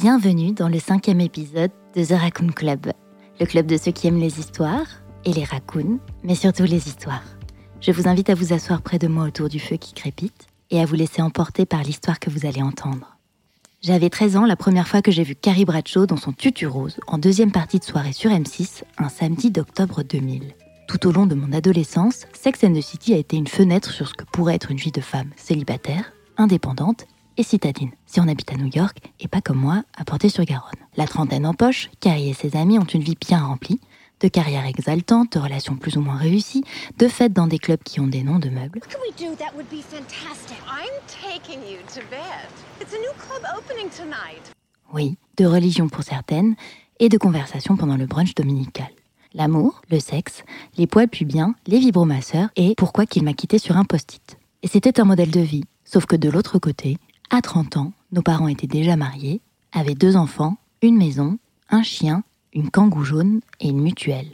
[0.00, 2.92] Bienvenue dans le cinquième épisode de The Raccoon Club,
[3.40, 4.86] le club de ceux qui aiment les histoires
[5.24, 7.24] et les raccoons, mais surtout les histoires.
[7.80, 10.80] Je vous invite à vous asseoir près de moi autour du feu qui crépite et
[10.80, 13.16] à vous laisser emporter par l'histoire que vous allez entendre.
[13.82, 17.00] J'avais 13 ans la première fois que j'ai vu Carrie Bradshaw dans son tutu rose
[17.08, 20.54] en deuxième partie de soirée sur M6 un samedi d'octobre 2000.
[20.86, 24.06] Tout au long de mon adolescence, Sex and the City a été une fenêtre sur
[24.06, 27.08] ce que pourrait être une vie de femme célibataire, indépendante
[27.38, 30.72] et citadine, si on habite à New York et pas comme moi, à Portée-sur-Garonne.
[30.96, 33.80] La trentaine en poche, Carrie et ses amis ont une vie bien remplie,
[34.20, 36.64] de carrières exaltantes, de relations plus ou moins réussies,
[36.98, 39.36] de fêtes dans des clubs qui ont des noms de meubles, What can we do?
[39.36, 40.58] That would be fantastic?
[40.66, 42.50] I'm taking you to bed.
[42.80, 44.52] It's a new club opening tonight.
[44.92, 46.56] oui, de religion pour certaines,
[46.98, 48.88] et de conversations pendant le brunch dominical.
[49.34, 50.42] L'amour, le sexe,
[50.76, 54.36] les poils pubiens, les vibromasseurs et pourquoi qu'il m'a quitté sur un post-it.
[54.64, 56.96] Et c'était un modèle de vie, sauf que de l'autre côté,
[57.30, 59.40] à 30 ans, nos parents étaient déjà mariés,
[59.72, 62.22] avaient deux enfants, une maison, un chien,
[62.54, 64.30] une kangou jaune et une mutuelle.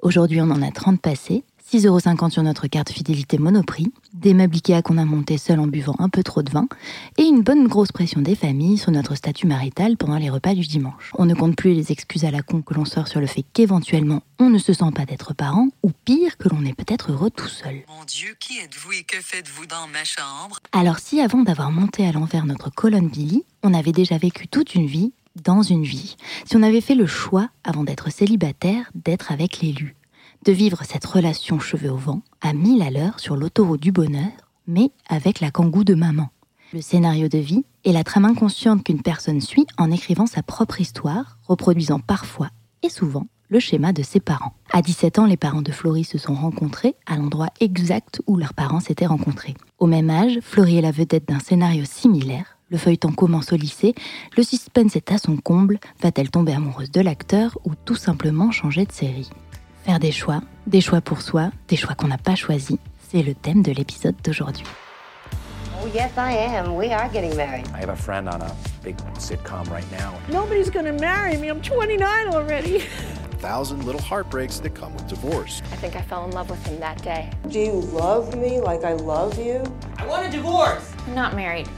[0.00, 4.82] Aujourd'hui, on en a 30 passés, 6,50€ sur notre carte fidélité Monoprix, des meubles Ikea
[4.82, 6.68] qu'on a montés seuls en buvant un peu trop de vin,
[7.16, 10.66] et une bonne grosse pression des familles sur notre statut marital pendant les repas du
[10.66, 11.12] dimanche.
[11.16, 13.42] On ne compte plus les excuses à la con que l'on sort sur le fait
[13.54, 17.30] qu'éventuellement on ne se sent pas d'être parent, ou pire, que l'on est peut-être heureux
[17.30, 17.84] tout seul.
[17.88, 20.58] Mon Dieu, qui êtes-vous et que faites-vous dans ma chambre?
[20.72, 24.74] Alors si avant d'avoir monté à l'envers notre colonne Billy, on avait déjà vécu toute
[24.74, 29.32] une vie dans une vie, si on avait fait le choix, avant d'être célibataire, d'être
[29.32, 29.96] avec l'élu,
[30.44, 34.30] de vivre cette relation cheveux au vent, à mille à l'heure sur l'autoroute du bonheur,
[34.66, 36.30] mais avec la kangou de maman.
[36.72, 40.80] Le scénario de vie est la trame inconsciente qu'une personne suit en écrivant sa propre
[40.80, 42.48] histoire, reproduisant parfois
[42.82, 44.54] et souvent le schéma de ses parents.
[44.72, 48.54] À 17 ans, les parents de Florie se sont rencontrés à l'endroit exact où leurs
[48.54, 49.54] parents s'étaient rencontrés.
[49.78, 52.56] Au même âge, Florie est la vedette d'un scénario similaire.
[52.70, 53.94] Le feuilleton commence au lycée,
[54.34, 58.86] le suspense est à son comble, va-t-elle tomber amoureuse de l'acteur ou tout simplement changer
[58.86, 59.28] de série?
[59.84, 62.76] Faire des choix, des choix pour soi, des choix qu'on n'a pas choisis,
[63.10, 64.64] c'est le thème de l'épisode d'aujourd'hui.
[65.82, 66.76] Oh, yes, I am.
[66.76, 67.66] We are getting married.
[67.74, 68.54] I have a friend on a
[68.84, 70.14] big sitcom right now.
[70.28, 71.48] Nobody's gonna marry me.
[71.48, 72.84] I'm 29 already.
[73.40, 75.62] thousand little heartbreaks that come with divorce.
[75.72, 77.28] I think I fell in love with him that day.
[77.48, 79.64] Do you love me like I love you?
[79.98, 81.68] I'm not married.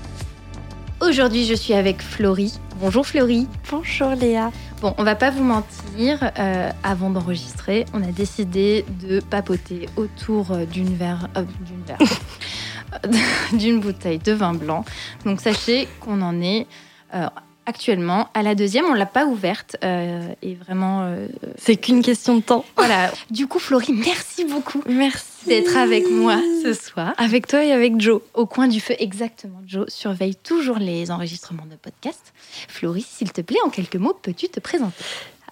[1.00, 2.54] Aujourd'hui, je suis avec Florie.
[2.80, 3.48] Bonjour Florie.
[3.70, 4.50] Bonjour Léa.
[4.80, 10.52] Bon, on va pas vous mentir, euh, avant d'enregistrer, on a décidé de papoter autour
[10.52, 13.18] euh, d'une verre, euh, d'une verre,
[13.52, 14.84] d'une bouteille de vin blanc.
[15.24, 16.66] Donc sachez qu'on en est
[17.14, 17.26] euh,
[17.66, 18.84] actuellement à la deuxième.
[18.86, 21.16] On l'a pas ouverte et vraiment.
[21.56, 22.64] C'est qu'une question de temps.
[22.76, 23.10] voilà.
[23.30, 27.14] Du coup, Florie, merci beaucoup Merci d'être avec moi ce soir.
[27.18, 28.20] Avec toi et avec Joe.
[28.34, 29.60] Au coin du feu, exactement.
[29.66, 32.32] Joe surveille toujours les enregistrements de podcast.
[32.68, 35.02] Florie, s'il te plaît, en quelques mots, peux-tu te présenter?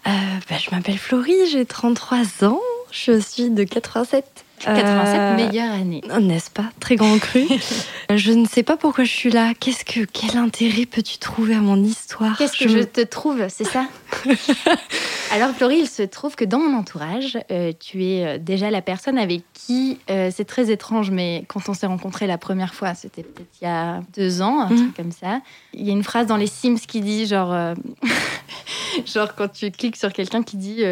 [0.07, 0.11] Euh,
[0.51, 2.61] bah, je m'appelle Florie, j'ai 33 ans.
[2.93, 4.25] Je suis de 87.
[4.61, 6.03] 87, Euh, meilleure année.
[6.21, 6.67] N'est-ce pas?
[6.79, 7.45] Très grand cru.
[8.15, 9.55] je ne sais pas pourquoi je suis là.
[9.59, 12.39] Qu'est-ce que, quel intérêt peux-tu trouver à mon histoire?
[12.39, 13.89] Qu'est-ce que je te trouve, c'est ça?
[15.33, 18.83] Alors, Florie, il se trouve que dans mon entourage, euh, tu es euh, déjà la
[18.83, 22.95] personne avec qui, euh, c'est très étrange, mais quand on s'est rencontrés la première fois,
[22.95, 24.77] c'était peut-être il y a deux ans, un Mhm.
[24.77, 25.41] truc comme ça.
[25.75, 27.75] Il y a une phrase dans les Sims qui dit, genre,
[29.07, 30.83] genre quand tu cliques sur quelqu'un qui dit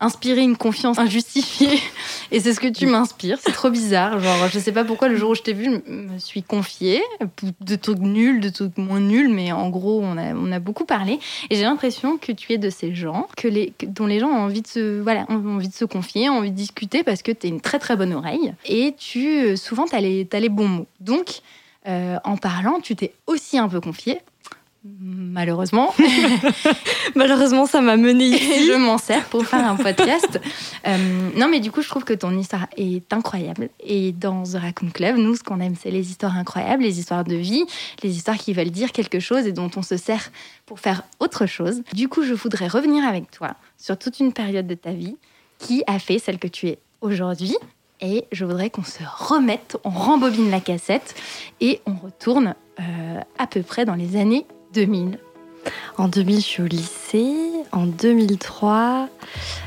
[0.00, 1.78] inspirer une confiance injustifiée,
[2.30, 3.38] et c'est ce que tu m'inspires.
[3.40, 4.20] C'est trop bizarre.
[4.20, 7.02] Genre, je sais pas pourquoi le jour où je t'ai vu, je me suis confiée
[7.60, 10.84] de trucs nuls, de trucs moins nuls, mais en gros, on a, on a beaucoup
[10.84, 11.18] parlé.
[11.50, 14.42] Et j'ai l'impression que tu es de ces gens que les, dont les gens ont
[14.42, 17.46] envie de se, voilà, envie de se confier, ont envie de discuter parce que tu
[17.46, 20.68] es une très très bonne oreille et tu euh, souvent tu as, t'as les bons
[20.68, 20.86] mots.
[21.00, 21.40] Donc,
[21.86, 24.20] euh, en parlant, tu t'es aussi un peu confié.
[24.84, 25.92] Malheureusement,
[27.14, 28.66] Malheureusement, ça m'a mené et ici.
[28.66, 30.40] je m'en sers pour faire un podcast.
[30.86, 33.70] Euh, non, mais du coup, je trouve que ton histoire est incroyable.
[33.80, 37.24] Et dans The Raccoon Club, nous, ce qu'on aime, c'est les histoires incroyables, les histoires
[37.24, 37.64] de vie,
[38.02, 40.30] les histoires qui veulent dire quelque chose et dont on se sert
[40.64, 41.82] pour faire autre chose.
[41.92, 45.16] Du coup, je voudrais revenir avec toi sur toute une période de ta vie
[45.58, 47.56] qui a fait celle que tu es aujourd'hui.
[48.00, 51.16] Et je voudrais qu'on se remette, on rembobine la cassette
[51.60, 55.18] et on retourne euh, à peu près dans les années 2000.
[55.96, 57.34] En 2000, je suis au lycée.
[57.72, 59.08] En 2003,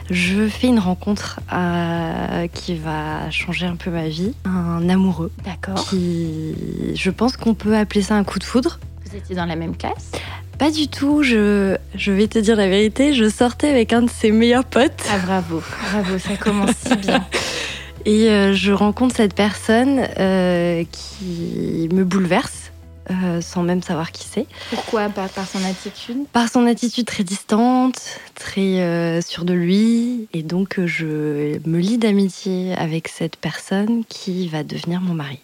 [0.10, 4.34] je fais une rencontre euh, qui va changer un peu ma vie.
[4.46, 5.32] Un amoureux.
[5.44, 5.84] D'accord.
[5.90, 6.56] Qui,
[6.96, 8.80] je pense qu'on peut appeler ça un coup de foudre.
[9.06, 10.12] Vous étiez dans la même classe?
[10.58, 11.24] Pas du tout.
[11.24, 13.14] Je, je vais te dire la vérité.
[13.14, 15.04] Je sortais avec un de ses meilleurs potes.
[15.12, 15.62] Ah bravo,
[15.92, 17.26] bravo, ça commence si bien.
[18.06, 22.71] Et euh, je rencontre cette personne euh, qui me bouleverse.
[23.10, 24.46] Euh, sans même savoir qui c'est.
[24.70, 26.28] Pourquoi par, par, son attitude?
[26.32, 30.28] Par son attitude très distante, très euh, sûre de lui.
[30.34, 35.40] Et donc, euh, je me lie d'amitié avec cette personne qui va devenir mon mari.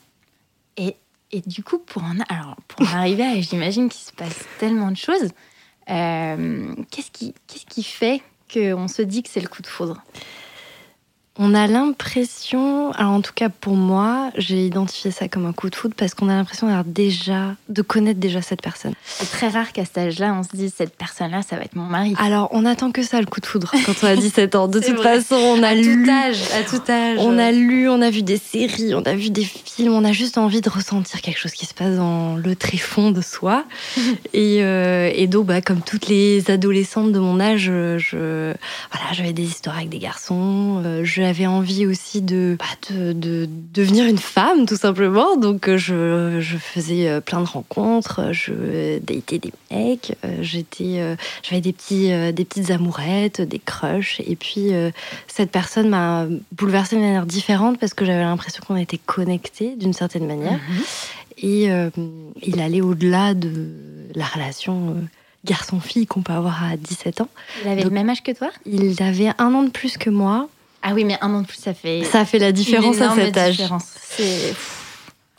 [0.78, 0.96] Et,
[1.32, 4.92] et du coup, pour en, alors, pour en arriver à, j'imagine qu'il se passe tellement
[4.92, 5.32] de choses.
[5.88, 8.22] qu'est-ce qui, qu'est-ce qui fait
[8.54, 10.02] qu'on se dit que c'est le coup de foudre?
[11.40, 15.70] On a l'impression, alors en tout cas pour moi, j'ai identifié ça comme un coup
[15.70, 18.94] de foudre parce qu'on a l'impression d'avoir déjà, de connaître déjà cette personne.
[19.06, 21.86] C'est très rare qu'à cet âge-là, on se dise cette personne-là, ça va être mon
[21.86, 22.16] mari.
[22.18, 24.68] Alors on attend que ça le coup de foudre quand on a 17 ans.
[24.68, 25.20] De toute vrai.
[25.20, 27.20] façon, on a à lu, tout âge, à tout âge.
[27.20, 30.12] On a lu, on a vu des séries, on a vu des films, on a
[30.12, 33.66] juste envie de ressentir quelque chose qui se passe dans le tréfonds de soi.
[34.34, 38.54] et, euh, et, donc, bah, comme toutes les adolescentes de mon âge, je,
[38.92, 40.82] voilà, j'avais des histoires avec des garçons.
[40.84, 45.36] Euh, je j'avais envie aussi de, bah, de, de, devenir une femme, tout simplement.
[45.36, 51.18] Donc, euh, je, je faisais euh, plein de rencontres, je datais des mecs, euh, j'étais,
[51.44, 54.22] j'avais des, petits, des petites amourettes, des crushs.
[54.26, 54.70] Et puis,
[55.28, 59.94] cette personne m'a bouleversée de manière différente parce que j'avais l'impression qu'on était connectés d'une
[59.94, 60.60] certaine manière.
[60.60, 61.44] Mm-hmm.
[61.44, 61.70] Et
[62.48, 63.52] il allait au-delà de
[64.16, 64.96] la relation
[65.46, 67.30] garçon-fille qu'on peut avoir à 17 ans.
[67.64, 68.50] Il avait Donc, le même âge que toi?
[68.66, 70.48] Il avait un an de plus que moi.
[70.82, 72.04] Ah oui, mais un an de plus, ça fait.
[72.04, 73.64] Ça fait la différence à cet âge.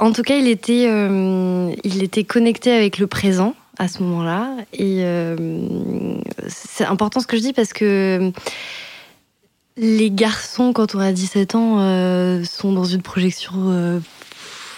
[0.00, 4.54] En tout cas, il était, euh, il était connecté avec le présent à ce moment-là.
[4.72, 5.36] Et euh,
[6.48, 8.32] c'est important ce que je dis parce que
[9.76, 14.00] les garçons, quand on a 17 ans, euh, sont dans une projection euh,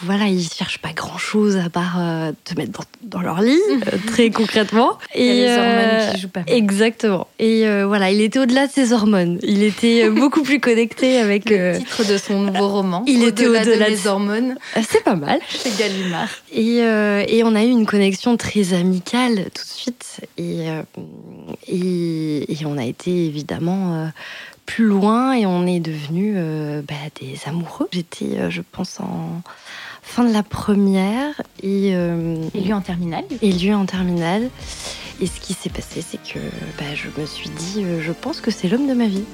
[0.03, 3.59] voilà, ils cherchent pas grand chose à part euh, te mettre dans, dans leur lit,
[3.71, 4.99] euh, très concrètement.
[5.15, 6.55] Et, Il y a les hormones qui jouent pas mal.
[6.55, 7.27] Exactement.
[7.39, 9.39] Et euh, voilà, il était au-delà de ses hormones.
[9.43, 11.51] Il était beaucoup plus connecté avec.
[11.51, 13.05] Le titre de son nouveau roman.
[13.07, 14.57] Il était au-delà de mes hormones.
[14.89, 15.39] C'est pas mal.
[15.51, 16.31] C'est Gallimard.
[16.53, 20.21] Et, et, on a eu une connexion très amicale tout de suite.
[20.39, 20.67] Et,
[21.67, 24.11] et, et on a été évidemment
[24.67, 26.37] plus loin et on est devenus
[26.89, 27.89] bah, des amoureux.
[27.93, 29.43] J'étais, je pense, en
[30.11, 33.25] fin de la première et, euh, et lui en terminale.
[33.43, 34.51] Et lui en terminale.
[35.21, 36.41] Et ce qui s'est passé, c'est que
[36.79, 39.25] bah, je me suis dit, euh, je pense que c'est l'homme de ma vie.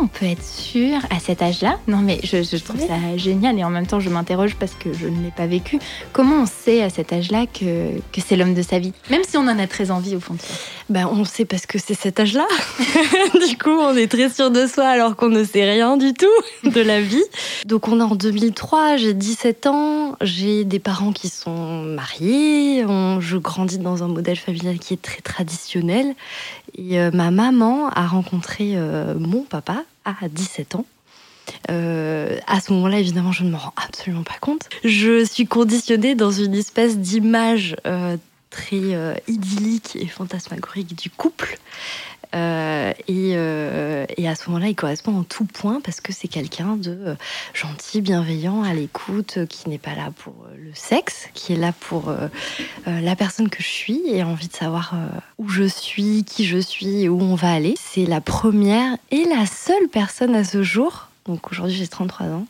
[0.00, 3.70] On peut être sûr à cet âge-là Non, mais je, trouve ça génial et en
[3.70, 5.78] même temps, je m'interroge parce que je ne l'ai pas vécu.
[6.12, 8.92] Comment on sait à cet âge-là que, que c'est l'homme de sa vie?
[9.10, 10.56] Même si on en a très envie au fond de soi.
[10.88, 12.46] Ben, on sait parce que c'est cet âge-là.
[13.48, 16.70] du coup, on est très sûr de soi alors qu'on ne sait rien du tout
[16.70, 17.24] de la vie.
[17.64, 22.84] Donc, on est en 2003, j'ai 17 ans, j'ai des parents qui sont mariés,
[23.20, 26.14] je grandis dans un modèle familial qui est très traditionnel.
[26.76, 30.86] Et euh, ma maman a rencontré euh, mon papa à 17 ans.
[31.70, 34.68] Euh, à ce moment-là, évidemment, je ne me rends absolument pas compte.
[34.84, 38.16] Je suis conditionnée dans une espèce d'image euh,
[38.50, 41.58] très euh, idyllique et fantasmagorique du couple.
[42.34, 46.28] Euh, et, euh, et, à ce moment-là, il correspond en tout point parce que c'est
[46.28, 47.14] quelqu'un de euh,
[47.52, 52.14] gentil, bienveillant, à l'écoute, qui n'est pas là pour le sexe, qui est là pour
[52.86, 54.94] la personne que je suis et envie de savoir
[55.38, 57.74] où je suis, qui je suis où on va aller.
[57.78, 62.46] C'est la première et la seule personne à ce jour, donc aujourd'hui j'ai 33 ans,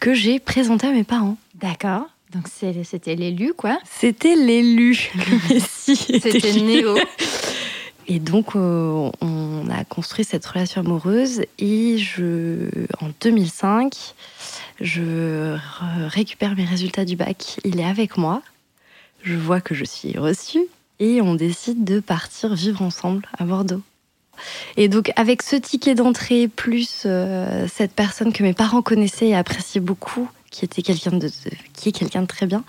[0.00, 1.36] que j'ai présenté à mes parents.
[1.54, 2.06] D'accord.
[2.32, 5.96] Donc c'était l'élu, quoi C'était l'élu, le Messie.
[5.96, 6.96] C'était Néo.
[8.06, 11.42] Et donc, euh, on a construit cette relation amoureuse.
[11.58, 11.98] Et
[13.00, 14.14] en 2005,
[14.80, 15.56] je
[16.08, 17.58] récupère mes résultats du bac.
[17.64, 18.42] Il est avec moi.
[19.22, 20.66] Je vois que je suis reçue.
[21.00, 23.82] Et on décide de partir vivre ensemble à Bordeaux.
[24.76, 29.34] Et donc, avec ce ticket d'entrée, plus euh, cette personne que mes parents connaissaient et
[29.34, 32.64] appréciaient beaucoup, qui était quelqu'un de, est quelqu'un de très bien,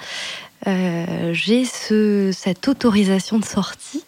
[0.67, 4.03] euh, j'ai ce, cette autorisation de sortie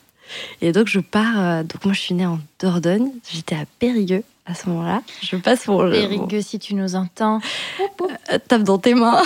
[0.62, 1.39] et donc je pars.
[1.39, 3.10] Euh, donc moi je suis née en Dordogne.
[3.31, 5.01] J'étais à Périgueux à ce moment-là.
[5.22, 7.41] Je passe pour Périgueux si tu nous entends.
[8.31, 9.22] Euh, tape dans tes mains.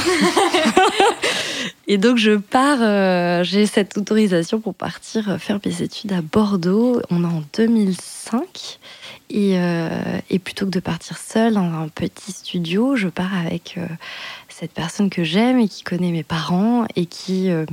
[1.87, 7.01] Et donc je pars, euh, j'ai cette autorisation pour partir faire mes études à Bordeaux.
[7.09, 8.79] On est en 2005.
[9.33, 9.89] Et, euh,
[10.29, 13.87] et plutôt que de partir seule dans un petit studio, je pars avec euh,
[14.49, 17.65] cette personne que j'aime et qui connaît mes parents et qui, euh,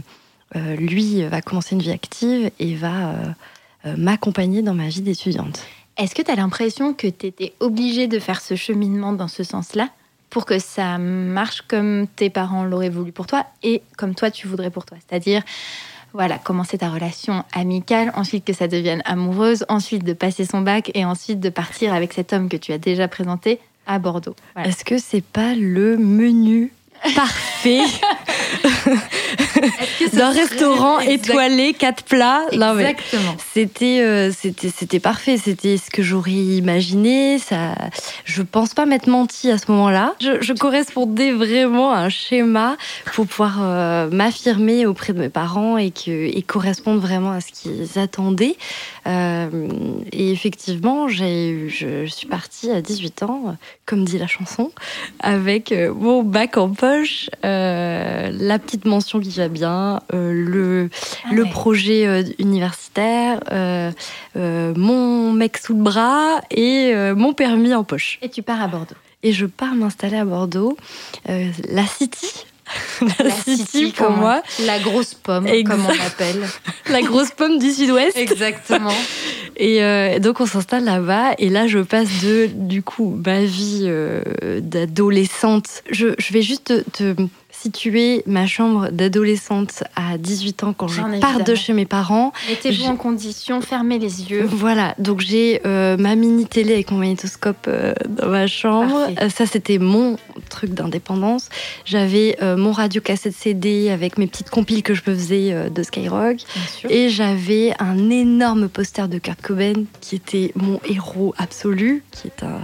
[0.57, 3.15] euh, lui, va commencer une vie active et va euh,
[3.87, 5.61] euh, m'accompagner dans ma vie d'étudiante.
[5.99, 9.43] Est-ce que tu as l'impression que tu étais obligée de faire ce cheminement dans ce
[9.43, 9.91] sens-là
[10.31, 14.47] pour que ça marche comme tes parents l'auraient voulu pour toi et comme toi tu
[14.47, 14.97] voudrais pour toi?
[15.07, 15.43] C'est-à-dire,
[16.15, 20.91] voilà, commencer ta relation amicale, ensuite que ça devienne amoureuse, ensuite de passer son bac
[20.95, 24.37] et ensuite de partir avec cet homme que tu as déjà présenté à Bordeaux.
[24.55, 24.69] Voilà.
[24.69, 26.73] Est-ce que c'est pas le menu
[27.15, 27.81] parfait
[30.13, 32.43] d'un restaurant étoilé, quatre plats
[32.91, 33.37] Exactement.
[33.53, 35.37] C'était, euh, c'était, c'était parfait.
[35.37, 37.39] C'était ce que j'aurais imaginé.
[37.39, 37.75] Ça,
[38.25, 40.15] je pense pas m'être menti à ce moment-là.
[40.21, 42.77] Je, je correspondais vraiment à un schéma
[43.15, 47.53] pour pouvoir euh, m'affirmer auprès de mes parents et que et correspondre vraiment à ce
[47.53, 48.57] qu'ils attendaient.
[49.07, 49.49] Euh,
[50.13, 54.71] et effectivement, j'ai, eu- je, je suis partie à 18 ans, comme dit la chanson,
[55.21, 56.88] avec mon bac en poche,
[57.45, 60.91] euh, la petite mention qui va bien, euh, le
[61.25, 63.41] Ah le projet euh, universitaire,
[64.35, 68.19] mon mec sous le bras et mon permis en poche.
[68.23, 68.97] Et tu pars à Bordeaux.
[69.23, 70.77] Et je pars m'installer à Bordeaux,
[71.27, 72.47] la City.
[73.01, 75.71] La, La City, City, pour comme- moi, La grosse pomme, Exact.
[75.77, 76.47] comme on l'appelle.
[76.91, 78.17] la grosse pomme du Sud-Ouest.
[78.17, 78.93] Exactement.
[79.57, 83.83] Et euh, donc on s'installe là-bas et là je passe de du coup ma vie
[83.85, 84.23] euh,
[84.61, 85.83] d'adolescente.
[85.91, 87.23] Je, je vais juste te, te
[87.61, 92.33] situer ma chambre d'adolescente à 18 ans quand je pars de chez mes parents.
[92.49, 94.45] Mettez-vous en condition, fermez les yeux.
[94.45, 99.09] Voilà, donc j'ai euh, ma mini télé avec mon magnétoscope euh, dans ma chambre.
[99.21, 100.17] Euh, ça, c'était mon
[100.51, 101.49] truc d'indépendance.
[101.85, 106.39] J'avais mon radio cassette CD avec mes petites compiles que je me faisais de Skyrock.
[106.89, 112.43] Et j'avais un énorme poster de Kurt Cobain qui était mon héros absolu, qui est
[112.43, 112.61] un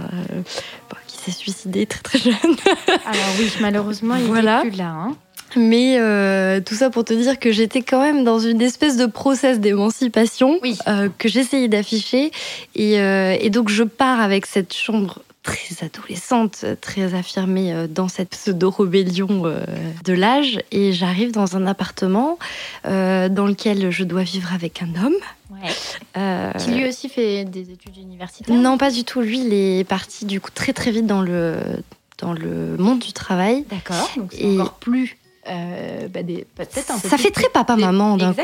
[1.25, 2.33] s'est suicidé très très jeune.
[3.05, 4.63] Alors oui, malheureusement, il Voilà.
[4.63, 4.89] n'est plus là.
[4.89, 5.15] hein.
[5.57, 9.05] Mais euh, tout ça pour te dire que j'étais quand même dans une espèce de
[9.05, 10.77] process d'émancipation Oui.
[10.87, 12.31] euh, que j'essayais d'afficher.
[12.75, 18.07] Et, euh, et donc je pars avec cette chambre très adolescente, très affirmée euh, dans
[18.07, 19.63] cette pseudo-rébellion euh,
[20.03, 20.59] de l'âge.
[20.71, 22.37] Et j'arrive dans un appartement
[22.85, 25.13] euh, dans lequel je dois vivre avec un homme.
[25.51, 25.69] Ouais.
[26.17, 28.55] Euh, Qui lui aussi fait des études universitaires.
[28.55, 29.21] non, pas du tout.
[29.21, 31.57] Lui, il est parti du coup très très vite dans le,
[32.17, 33.63] dans le monde du travail.
[33.69, 34.09] D'accord.
[34.17, 35.17] Donc c'est Et- encore plus.
[35.47, 38.41] euh, bah, des- peut-être un peu Ça plus fait très papa-maman d'un coup.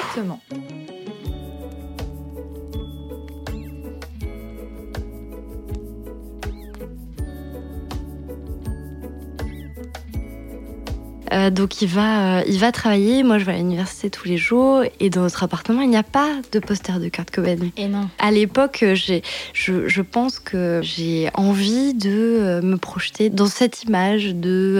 [11.32, 13.24] Euh, donc il va, euh, il va travailler.
[13.24, 14.84] Moi, je vais à l'université tous les jours.
[15.00, 17.58] Et dans notre appartement, il n'y a pas de poster de Kurt Cobain.
[17.78, 18.10] Et non.
[18.20, 19.24] À l'époque, euh, j'ai,
[19.54, 24.76] je, je pense que j'ai envie de me projeter dans cette image de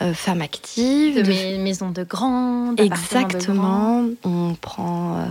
[0.00, 1.16] euh, femme active.
[1.16, 2.72] De de- mes maisons de grands.
[2.72, 3.20] d'appartements de grands.
[3.26, 4.04] Exactement.
[4.24, 5.24] On prend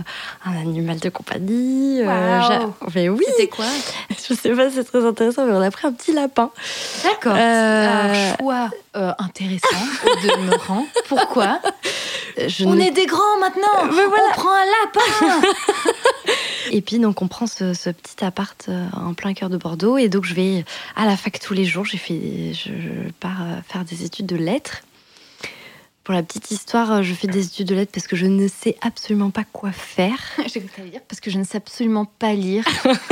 [0.44, 2.00] un animal de compagnie.
[2.04, 3.24] j'a- mais oui.
[3.28, 3.64] C'était quoi
[4.28, 6.50] Je sais pas, c'est très intéressant, mais on a pris un petit lapin.
[7.04, 7.34] D'accord.
[7.36, 9.12] Un choix euh,
[10.28, 10.86] intéressant au demeurant.
[11.08, 11.60] Pourquoi
[12.48, 13.86] Je On ne- est des grands maintenant.
[13.90, 14.24] Voilà.
[14.30, 15.48] On prend un lapin.
[16.72, 19.98] Et puis donc on prend ce, ce petit appart euh, en plein cœur de Bordeaux
[19.98, 20.64] et donc je vais
[20.96, 21.84] à la fac tous les jours.
[21.84, 24.82] J'ai fait, je, je pars euh, faire des études de lettres.
[26.06, 28.46] Pour la petite histoire, euh, je fais des études de lettres parce que je ne
[28.46, 30.16] sais absolument pas quoi faire.
[30.46, 32.64] J'ai cru que dire parce que je ne sais absolument pas lire.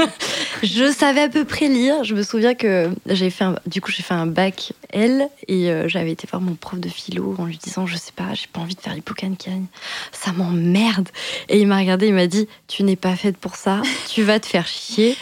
[0.62, 2.04] Je savais à peu près lire.
[2.04, 5.70] Je me souviens que j'ai fait, un- du coup, j'ai fait un bac L et
[5.70, 8.46] euh, j'avais été voir mon prof de philo en lui disant, je sais pas, j'ai
[8.46, 9.34] pas envie de faire l'hippocagne,
[10.12, 11.08] ça m'emmerde.
[11.48, 14.38] Et il m'a regardé, il m'a dit, tu n'es pas faite pour ça, tu vas
[14.40, 15.16] te faire chier,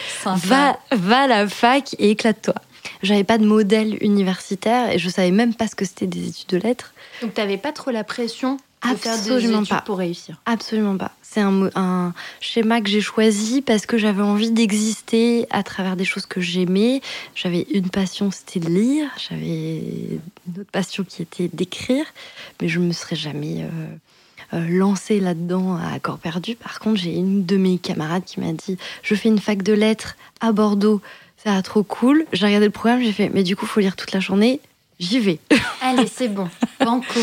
[0.47, 2.55] va, va à la fac et éclate-toi.
[3.02, 6.50] J'avais pas de modèle universitaire et je savais même pas ce que c'était des études
[6.50, 6.93] de lettres.
[7.23, 8.59] Donc t'avais pas trop la pression
[8.91, 9.81] de faire des Absolument pas.
[9.83, 10.41] pour réussir.
[10.45, 11.12] Absolument pas.
[11.23, 16.26] C'est un, schéma que j'ai choisi parce que j'avais envie d'exister à travers des choses
[16.26, 17.00] que j'aimais.
[17.35, 19.09] J'avais une passion, c'était de lire.
[19.17, 22.05] J'avais une autre passion qui était d'écrire.
[22.61, 23.69] Mais je me serais jamais euh,
[24.55, 26.57] euh, lancée là-dedans à corps perdu.
[26.57, 29.73] Par contre, j'ai une de mes camarades qui m'a dit Je fais une fac de
[29.73, 31.00] lettres à Bordeaux.
[31.37, 32.26] Ça va trop cool.
[32.33, 34.61] J'ai regardé le programme, j'ai fait Mais du coup, faut lire toute la journée.
[35.02, 35.38] J'y vais.
[35.82, 36.49] Allez, c'est bon.
[36.80, 37.21] Banco.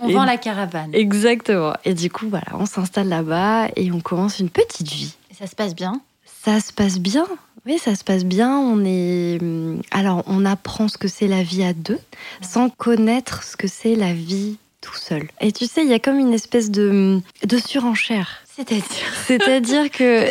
[0.00, 0.90] On Et- vend la caravane.
[0.94, 1.74] Exactement.
[1.84, 5.14] Et du coup, voilà, on s'installe là-bas et on commence une petite vie.
[5.30, 6.00] Et ça se passe bien?
[6.44, 7.26] Ça se passe bien.
[7.66, 8.56] Oui, ça se passe bien.
[8.58, 9.38] On est.
[9.40, 11.98] hum, Alors, on apprend ce que c'est la vie à deux,
[12.40, 15.28] sans connaître ce que c'est la vie tout seul.
[15.40, 18.28] Et tu sais, il y a comme une espèce de, de surenchère.
[18.56, 18.84] C'est-à-dire?
[19.26, 20.26] C'est-à-dire que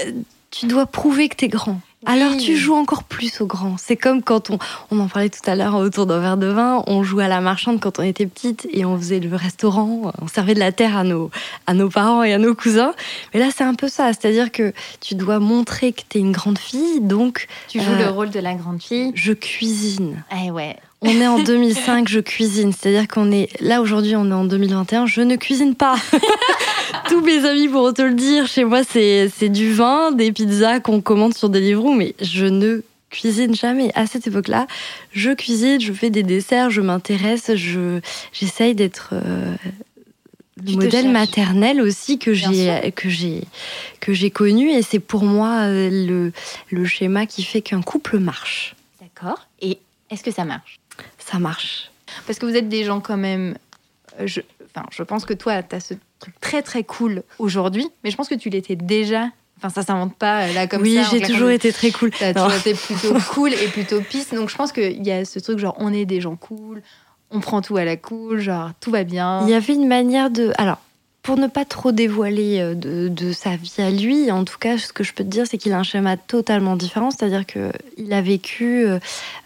[0.51, 1.79] tu dois prouver que t'es grand.
[2.05, 3.75] Alors tu joues encore plus au grand.
[3.77, 4.59] C'est comme quand on,
[4.91, 7.41] on en parlait tout à l'heure autour d'un verre de vin, on jouait à la
[7.41, 10.95] marchande quand on était petite et on faisait le restaurant, on servait de la terre
[10.95, 11.31] à nos,
[11.65, 12.93] à nos parents et à nos cousins.
[13.33, 16.59] Mais là c'est un peu ça, c'est-à-dire que tu dois montrer que t'es une grande
[16.59, 17.47] fille, donc...
[17.67, 19.11] Tu joues euh, le rôle de la grande fille.
[19.15, 20.23] Je cuisine.
[20.45, 20.75] Eh ouais.
[21.01, 22.73] On est en 2005, je cuisine.
[22.73, 25.95] C'est-à-dire qu'on est là aujourd'hui, on est en 2021, je ne cuisine pas.
[27.09, 28.47] Tous mes amis pourront te le dire.
[28.47, 33.53] Chez moi, c'est du vin, des pizzas qu'on commande sur Deliveroo, mais je ne cuisine
[33.53, 33.91] jamais.
[33.93, 34.65] À cette époque-là,
[35.11, 37.99] je cuisine, je fais des desserts, je m'intéresse, je
[38.33, 39.55] j'essaye d'être euh,
[40.65, 43.43] le modèle maternel aussi que Bien j'ai que j'ai
[43.99, 46.31] que j'ai connu et c'est pour moi euh, le
[46.69, 48.75] le schéma qui fait qu'un couple marche.
[48.99, 49.47] D'accord.
[49.61, 49.77] Et
[50.09, 50.79] est-ce que ça marche?
[51.29, 51.91] Ça marche.
[52.25, 53.57] Parce que vous êtes des gens quand même.
[54.19, 57.87] euh, Je, enfin, je pense que toi, tu as ce truc très très cool aujourd'hui,
[58.03, 59.27] mais je pense que tu l'étais déjà.
[59.57, 61.01] Enfin, ça s'invente pas euh, là comme oui, ça.
[61.07, 62.11] en j'ai toujours été très cool.
[62.11, 64.33] T'as toujours été plutôt cool et plutôt pisse.
[64.33, 66.81] Donc je pense qu'il y a ce truc genre on est des gens cool,
[67.31, 69.41] on prend tout à la cool, genre tout va bien.
[69.43, 70.51] Il y avait une manière de.
[70.57, 70.77] Alors,
[71.27, 74.77] pour ne pas trop dévoiler euh, de, de sa vie à lui, en tout cas,
[74.77, 77.11] ce que je peux te dire, c'est qu'il a un schéma totalement différent.
[77.11, 78.97] C'est-à-dire qu'il a vécu euh,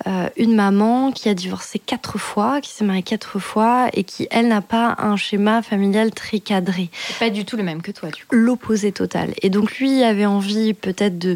[0.06, 4.28] euh, une maman qui a divorcé quatre fois, qui s'est mariée quatre fois et qui,
[4.30, 6.92] elle, n'a pas un schéma familial très cadré.
[7.20, 8.36] Pas du tout le même que toi, du coup.
[8.36, 9.34] L'opposé total.
[9.42, 11.36] Et donc, lui avait envie peut-être de.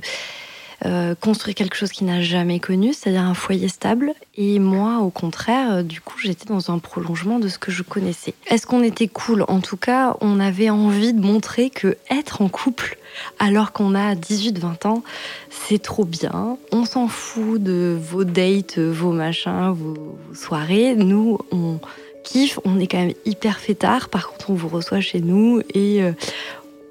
[0.84, 4.14] Euh, construire quelque chose qu'il n'a jamais connu, c'est-à-dire un foyer stable.
[4.36, 7.82] Et moi, au contraire, euh, du coup, j'étais dans un prolongement de ce que je
[7.82, 8.34] connaissais.
[8.48, 9.46] Est-ce qu'on était cool?
[9.48, 12.98] En tout cas, on avait envie de montrer que être en couple,
[13.40, 15.04] alors qu'on a 18-20 ans,
[15.50, 16.58] c'est trop bien.
[16.72, 20.96] On s'en fout de vos dates, vos machins, vos, soirées.
[20.96, 21.80] Nous, on
[22.24, 24.10] kiffe, on est quand même hyper fêtard.
[24.10, 26.12] Par contre, on vous reçoit chez nous et euh,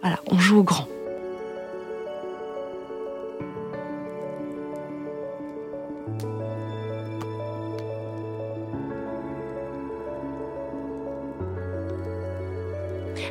[0.00, 0.88] voilà, on joue au grand.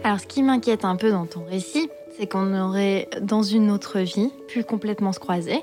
[0.04, 4.00] Alors, ce qui m'inquiète un peu dans ton récit, c'est qu'on aurait, dans une autre
[4.00, 5.60] vie, pu complètement se croiser.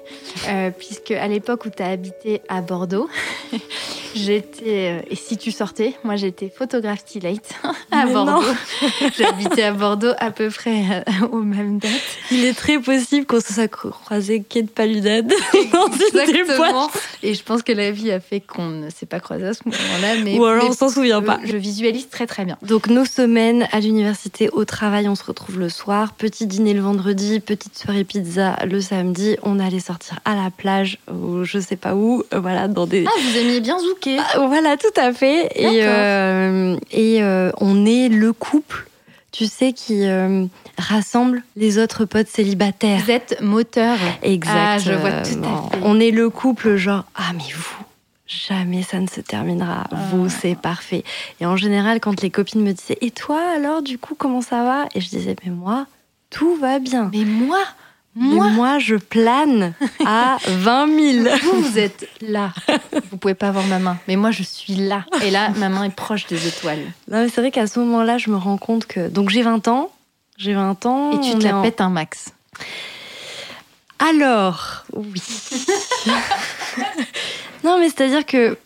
[0.48, 3.08] Euh, puisque à l'époque où tu as habité à Bordeaux,
[4.14, 5.00] j'étais.
[5.00, 7.52] euh, et si tu sortais, moi j'étais photographe T-Late
[7.92, 8.46] à Mais Bordeaux.
[9.18, 10.82] J'habitais à Bordeaux à peu près
[11.22, 11.90] euh, aux mêmes dates.
[12.30, 16.90] Il est très possible qu'on se soit croisé quai de Paludade Exactement.
[17.22, 19.60] Et je pense que la vie a fait qu'on ne s'est pas croisé à ce
[19.66, 20.14] moment-là.
[20.24, 21.38] Mais, Ou alors on s'en souvient je- pas.
[21.44, 22.56] Je visualise très très bien.
[22.62, 26.12] Donc nos semaines à l'université, au travail, on se retrouve le soir.
[26.14, 29.36] Petit dîner le vendredi, petite soirée pizza le samedi.
[29.42, 32.22] On allait sortir à la plage ou je sais pas où.
[32.32, 33.04] euh, Voilà, dans des...
[33.06, 35.50] Ah, vous aimiez bien zouker Ah, Voilà, tout à fait.
[35.54, 38.88] Et, euh, et euh, on est le couple,
[39.32, 40.44] tu sais, qui euh,
[40.78, 43.00] rassemble les autres potes célibataires.
[43.04, 43.96] Vous êtes moteur.
[44.22, 44.64] Exactement.
[44.66, 45.78] Ah, je vois tout à fait.
[45.82, 47.84] On est le couple genre ah mais vous
[48.26, 49.84] jamais ça ne se terminera.
[49.90, 49.96] Ah.
[50.12, 51.02] Vous c'est parfait.
[51.40, 54.62] Et en général quand les copines me disaient et toi alors du coup comment ça
[54.64, 54.86] va?
[54.94, 55.86] Et je disais mais moi
[56.30, 57.10] tout va bien.
[57.12, 57.58] Mais moi,
[58.16, 59.74] Mais moi, moi je plane
[60.06, 61.36] à 20 000.
[61.42, 62.52] vous, vous êtes là.
[63.10, 65.04] Vous pouvez pas voir ma main, mais moi je suis là.
[65.22, 66.84] Et là, ma main est proche des étoiles.
[67.10, 69.68] Non mais c'est vrai qu'à ce moment-là je me rends compte que donc j'ai 20
[69.68, 69.90] ans.
[70.38, 71.10] J'ai 20 ans.
[71.12, 72.32] Et tu te la en- pètes un max.
[73.98, 75.20] Alors, oui.
[77.64, 78.56] non, mais c'est-à-dire que,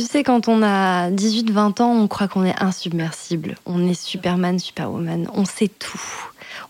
[0.00, 3.56] tu sais, quand on a 18-20 ans, on croit qu'on est insubmersible.
[3.66, 5.28] On est Superman, Superwoman.
[5.34, 6.00] On sait tout.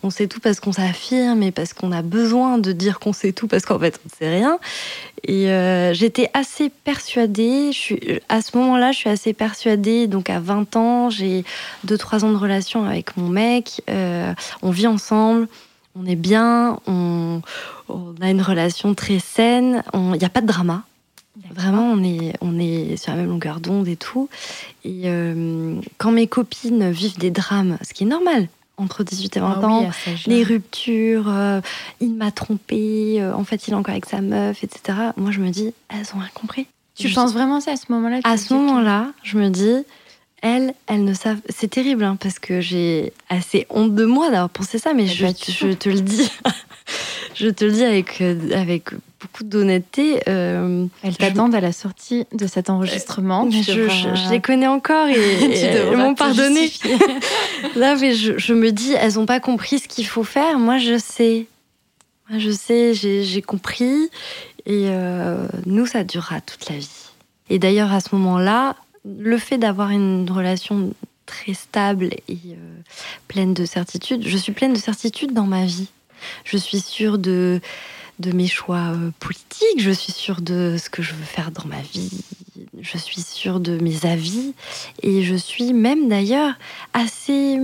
[0.02, 3.32] On sait tout parce qu'on s'affirme et parce qu'on a besoin de dire qu'on sait
[3.32, 4.58] tout parce qu'en fait, on ne sait rien.
[5.24, 10.06] Et euh, j'étais assez persuadée, je suis, à ce moment-là, je suis assez persuadée.
[10.06, 11.44] Donc, à 20 ans, j'ai
[11.86, 13.82] 2-3 ans de relation avec mon mec.
[13.88, 15.48] euh, on vit ensemble,
[15.94, 17.42] on est bien, on,
[17.88, 20.82] on a une relation très saine, il n'y a pas de drama.
[21.54, 24.28] Vraiment, on est, on est sur la même longueur d'onde et tout.
[24.84, 29.40] Et euh, quand mes copines vivent des drames, ce qui est normal, entre 18 et
[29.40, 31.60] 20 Ah ans, oui, les ruptures, euh,
[32.00, 34.98] il m'a trompé, euh, en fait, il est encore avec sa meuf, etc.
[35.16, 36.66] Moi, je me dis, elles ont rien compris.
[36.96, 39.84] Tu Je- penses vraiment ça à ce moment-là à ce moment-là, je me dis,
[40.42, 41.40] elles, elles ne savent.
[41.48, 45.26] C'est terrible, hein, parce que j'ai assez honte de moi d'avoir pensé ça, mais je,
[45.26, 46.30] pas du je te le dis.
[47.34, 50.20] je te le dis avec, euh, avec beaucoup d'honnêteté.
[50.28, 53.44] euh, Elles je- t'attendent à la sortie de cet enregistrement.
[53.44, 56.70] mais Tu je, devras- je- je les connais encore et, Tu et elles m'ont pardonné.
[57.76, 60.58] Là, mais je, me dis, elles n'ont pas compris ce qu'il faut faire.
[60.58, 61.46] Moi, je sais.
[62.28, 64.08] Moi, je sais, j'ai j'ai compris.
[64.66, 66.88] Et euh, nous, ça durera toute la vie.
[67.48, 70.92] Et d'ailleurs, à ce moment-là, le fait d'avoir une relation
[71.26, 72.56] très stable et euh,
[73.28, 74.26] pleine de certitude.
[74.26, 75.88] Je suis pleine de certitude dans ma vie.
[76.44, 77.60] Je suis sûre de,
[78.18, 81.64] de mes choix euh, politiques, je suis sûre de ce que je veux faire dans
[81.64, 82.10] ma vie,
[82.80, 84.52] je suis sûre de mes avis
[85.02, 86.54] et je suis même d'ailleurs
[86.92, 87.58] assez...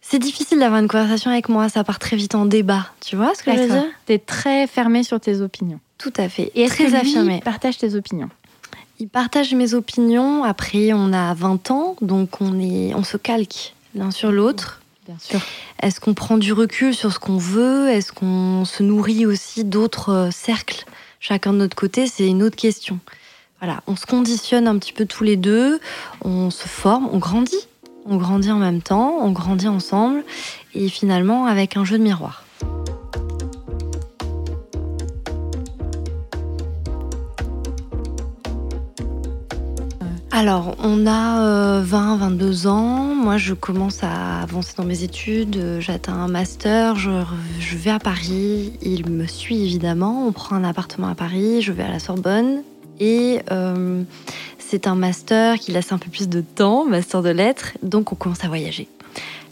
[0.00, 3.32] C'est difficile d'avoir une conversation avec moi, ça part très vite en débat, tu vois
[3.34, 3.84] ce que je veux dire?
[4.06, 5.80] T'es très fermée sur tes opinions.
[5.98, 7.40] Tout à fait, Et très affirmée.
[7.44, 8.28] partage tes opinions?
[9.00, 10.44] Il partage mes opinions.
[10.44, 14.82] Après, on a 20 ans, donc on, est, on se calque l'un sur l'autre.
[15.06, 15.40] Bien sûr.
[15.82, 17.88] Est-ce qu'on prend du recul sur ce qu'on veut?
[17.88, 20.84] Est-ce qu'on se nourrit aussi d'autres euh, cercles
[21.18, 22.98] Chacun de notre côté, c'est une autre question.
[23.60, 25.80] Voilà, on se conditionne un petit peu tous les deux,
[26.22, 27.68] on se forme, on grandit.
[28.04, 30.24] On grandit en même temps, on grandit ensemble,
[30.74, 32.44] et finalement avec un jeu de miroir.
[40.32, 43.14] Alors, on a euh, 20, 22 ans.
[43.16, 45.56] Moi, je commence à avancer dans mes études.
[45.56, 46.94] Euh, J'atteins un master.
[46.94, 47.10] Je,
[47.76, 48.72] vais à Paris.
[48.80, 50.26] Il me suit évidemment.
[50.26, 51.62] On prend un appartement à Paris.
[51.62, 52.62] Je vais à la Sorbonne.
[53.00, 54.04] Et euh,
[54.58, 57.72] c'est un master qui laisse un peu plus de temps, master de lettres.
[57.82, 58.86] Donc, on commence à voyager.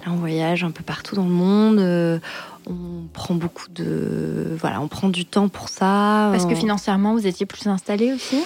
[0.06, 1.80] Là, on voyage un peu partout dans le monde.
[1.80, 2.20] Euh,
[2.66, 4.56] on prend beaucoup de.
[4.60, 6.28] Voilà, on prend du temps pour ça.
[6.30, 8.44] Parce que financièrement, vous étiez plus installé aussi?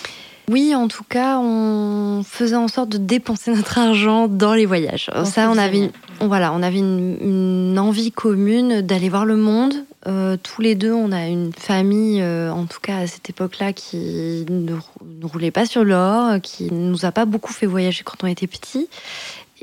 [0.50, 5.10] Oui, en tout cas, on faisait en sorte de dépenser notre argent dans les voyages.
[5.24, 9.74] Ça, on avait, on- voilà, on avait une, une envie commune d'aller voir le monde.
[10.08, 13.72] Euh, tous les deux, on a une famille, euh, en tout cas à cette époque-là,
[13.72, 14.80] qui ne, rou-
[15.20, 18.26] ne roulait pas sur l'or, qui ne nous a pas beaucoup fait voyager quand on
[18.26, 18.88] était petits.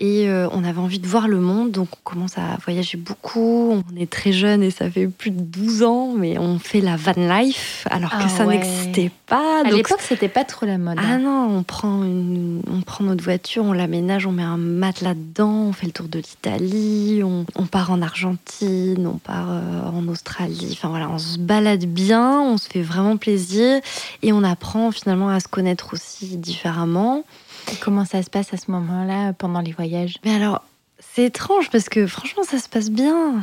[0.02, 3.74] Et euh, on avait envie de voir le monde, donc on commence à voyager beaucoup.
[3.74, 6.96] On est très jeune et ça fait plus de 12 ans, mais on fait la
[6.96, 8.58] van life alors Ah que ça ouais.
[8.60, 9.60] n'existait pas.
[9.60, 10.98] À Donc l'époque, c'était pas trop la mode.
[11.06, 15.16] ah non, on prend, une, on prend notre voiture, on l'aménage, on met un matelas
[15.16, 19.82] dedans, on fait le tour de l'Italie, on, on part en Argentine, on part euh,
[19.94, 20.70] en Australie.
[20.72, 23.82] Enfin voilà, on se balade bien, on se fait vraiment plaisir
[24.24, 27.26] et on apprend finalement à se connaître aussi différemment.
[27.72, 30.16] Et Comment ça se passe à ce moment-là pendant les voyages?
[30.26, 30.64] Mais alors,
[31.00, 33.40] c'est étrange parce que franchement, ça se passe bien.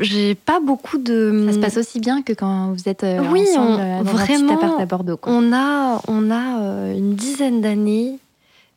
[0.00, 1.44] J'ai- pas beaucoup de.
[1.48, 4.10] Ça se passe aussi bien que quand vous êtes euh, Oui, ensemble on- euh, dans
[4.10, 5.16] un vraiment, petit appart à Bordeaux.
[5.16, 5.32] Quoi.
[5.32, 8.18] On a, on a euh, une dizaine d'années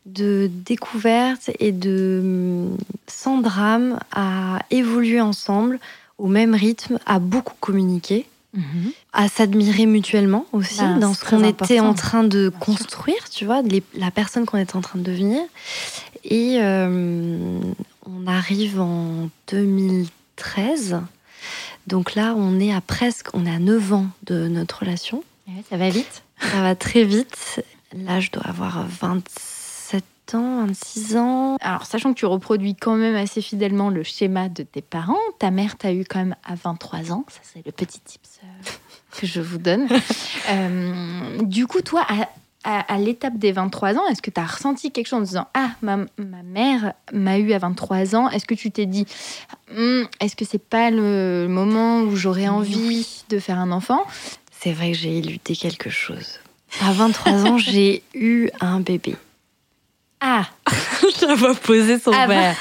[0.07, 5.79] de découvertes et de hum, sans drame à évoluer ensemble
[6.17, 8.91] au même rythme, à beaucoup communiquer, Mhm.
[9.13, 13.61] à s'admirer mutuellement aussi Ben, dans ce qu'on était en train de construire, tu vois,
[13.61, 15.39] les- la personne qu'on était en train de devenir.
[16.25, 17.59] Et euh,
[18.05, 20.99] on arrive en 2013.
[21.87, 25.23] Donc là, on est à presque, on est à 9 ans de notre relation.
[25.47, 26.23] Ouais, ça va vite.
[26.39, 27.61] Ça va très vite.
[27.95, 29.23] Là, je dois avoir 27
[30.35, 31.57] ans, 26 ans.
[31.61, 35.51] Alors, sachant que tu reproduis quand même assez fidèlement le schéma de tes parents, ta
[35.51, 37.25] mère t'a eu quand même à 23 ans.
[37.29, 38.69] Ça, c'est le petit tips euh,
[39.19, 39.87] que je vous donne.
[40.49, 42.27] Euh, du coup, toi, à,
[42.63, 45.47] à- à l'étape des 23 ans, est-ce que tu as ressenti quelque chose en disant
[45.53, 49.05] Ah, ma, ma mère m'a eu à 23 ans Est-ce que tu t'es dit
[49.75, 54.01] Hum, Est-ce que c'est pas le moment où j'aurais envie de faire un enfant?
[54.59, 56.39] C'est vrai que j'ai lutté quelque chose.
[56.81, 59.15] À 23 ans, j'ai eu un bébé.
[60.21, 60.45] Ah
[61.17, 62.55] Ça va poser son Ah, verre.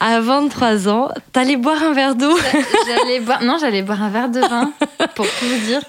[0.00, 2.36] À 23 ans, t'allais boire un verre d'eau
[2.86, 4.72] J'allais boire, non, j'allais boire un verre de vin
[5.14, 5.80] pour tout vous dire.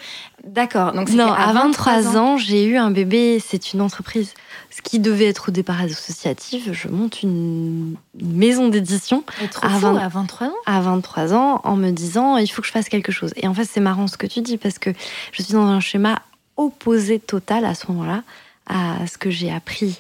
[0.44, 0.94] D'accord.
[0.94, 3.44] Donc Non, à 23 ans, j'ai eu un bébé.
[3.46, 4.34] C'est une entreprise.
[4.72, 9.24] Ce qui devait être au départ associatif, je monte une maison d'édition
[9.62, 10.54] À fou, 20 à 23 ans.
[10.66, 13.34] à 23 ans en me disant il faut que je fasse quelque chose.
[13.36, 14.92] Et en fait, c'est marrant ce que tu dis parce que
[15.34, 16.20] je suis dans un schéma
[16.56, 18.24] opposé total à ce moment-là
[18.68, 20.00] à ce que j'ai appris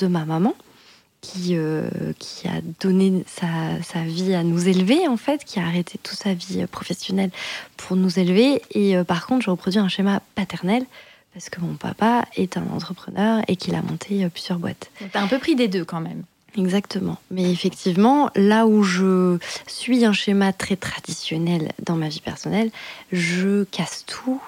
[0.00, 0.54] de ma maman
[1.20, 5.66] qui, euh, qui a donné sa, sa vie à nous élever en fait, qui a
[5.66, 7.30] arrêté toute sa vie professionnelle
[7.76, 8.62] pour nous élever.
[8.72, 10.84] Et euh, par contre, je reproduis un schéma paternel
[11.34, 14.90] parce que mon papa est un entrepreneur et qu'il a monté euh, plusieurs boîtes.
[15.12, 16.22] T'as un peu pris des deux quand même.
[16.56, 17.18] Exactement.
[17.30, 22.70] Mais effectivement, là où je suis un schéma très traditionnel dans ma vie personnelle,
[23.12, 24.42] je casse tout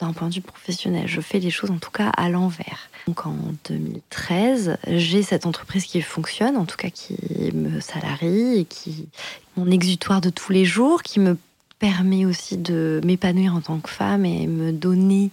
[0.00, 1.06] d'un point de vue professionnel.
[1.06, 2.90] Je fais les choses en tout cas à l'envers.
[3.06, 3.36] Donc en
[3.68, 7.16] 2013, j'ai cette entreprise qui fonctionne, en tout cas qui
[7.54, 9.08] me salarie et qui
[9.56, 11.36] mon exutoire de tous les jours, qui me
[11.78, 15.30] permet aussi de m'épanouir en tant que femme et me donner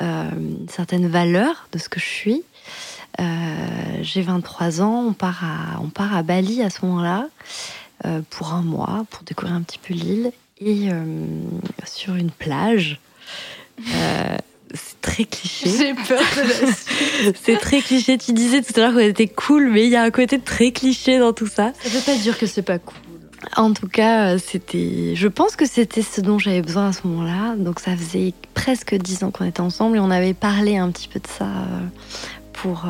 [0.00, 2.42] euh, une certaine valeur de ce que je suis.
[3.20, 7.28] Euh, j'ai 23 ans, on part à, on part à Bali à ce moment-là
[8.06, 11.04] euh, pour un mois, pour découvrir un petit peu l'île et euh,
[11.84, 13.00] sur une plage.
[13.80, 14.36] Euh,
[14.74, 15.70] c'est très cliché.
[15.70, 17.32] J'ai peur de la.
[17.42, 18.18] C'est très cliché.
[18.18, 20.72] Tu disais tout à l'heure qu'on était cool, mais il y a un côté très
[20.72, 21.72] cliché dans tout ça.
[21.82, 22.96] Ça veut pas dire que c'est pas cool.
[23.56, 25.14] En tout cas, euh, c'était.
[25.14, 27.56] Je pense que c'était ce dont j'avais besoin à ce moment-là.
[27.56, 31.08] Donc ça faisait presque dix ans qu'on était ensemble et on avait parlé un petit
[31.08, 31.86] peu de ça euh,
[32.52, 32.86] pour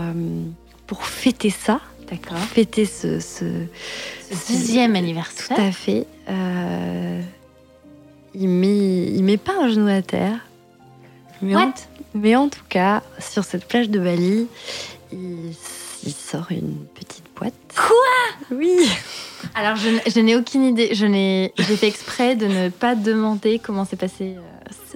[0.86, 1.80] pour fêter ça.
[2.12, 2.38] D'accord.
[2.38, 3.44] Fêter ce, ce,
[4.30, 5.56] Ce dixième anniversaire.
[5.56, 6.06] Tout à fait.
[6.28, 7.20] Euh,
[8.34, 10.38] il met il met pas un genou à terre.
[11.42, 11.74] Mais en, What
[12.14, 14.46] mais en tout cas, sur cette plage de Bali,
[15.12, 15.54] il,
[16.04, 17.54] il sort une petite boîte.
[17.74, 18.56] Quoi?
[18.56, 18.76] Oui.
[19.54, 20.94] Alors, je, n'ai aucune idée.
[20.94, 24.40] Je n'ai, j'ai fait exprès de ne pas demander comment s'est passé euh,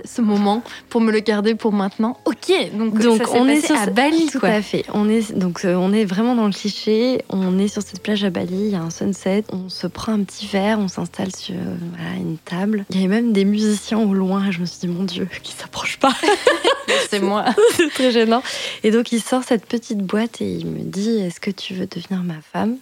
[0.02, 2.18] ce, ce moment pour me le garder pour maintenant.
[2.24, 4.50] Ok, donc, Donc ça on est passé sur à Bali, tout quoi.
[4.50, 4.84] à fait.
[4.94, 7.22] On est donc euh, on est vraiment dans le cliché.
[7.28, 8.56] On est sur cette plage à Bali.
[8.56, 9.44] Il y a un sunset.
[9.52, 10.78] On se prend un petit verre.
[10.78, 12.84] On s'installe sur euh, voilà, une table.
[12.90, 14.50] Il y avait même des musiciens au loin.
[14.50, 16.14] Je me suis dit mon Dieu, qui s'approche pas.
[17.10, 17.44] C'est moi.
[17.76, 18.42] C'est très gênant.
[18.84, 21.86] Et donc il sort cette petite boîte et il me dit Est-ce que tu veux
[21.86, 22.76] devenir ma femme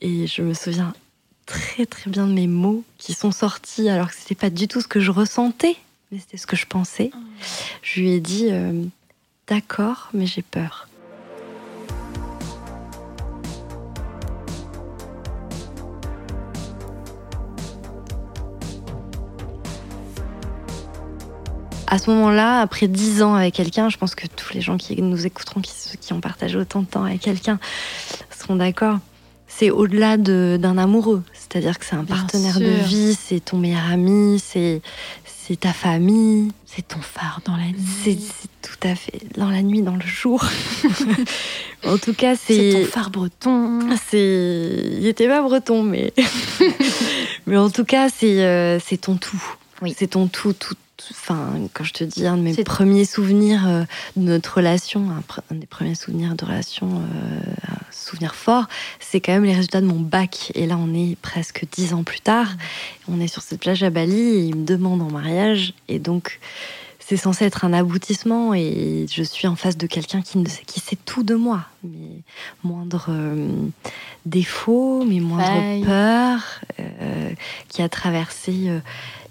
[0.00, 0.94] Et je me souviens
[1.46, 4.80] très très bien de mes mots qui sont sortis alors que c'était pas du tout
[4.80, 5.76] ce que je ressentais,
[6.10, 7.10] mais c'était ce que je pensais.
[7.82, 8.84] Je lui ai dit euh,
[9.46, 10.88] D'accord, mais j'ai peur.
[21.88, 25.00] À ce moment-là, après dix ans avec quelqu'un, je pense que tous les gens qui
[25.00, 27.60] nous écouteront, qui, qui ont partagé autant de temps avec quelqu'un,
[28.36, 28.98] seront d'accord.
[29.48, 31.22] C'est au-delà de- d'un amoureux.
[31.32, 34.82] C'est-à-dire que c'est un Bien partenaire de vie, c'est ton meilleur ami, c'est
[35.24, 37.76] c'est ta famille, C'est ton phare dans la nuit.
[38.02, 40.44] c'est c'est tout à fait dans la nuit, dans le jour.
[41.86, 43.78] en tout cas, C'est c'est ton phare breton.
[44.10, 46.12] c'est il était pas breton, mais
[47.46, 49.42] mais en tout cas, c'est euh, c'est ton tout.
[49.82, 49.94] Oui.
[49.96, 50.74] C'est ton tout, tout.
[51.10, 53.82] Enfin, quand je te dis un de mes premiers souvenirs euh,
[54.16, 58.66] de notre relation, un, pre- un des premiers souvenirs de relation, euh, un souvenir fort,
[58.98, 60.52] c'est quand même les résultats de mon bac.
[60.54, 62.48] Et là, on est presque dix ans plus tard.
[63.08, 65.74] On est sur cette plage à Bali et il me demande en mariage.
[65.88, 66.40] Et donc,
[66.98, 70.64] c'est censé être un aboutissement et je suis en face de quelqu'un qui, ne sait-
[70.64, 71.66] qui sait tout de moi.
[71.84, 72.22] Mes
[72.64, 73.48] moindres euh,
[74.24, 76.60] défauts, mes moindres peurs,
[77.68, 78.70] qui a traversé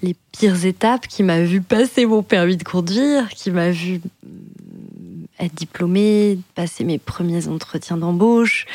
[0.01, 5.25] les pires étapes, qui m'a vu passer mon permis de conduire, qui m'a vu mm,
[5.39, 8.65] être diplômée, passer mes premiers entretiens d'embauche,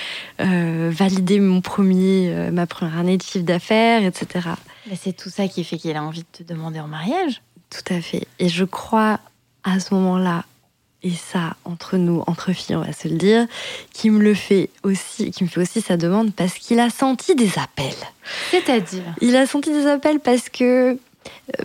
[0.40, 4.50] euh, valider mon premier, euh, ma première année de chiffre d'affaires, etc.
[4.88, 7.42] Mais c'est tout ça qui fait qu'il a envie de te demander en mariage.
[7.70, 8.26] Tout à fait.
[8.38, 9.20] Et je crois
[9.62, 10.44] à ce moment-là,
[11.02, 13.46] et ça, entre nous, entre filles, on va se le dire,
[13.92, 17.35] qui me le fait aussi, qui me fait aussi sa demande parce qu'il a senti
[17.35, 17.94] des appels.
[18.50, 19.14] C'est-à-dire?
[19.22, 20.98] Il a senti des appels parce que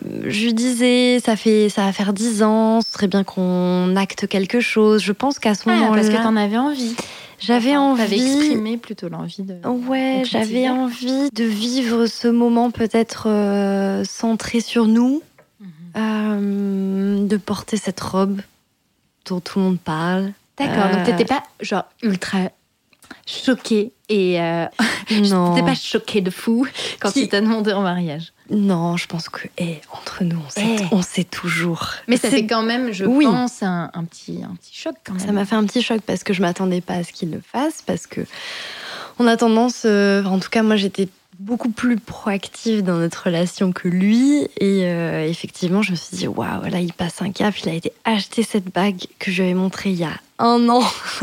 [0.02, 4.28] je lui disais, ça fait, ça va faire dix ans, ce serait bien qu'on acte
[4.28, 5.02] quelque chose.
[5.02, 6.96] Je pense qu'à ce Ah, moment-là, parce que t'en avais envie.
[7.40, 8.36] j'avais Enfin, T'avais envie.
[8.38, 9.56] exprimé plutôt l'envie de.
[9.68, 15.22] Ouais, j'avais envie de vivre ce moment peut-être euh, centré sur nous,
[15.60, 15.68] Mhm.
[15.98, 18.42] euh, de porter cette robe
[19.28, 20.32] dont tout le monde parle.
[20.58, 22.50] D'accord, donc Euh, t'étais pas genre ultra
[23.26, 24.66] choquée et euh,
[25.30, 26.66] Non, t'étais pas choquée de fou
[27.00, 28.32] quand Qui- il t'a demandé en mariage.
[28.50, 30.86] Non, je pense que eh, entre nous, on sait, Eh.
[30.92, 31.90] on sait toujours.
[32.08, 33.26] Mais ça C'est- fait quand même, je Oui.
[33.26, 35.26] pense, un, un petit, un petit choc quand même.
[35.26, 37.42] Ça m'a fait un petit choc parce que je m'attendais pas à ce qu'il le
[37.42, 38.22] fasse, parce que
[39.20, 41.08] on a tendance, euh, en tout cas moi j'étais
[41.40, 44.48] beaucoup plus proactive dans notre relation que lui.
[44.60, 47.74] Et euh, effectivement je me suis dit waouh là il passe un cap, il a
[47.74, 50.84] été acheter cette bague que je lui avais montrée il y a un an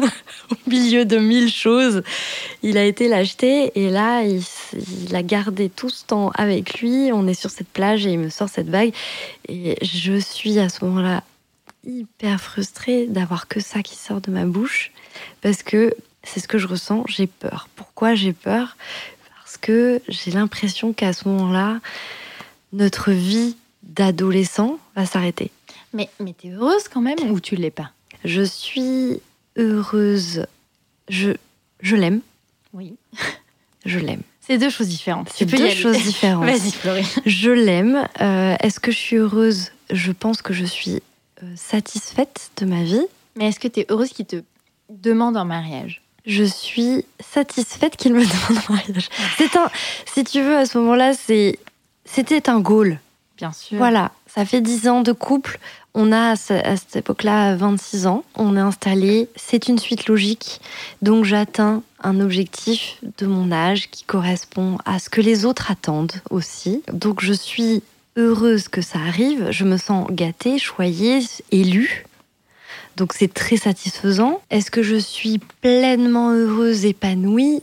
[0.51, 2.03] au milieu de mille choses,
[2.62, 4.42] il a été l'acheter et là il,
[5.07, 8.18] il a gardé tout ce temps avec lui, on est sur cette plage et il
[8.18, 8.94] me sort cette bague.
[9.48, 11.22] Et je suis à ce moment-là
[11.85, 14.92] hyper frustrée d'avoir que ça qui sort de ma bouche
[15.42, 15.94] parce que
[16.25, 17.68] c'est ce que je ressens, j'ai peur.
[17.75, 18.77] Pourquoi j'ai peur?
[19.53, 21.81] Parce que j'ai l'impression qu'à ce moment-là,
[22.73, 25.51] notre vie d'adolescent va s'arrêter.
[25.93, 27.91] Mais, mais t'es heureuse quand même ou tu l'es pas?
[28.25, 29.21] Je suis
[29.59, 30.47] heureuse.
[31.11, 31.33] Je,
[31.83, 32.23] je l'aime.
[32.73, 32.95] Oui.
[33.85, 34.23] Je l'aime.
[34.41, 35.29] C'est deux choses différentes.
[35.35, 36.45] C'est Tu deux choses différentes.
[36.47, 37.07] Vas-y, Florie.
[37.27, 38.09] Je l'aime.
[38.21, 39.73] Euh, Est-ce que je suis heureuse?
[39.91, 41.03] Je pense que je suis
[41.43, 43.05] euh, satisfaite de ma vie.
[43.37, 44.37] Mais est-ce que t'es heureuse qu'il te
[44.88, 46.02] demande en mariage?
[46.27, 49.09] Je suis satisfaite qu'il me demande en mariage.
[49.39, 49.69] C'est un,
[50.13, 51.59] si tu veux, à ce moment-là, c'est,
[52.05, 52.99] c'était un goal.
[53.37, 53.79] Bien sûr.
[53.79, 55.59] Voilà, ça fait 10 ans de couple.
[55.95, 58.25] On a à ce- à cette époque-là 26 ans.
[58.37, 59.29] On est installé.
[59.37, 60.61] C'est une suite logique.
[61.03, 66.13] Donc j'atteins un objectif de mon âge qui correspond à ce que les autres attendent
[66.31, 66.83] aussi.
[66.93, 67.83] Donc je suis
[68.17, 69.49] heureuse que ça arrive.
[69.51, 72.07] Je me sens gâtée, choyée, élue.
[72.96, 74.40] Donc c'est très satisfaisant.
[74.50, 77.62] Est-ce que je suis pleinement heureuse, épanouie?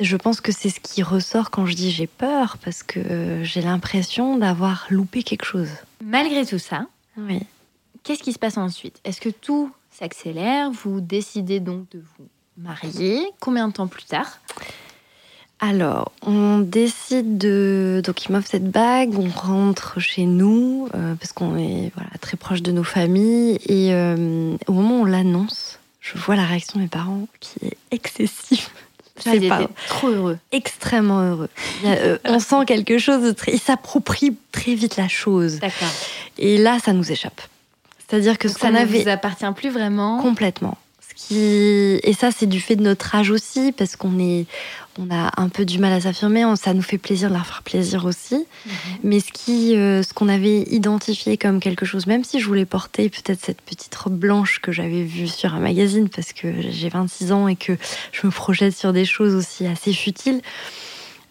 [0.00, 3.60] Je pense que c'est ce qui ressort quand je dis j'ai peur, parce que j'ai
[3.62, 5.70] l'impression d'avoir loupé quelque chose.
[6.04, 7.40] Malgré tout ça, Oui.
[8.04, 9.00] qu'est-ce qui se passe ensuite?
[9.04, 10.70] Est-ce que tout s'accélère?
[10.70, 14.38] Vous décidez donc de vous marier Combien de temps plus tard?
[15.60, 18.00] Alors, on décide de.
[18.04, 22.36] Donc, il m'offre cette bague, on rentre chez nous, euh, parce qu'on est voilà, très
[22.36, 23.58] proche de nos familles.
[23.66, 27.66] Et euh, au moment où on l'annonce, je vois la réaction de mes parents qui
[27.66, 28.66] est excessive.
[29.18, 29.68] Je sais Ils pas.
[29.88, 30.38] trop heureux.
[30.52, 31.48] Extrêmement heureux.
[31.82, 33.52] Il a, euh, on sent quelque chose de très.
[33.52, 35.58] Ils s'approprient très vite la chose.
[35.58, 35.88] D'accord.
[36.38, 37.40] Et là, ça nous échappe.
[38.06, 39.02] C'est-à-dire que Donc ce ça qu'on ne avait.
[39.02, 40.22] vous appartient plus vraiment.
[40.22, 40.78] Complètement.
[41.18, 41.98] Qui...
[42.04, 44.46] Et ça, c'est du fait de notre âge aussi, parce qu'on est,
[45.00, 46.44] on a un peu du mal à s'affirmer.
[46.54, 48.36] Ça nous fait plaisir de leur faire plaisir aussi.
[48.36, 48.72] Mhm.
[49.02, 52.66] Mais ce qui, euh, ce qu'on avait identifié comme quelque chose, même si je voulais
[52.66, 56.88] porter peut-être cette petite robe blanche que j'avais vue sur un magazine, parce que j'ai
[56.88, 57.72] 26 ans et que
[58.12, 60.40] je me projette sur des choses aussi assez futiles.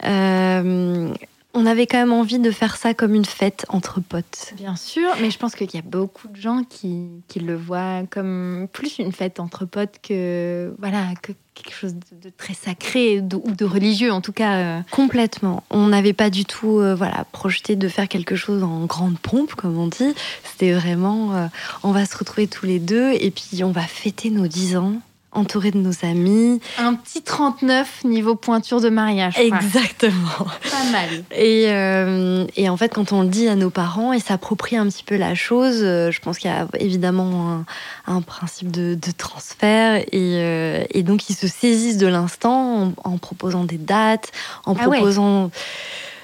[0.03, 1.13] euh,
[1.57, 4.53] on avait quand même envie de faire ça comme une fête entre potes.
[4.57, 8.03] Bien sûr, mais je pense qu'il y a beaucoup de gens qui, qui le voient
[8.09, 13.19] comme plus une fête entre potes que voilà que quelque chose de, de très sacré
[13.21, 14.57] de- ou de religieux en tout cas.
[14.57, 14.81] euh.
[14.91, 15.63] Complètement.
[15.71, 19.55] On n'avait pas du tout euh, voilà, projeté de faire quelque chose en grande pompe,
[19.55, 20.13] comme on dit.
[20.43, 21.47] C'était vraiment, euh,
[21.83, 24.93] on va se retrouver tous les deux et puis on va fêter nos 10 ans,
[25.33, 26.59] entourés de nos amis.
[26.79, 29.37] Un petit 39 niveau pointure de mariage.
[29.37, 30.15] Exactement.
[30.39, 31.09] Pas mal.
[31.31, 34.87] Et, euh, et en fait, quand on le dit à nos parents, ils s'approprient un
[34.87, 35.79] petit peu la chose.
[35.83, 37.63] euh, je pense qu'il y a évidemment
[38.07, 39.97] un, un principe de, de transfert.
[39.97, 44.31] Et, euh, et donc, ils se saisissent de l'instant en, en proposant des dates,
[44.65, 45.51] en Ah proposant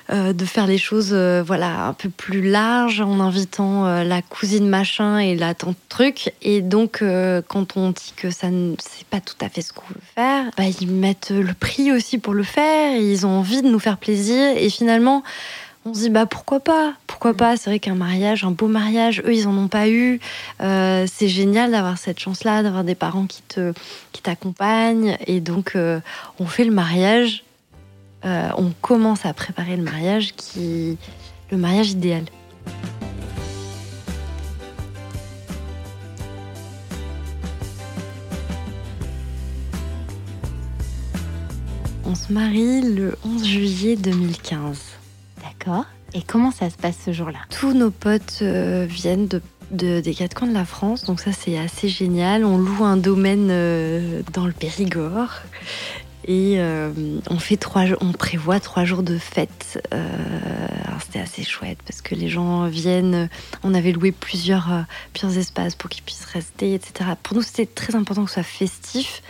[0.10, 4.68] de faire les choses euh, voilà, un peu plus larges, en invitant euh, la cousine
[4.68, 6.34] machin et la tante truc.
[6.42, 9.74] Et donc, euh, quand on dit que ça ne c'est pas tout à fait ce
[9.74, 12.96] qu'on veut faire, bah, ils mettent le prix aussi pour le faire.
[12.96, 14.58] et ils ont envie de nous faire plaisir.
[14.58, 15.24] Et finalement,
[15.86, 16.94] on se dit bah pourquoi pas?
[17.08, 17.58] Pourquoi pas?
[17.58, 20.20] C'est vrai qu'un mariage un beau mariage eux ils en ont pas eu
[20.62, 23.74] Euh, c'est génial d'avoir cette chance là d'avoir des parents qui te
[24.14, 26.00] qui t'accompagnent et donc euh,
[26.40, 27.44] on fait le mariage
[28.26, 30.98] Euh, on commence à préparer le mariage qui
[31.52, 32.24] le mariage idéal.
[42.06, 44.80] On se marie le 11 juillet 2015
[45.44, 45.86] D'accord.
[46.14, 47.40] Et comment ça se passe ce jour-là?
[47.50, 51.32] Tous nos potes euh, viennent de, de- des quatre coins de la France, donc ça
[51.32, 52.46] c'est assez génial.
[52.46, 55.42] On loue un domaine euh, dans le Périgord
[56.26, 56.92] et euh,
[57.30, 59.82] on fait trois, on prévoit trois jours de fête.
[59.94, 60.08] Euh,
[61.02, 63.30] c'était assez chouette parce que les gens viennent.
[63.64, 64.82] On avait loué plusieurs, euh,
[65.14, 67.12] plusieurs espaces pour qu'ils puissent rester, etc.
[67.22, 69.22] Pour nous c'était très important que ce soit festif.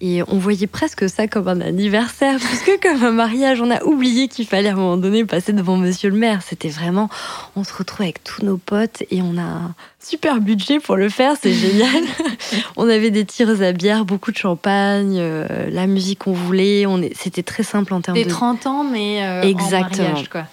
[0.00, 3.60] Et on voyait presque ça comme un anniversaire, plus que comme un mariage.
[3.60, 6.42] On a oublié qu'il fallait à un moment donné passer devant monsieur le maire.
[6.42, 7.08] C'était vraiment,
[7.54, 11.08] on se retrouve avec tous nos potes et on a un super budget pour le
[11.08, 12.02] faire, c'est génial.
[12.76, 16.86] on avait des tirs à bière, beaucoup de champagne, euh, la musique qu'on voulait.
[16.86, 18.30] On est, c'était très simple en termes Des de.
[18.30, 20.08] 30 ans, mais euh, Exactement.
[20.08, 20.46] en mariage, quoi.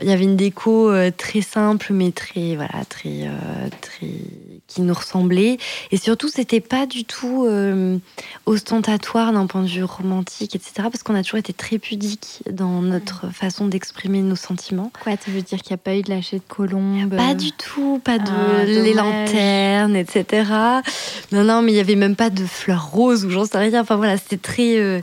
[0.00, 3.30] Il y avait une déco euh, très simple, mais très, voilà, très,
[3.80, 4.10] très,
[4.76, 5.56] qui nous ressemblait.
[5.90, 7.96] Et surtout, c'était pas du tout euh,
[8.44, 10.88] ostentatoire d'un point de vue romantique, etc.
[10.92, 14.92] Parce qu'on a toujours été très pudique dans notre façon d'exprimer nos sentiments.
[15.02, 17.52] Quoi, ça veut dire qu'il n'y a pas eu de lâcher de colombe Pas du
[17.52, 20.44] tout, pas de Ah, les lanternes, etc.
[21.32, 23.80] Non, non, mais il y avait même pas de fleurs roses ou j'en sais rien.
[23.80, 25.00] Enfin voilà, c'était très, euh,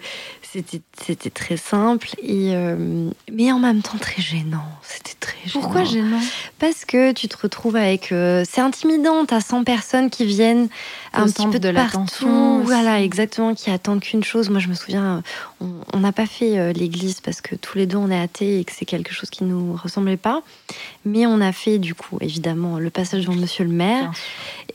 [0.53, 4.65] c'était, c'était très simple et euh, mais en même temps très gênant.
[4.83, 5.61] C'était très gênant.
[5.61, 6.19] Pourquoi gênant
[6.59, 9.25] Parce que tu te retrouves avec, euh, c'est intimidant.
[9.25, 10.67] T'as 100 personnes qui viennent
[11.13, 14.49] un petit peu de partout, voilà, exactement, qui attendent qu'une chose.
[14.49, 15.21] Moi, je me souviens,
[15.61, 18.63] on- n'a pas fait euh, l'église parce que tous les deux on est athées et
[18.65, 20.41] que c'est quelque chose qui nous ressemblait pas.
[21.05, 24.11] Mais on a fait du coup, évidemment, le passage devant Monsieur le Maire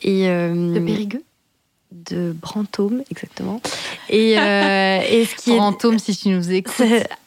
[0.01, 1.23] et euh, De Périgueux
[1.91, 3.61] de Brantôme, exactement.
[4.09, 6.85] Et, euh, et ce qui est Brantôme, si tu nous écoutes,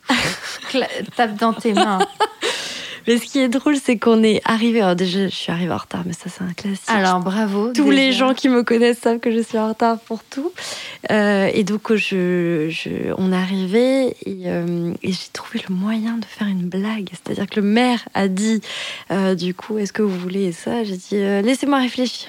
[1.17, 1.99] tape dans tes mains.
[3.07, 4.81] mais ce qui est drôle, c'est qu'on est arrivé.
[4.81, 6.83] Alors déjà, je suis arrivée en retard, mais ça c'est un classique.
[6.89, 7.73] Alors, bravo.
[7.73, 7.95] tous déjà.
[7.97, 10.53] les gens qui me connaissent savent que je suis en retard pour tout.
[11.11, 16.17] Euh, et donc, je, je- on est arrivé et, euh, et j'ai trouvé le moyen
[16.19, 17.09] de faire une blague.
[17.13, 18.61] C'est-à-dire que le maire a dit,
[19.11, 20.85] euh, du coup, est-ce que vous voulez ça?
[20.85, 22.29] J'ai dit, laissez-moi réfléchir.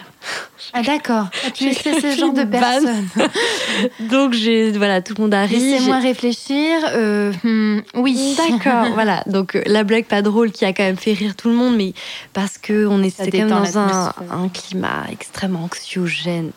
[0.72, 1.28] Ah, d'accord.
[1.46, 3.08] Ah, tu es ce genre de personne.
[4.10, 5.60] Donc, j'ai, voilà, tout le monde arrive.
[5.60, 6.78] Laissez-moi réfléchir.
[6.94, 8.36] Euh, hmm, oui.
[8.38, 9.24] D'accord, voilà.
[9.28, 11.94] Donc la blague pas drôle qui a quand même fait rire tout le monde, mais
[12.34, 16.52] parce que on était quand même dans un, climat extrêmement anxiogène.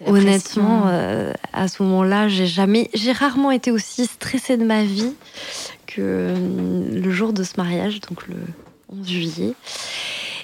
[0.00, 4.84] la Honnêtement, euh, à ce moment-là, j'ai jamais, j'ai rarement été aussi stressée de ma
[4.84, 5.12] vie
[5.86, 8.36] que euh, le jour de ce mariage, donc le
[8.90, 9.54] 11 juillet.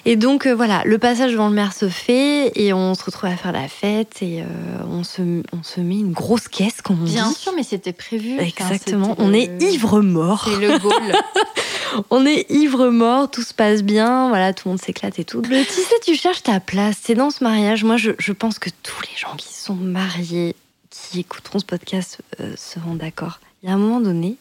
[0.07, 3.29] Et donc euh, voilà, le passage devant le maire se fait et on se retrouve
[3.29, 4.45] à faire la fête et euh,
[4.87, 7.33] on, se, on se met une grosse caisse, comme on Bien dit.
[7.35, 8.39] sûr, mais c'était prévu.
[8.39, 9.15] Exactement.
[9.17, 10.47] On est ivre mort.
[10.47, 10.93] C'est le goal.
[12.09, 15.41] On est ivre mort, tout se passe bien, voilà, tout le monde s'éclate et tout.
[15.41, 16.97] Le tu sais, tu cherches ta place.
[17.01, 17.85] C'est dans ce mariage.
[17.85, 20.55] Moi, je, je pense que tous les gens qui sont mariés,
[20.89, 23.39] qui écouteront ce podcast, euh, seront d'accord.
[23.63, 24.35] Il y a un moment donné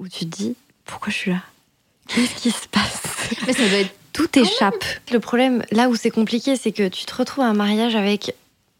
[0.00, 1.42] où tu te dis pourquoi je suis là?
[2.08, 3.02] Qu'est-ce qui se passe?
[3.46, 4.84] Mais ça doit être Tout échappe.
[5.12, 8.34] Le problème, là où c'est compliqué, c'est que tu te retrouves à un mariage avec,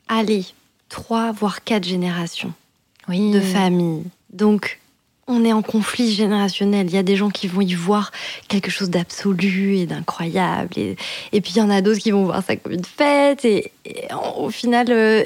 [0.09, 0.45] allez,
[0.89, 2.53] trois voire quatre générations
[3.09, 3.31] oui.
[3.31, 4.05] de famille.
[4.33, 4.81] Donc,
[5.27, 6.89] on est en conflit générationnel.
[6.89, 8.11] Il y a des gens qui vont y voir
[8.49, 10.71] quelque chose d'absolu et d'incroyable.
[10.77, 10.97] Et,
[11.33, 13.45] et puis, il y en a d'autres qui vont voir ça comme une fête.
[13.45, 13.73] Et,
[14.37, 15.23] au final, euh,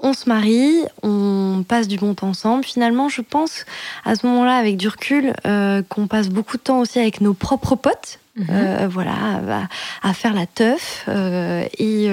[0.00, 2.64] on se marie, on passe du bon temps ensemble.
[2.64, 3.64] Finalement, je pense,
[4.04, 7.34] à ce moment-là, avec du recul, euh, qu'on passe beaucoup de temps aussi avec nos
[7.34, 8.18] propres potes.
[8.36, 8.46] Mhm.
[8.50, 9.68] Euh, voilà,
[10.02, 11.04] à, à faire la teuf.
[11.08, 12.08] euh, et,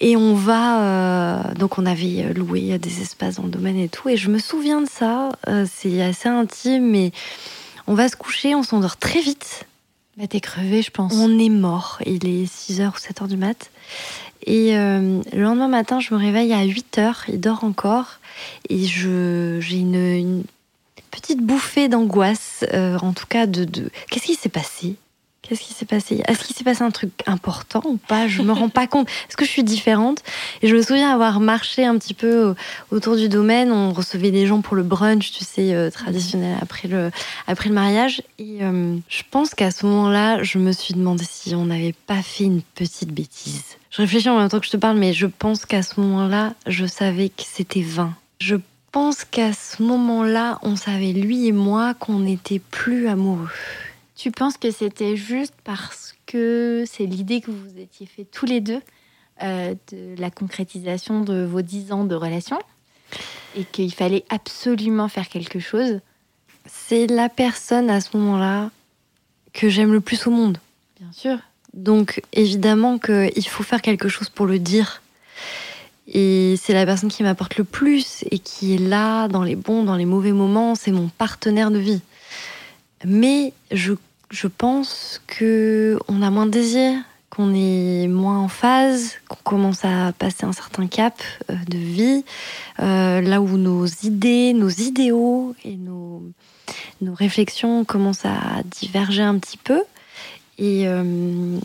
[0.00, 1.42] et on va.
[1.58, 4.08] donc, on avait loué des espaces dans le domaine et tout.
[4.08, 5.30] Et je me souviens de ça.
[5.70, 7.12] c'est assez intime, mais
[7.86, 9.64] on va se coucher, on s'endort très vite.
[10.18, 11.12] Bah, t'es crevé, je pense.
[11.14, 12.00] On est mort.
[12.04, 13.70] Il est 6h ou 7h du mat.
[14.46, 17.24] Et euh, le lendemain matin, je me réveille à 8h.
[17.28, 18.18] Il dort encore.
[18.68, 20.44] Et j'ai une, une
[21.10, 22.64] petite bouffée d'angoisse.
[22.72, 23.64] euh, en tout cas, de.
[23.64, 23.90] de...
[24.10, 24.96] Qu'est-ce qui s'est passé?
[25.48, 26.22] Qu'est-ce qui s'est passé?
[26.28, 28.28] Est-ce qu'il s'est passé un truc important ou pas?
[28.28, 29.08] Je me rends pas compte.
[29.08, 30.22] Est-ce que je suis différente?
[30.60, 32.54] Et je me souviens avoir marché un petit peu
[32.90, 33.72] autour du domaine.
[33.72, 37.10] On recevait des gens pour le brunch, tu sais, euh, traditionnel après le,
[37.46, 38.20] après le mariage.
[38.38, 42.20] Et euh, je pense qu'à ce moment-là, je me suis demandé si on n'avait pas
[42.20, 43.64] fait une petite bêtise.
[43.90, 46.52] Je réfléchis en même temps que je te parle, mais je pense qu'à ce moment-là,
[46.66, 48.12] je savais que c'était vain.
[48.38, 48.56] Je
[48.92, 53.48] pense qu'à ce moment-là, on savait, lui et moi, qu'on n'était plus amoureux.
[54.18, 58.60] Tu penses que c'était juste parce que c'est l'idée que vous étiez fait tous les
[58.60, 58.80] deux
[59.44, 62.58] euh, de la concrétisation de vos dix ans de relation
[63.56, 66.00] et qu'il fallait absolument faire quelque chose?
[66.66, 68.72] C'est la personne à ce moment-là
[69.52, 70.58] que j'aime le plus au monde.
[70.98, 71.38] Bien sûr.
[71.72, 75.00] Donc évidemment qu'il faut faire quelque chose pour le dire.
[76.08, 79.84] Et c'est la personne qui m'apporte le plus et qui est là dans les bons,
[79.84, 80.74] dans les mauvais moments.
[80.74, 82.00] C'est mon partenaire de vie.
[83.04, 83.92] Mais je,
[84.30, 86.94] je pense que on a moins de désir,
[87.30, 91.20] qu'on est moins en phase, qu'on commence à passer un certain cap
[91.50, 92.24] euh, de vie,
[92.80, 96.22] euh, là où nos idées, nos idéaux et nos,
[97.00, 99.82] nos réflexions commencent à diverger un petit peu.
[100.58, 101.58] Et euh,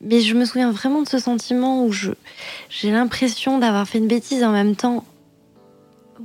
[0.00, 2.12] mais je me souviens vraiment de ce sentiment où je
[2.70, 5.04] j'ai l'impression d'avoir fait une bêtise en même temps.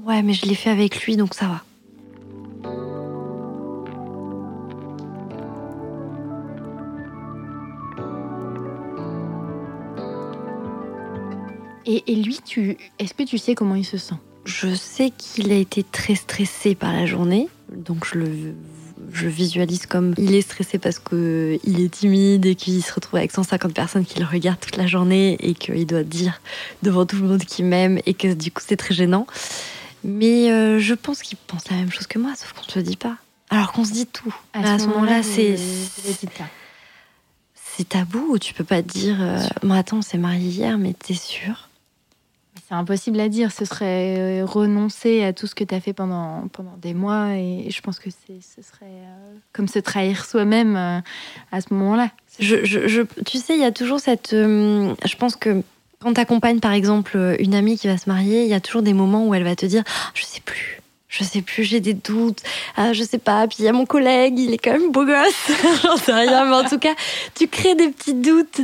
[0.05, 1.63] Ouais, mais je l'ai fait avec lui, donc ça va.
[11.86, 14.15] Et, et lui, tu, est-ce que tu sais comment il se sent?
[14.45, 18.53] Je sais qu'il a été très stressé par la journée, donc je le
[19.11, 23.17] je visualise comme il est stressé parce que il est timide et qu'il se retrouve
[23.17, 26.41] avec 150 personnes qui le regardent toute la journée et qu'il doit dire
[26.84, 29.27] devant tout le monde qu'il m'aime et que du coup c'est très gênant.
[30.03, 32.79] Mais euh, je pense qu'il pense la même chose que moi, sauf qu'on ne se
[32.79, 33.17] le dit pas.
[33.49, 34.34] Alors qu'on se dit tout.
[34.55, 35.57] Mais à ce moment-là, c'est
[37.75, 38.38] c'est tabou.
[38.39, 41.69] Tu peux pas te dire, euh, bon attends, on s'est marié hier, mais t'es sûr?
[42.74, 43.51] C'est impossible à dire.
[43.51, 47.36] Ce serait euh, renoncer à tout ce que tu as fait pendant, pendant des mois.
[47.36, 50.99] Et je pense que ce serait euh, comme se trahir soi-même euh,
[51.51, 52.09] à ce moment-là.
[52.39, 54.32] Tu sais, il y a toujours cette.
[54.32, 55.61] je pense que
[55.99, 58.93] quand tu par exemple, une amie qui va se marier, il y a toujours des
[58.93, 60.82] moments où elle va te dire Ah, Je sais plus.
[61.09, 62.41] Je sais plus, j'ai des doutes,
[62.76, 63.47] ah, je sais pas.
[63.47, 65.51] Puis il y a mon collègue, il est quand même beau gosse.
[65.84, 66.95] J'en sais rien, mais en tout cas,
[67.36, 68.61] tu crées des petits doutes.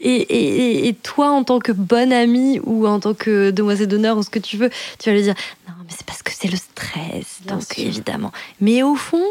[0.00, 3.88] Et, et- et- et toi, en tant que bonne amie ou en tant que demoiselle
[3.88, 5.34] d'honneur ou ce que tu veux, tu vas lui dire
[5.66, 7.38] Non, mais c'est parce que c'est le stress.
[7.44, 7.84] Bien donc, sûr.
[7.84, 8.30] évidemment.
[8.60, 9.24] Mais au fond,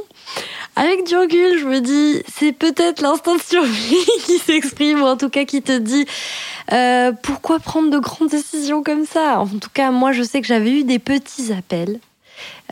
[0.75, 3.95] avec du recul, je me dis, c'est peut-être l'instinct de survie
[4.25, 6.05] qui s'exprime, ou en tout cas qui te dit,
[6.73, 9.39] euh, pourquoi prendre de grandes décisions comme ça?
[9.39, 11.99] En tout cas, moi, je sais que j'avais eu des petits appels.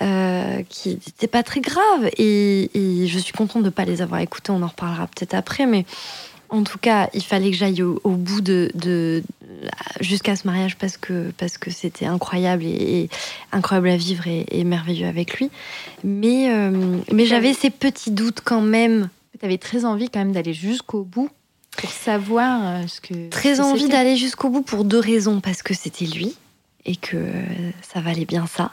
[0.01, 4.01] euh, qui n'étaient pas très graves et, et je suis contente de ne pas les
[4.01, 5.85] avoir écoutés, on en reparlera peut-être après, mais
[6.49, 9.23] en tout cas, il fallait que j'aille au, au bout de, de
[9.99, 13.09] jusqu'à ce mariage parce que parce que c'était incroyable et, et
[13.51, 15.49] incroyable à vivre et, et merveilleux avec lui.
[16.03, 19.09] Mais euh, mais j'avais ces petits doutes quand même.
[19.39, 21.29] Tu avais très envie quand même d'aller jusqu'au bout
[21.77, 23.13] pour savoir euh, ce que.
[23.13, 26.35] ce Très que envie d'aller jusqu'au bout pour deux raisons parce que c'était lui
[26.85, 27.17] et que
[27.81, 28.71] ça valait bien ça.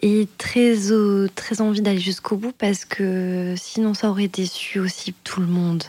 [0.00, 5.14] Et très, euh, très envie d'aller jusqu'au bout parce que sinon ça aurait déçu aussi
[5.22, 5.84] tout le monde.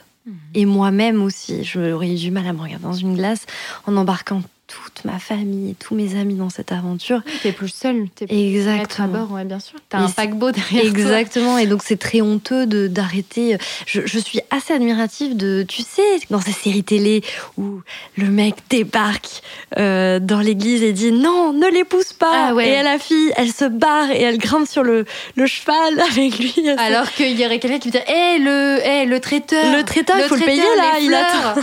[0.54, 3.46] Et moi-même aussi, j'aurais eu du mal à me regarder dans une glace
[3.86, 7.22] en embarquant toute ma famille et tous mes amis dans cette aventure.
[7.44, 8.08] T'es plus seule.
[8.16, 9.06] T'es plus Exactement.
[9.06, 9.78] à bord, ouais, bien sûr.
[9.90, 10.90] T'as Et un paquebot derrière toi.
[10.92, 13.58] Exactement, et donc c'est très honteux de d'arrêter.
[13.86, 17.22] Je, je suis assez admirative de, tu sais, dans ces séries télé
[17.58, 17.82] où
[18.18, 19.42] le mec débarque
[19.78, 22.48] euh, dans l'église et dit non, ne l'épouse pas.
[22.50, 22.70] Ah ouais.
[22.70, 25.06] Et la fille, elle se barre et elle grimpe sur le,
[25.36, 26.56] le cheval avec lui.
[26.78, 30.16] Alors qu'il y aurait quelqu'un qui me dirait Hé, le, hé, le traiteur Le traiteur,
[30.18, 31.56] il faut le payer, là, les il fleurs.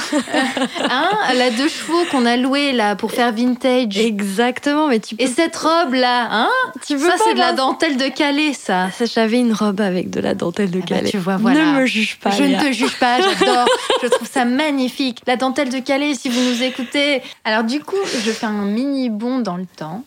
[0.90, 3.98] Hein La deux chevaux qu'on a loué là pour faire vintage.
[3.98, 5.22] Exactement, mais tu peux.
[5.22, 6.50] Et cette robe là, hein
[6.86, 8.88] tu veux Ça, c'est de la dentelle de Calais, ça.
[9.14, 11.10] J'avais une robe avec de la dentelle de Ah bah, Calais.
[11.10, 11.72] tu vois, voilà.
[11.72, 12.30] Ne me juge pas.
[12.30, 13.66] Je ne te juge pas, j'adore.
[14.02, 15.20] je trouve ça magnifique.
[15.26, 17.22] La dentelle de Calais, si vous nous écoutez.
[17.44, 20.04] Alors du coup, je fais un mini bond dans le temps.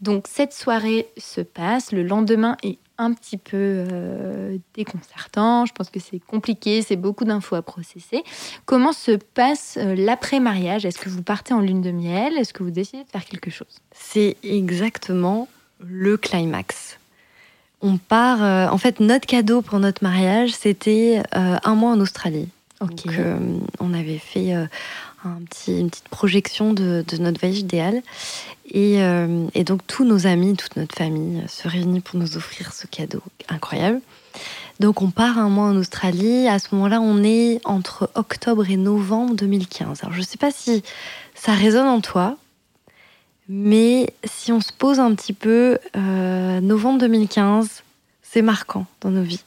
[0.00, 5.66] Donc cette soirée se passe, le lendemain est un petit peu euh, déconcertant.
[5.66, 8.22] Je pense que c'est compliqué, c'est beaucoup d'infos à processer.
[8.66, 10.84] Comment se passe euh, l'après-mariage?
[10.84, 12.36] Est-ce que vous partez en lune de miel?
[12.38, 13.80] Est-ce que vous décidez de faire quelque chose?
[13.92, 15.48] C'est exactement
[15.80, 16.98] le climax.
[17.82, 18.42] On part.
[18.42, 22.48] euh, en fait, notre cadeau pour notre mariage, c'était un mois en Australie.
[22.80, 23.06] Ok.
[23.06, 23.36] Donc, euh,
[23.80, 24.54] on avait fait
[25.24, 28.02] un petit, une petite projection de, de notre voyage idéal.
[28.70, 32.36] Et, euh, et donc, tous nos amis, toute notre famille euh, se réunit pour nous
[32.36, 34.00] offrir ce cadeau incroyable.
[34.80, 36.48] Donc, on part un mois en Australie.
[36.48, 40.02] À ce moment-là, on est entre octobre et novembre 2015.
[40.02, 40.82] Alors, je ne sais pas si
[41.34, 42.36] ça résonne en toi,
[43.48, 47.82] mais si on se pose un petit peu, euh, novembre 2015,
[48.22, 49.44] c'est marquant dans nos vies.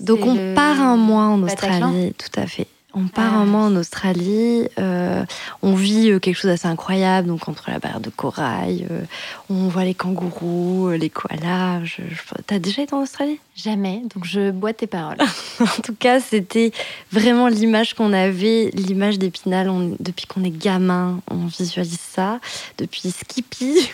[0.00, 2.66] Donc on part un mois en Australie, tout à fait.
[2.96, 3.38] On part Ah.
[3.38, 5.24] un mois en Australie, euh,
[5.62, 9.02] on vit euh, quelque chose d'assez incroyable, donc entre la barrière de corail, euh,
[9.50, 11.82] on voit les kangourous, les koalas.
[11.84, 13.40] Je, je- T'as déjà été en Australie?
[13.56, 15.16] Jamais, donc je bois tes paroles.
[15.60, 16.70] En tout cas, c'était
[17.10, 19.68] vraiment l'image qu'on avait, l'image d'Épinal.
[19.68, 22.38] On- depuis qu'on est gamin, on visualise ça.
[22.78, 23.88] Depuis Skippy.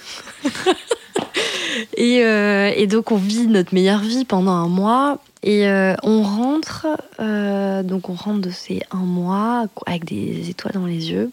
[1.97, 5.19] et, euh, et donc, on vit notre meilleure vie pendant un mois.
[5.43, 6.86] Et euh, on rentre,
[7.18, 11.30] euh, donc on rentre de ces un mois avec des étoiles dans les yeux.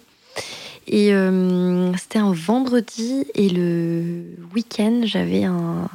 [0.88, 4.24] Et euh, c'était un vendredi et le
[4.56, 5.90] week-end, j'avais un,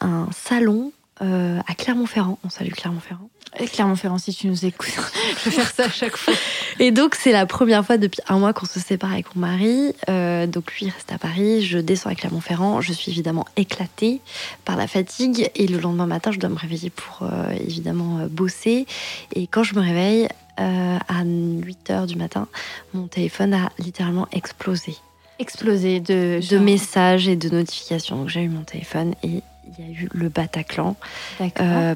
[0.00, 2.38] un salon à Clermont-Ferrand.
[2.44, 3.28] On salue Clermont-Ferrand.
[3.66, 4.88] Clermont-Ferrand, si tu nous écoutes,
[5.44, 6.34] je vais faire ça à chaque fois.
[6.78, 9.94] Et donc, c'est la première fois depuis un mois qu'on se sépare avec mon mari.
[10.08, 12.80] Euh, donc, lui il reste à Paris, je descends à Clermont-Ferrand.
[12.80, 14.20] Je suis évidemment éclatée
[14.64, 15.50] par la fatigue.
[15.54, 18.86] Et le lendemain matin, je dois me réveiller pour euh, évidemment euh, bosser.
[19.34, 20.28] Et quand je me réveille
[20.60, 22.48] euh, à 8 h du matin,
[22.94, 24.96] mon téléphone a littéralement explosé
[25.40, 28.16] Explosé de, de messages et de notifications.
[28.16, 29.42] Donc, j'ai eu mon téléphone et
[29.78, 30.96] il y a eu le Bataclan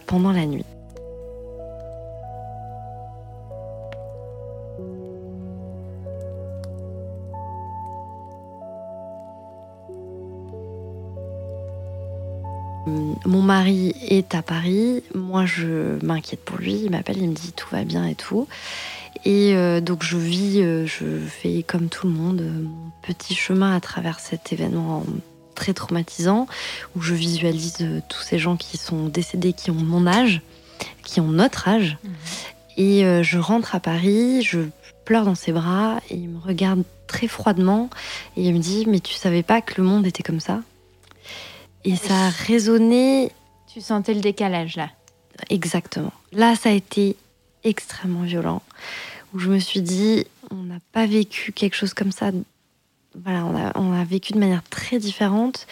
[0.07, 0.65] pendant la nuit.
[12.87, 17.53] Mon mari est à Paris, moi je m'inquiète pour lui, il m'appelle, il me dit
[17.53, 18.49] tout va bien et tout.
[19.25, 23.35] Et euh, donc je vis, euh, je fais comme tout le monde, euh, mon petit
[23.35, 25.05] chemin à travers cet événement
[25.55, 26.49] très traumatisant,
[26.97, 30.41] où je visualise euh, tous ces gens qui sont décédés, qui ont mon âge,
[31.05, 31.99] qui ont notre âge.
[32.77, 34.61] Et euh, je rentre à Paris, je
[35.05, 37.91] pleure dans ses bras, et il me regarde très froidement,
[38.37, 40.63] et il me dit, mais tu savais pas que le monde était comme ça?
[41.85, 43.31] Et ça a résonné
[43.73, 44.91] Tu sentais le décalage là.
[45.51, 46.13] Exactement.
[46.33, 47.17] Là, ça a été
[47.65, 48.63] extrêmement violent,
[49.33, 52.31] où je me suis dit, on n'a pas vécu quelque chose comme ça.
[53.15, 55.67] Voilà, on a, on a vécu de manière très différente.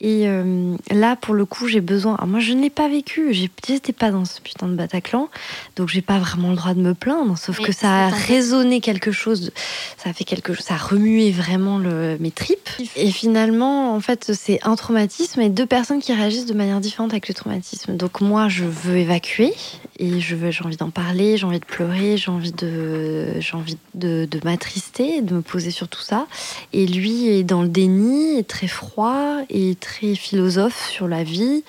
[0.00, 2.14] Et euh, là, pour le coup, j'ai besoin.
[2.14, 3.32] Alors moi, je n'ai pas vécu.
[3.32, 5.28] J'étais pas dans ce putain de Bataclan,
[5.76, 7.36] donc j'ai pas vraiment le droit de me plaindre.
[7.36, 9.50] Sauf Mais que ça a résonné quelque chose.
[9.96, 10.64] Ça a fait quelque chose.
[10.64, 12.68] Ça a remué vraiment le, mes tripes.
[12.96, 17.12] Et finalement, en fait, c'est un traumatisme et deux personnes qui réagissent de manière différente
[17.12, 17.96] avec le traumatisme.
[17.96, 19.52] Donc moi, je veux évacuer
[19.98, 23.56] et je veux, j'ai envie d'en parler, j'ai envie de pleurer, j'ai envie de, j'ai
[23.56, 26.28] envie de, de m'attrister, de me poser sur tout ça.
[26.72, 31.64] Et lui est dans le déni, est très froid et très philosophe sur la vie.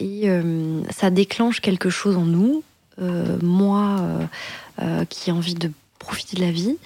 [0.00, 2.62] Et euh, ça déclenche quelque chose en nous.
[3.02, 4.00] Euh, moi,
[4.80, 6.76] euh, qui ai envie de profiter de la vie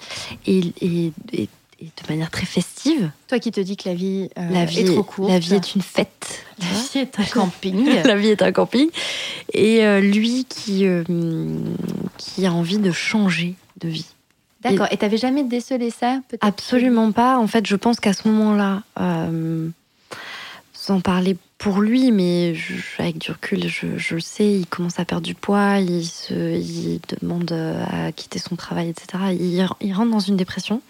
[0.47, 1.49] et, et- et-
[1.81, 3.09] et de manière très festive.
[3.29, 5.29] Toi qui te dis que la vie, la vie est trop courte.
[5.31, 6.43] La vie est une fête.
[6.59, 7.85] La vie est un camping.
[8.03, 8.89] la vie est un camping.
[9.53, 10.85] Et lui qui,
[12.17, 14.07] qui a envie de changer de vie.
[14.61, 14.87] D'accord.
[14.91, 17.37] Et t'avais jamais décelé ça Absolument pas.
[17.39, 19.69] En fait, je pense qu'à ce moment-là, euh,
[20.89, 22.55] sans parler pour lui, mais
[22.97, 27.51] avec du recul, je, le sais, il commence à perdre du poids, il, se, demande
[27.51, 29.35] à quitter son travail, etc.
[29.81, 30.81] Il rentre dans une dépression.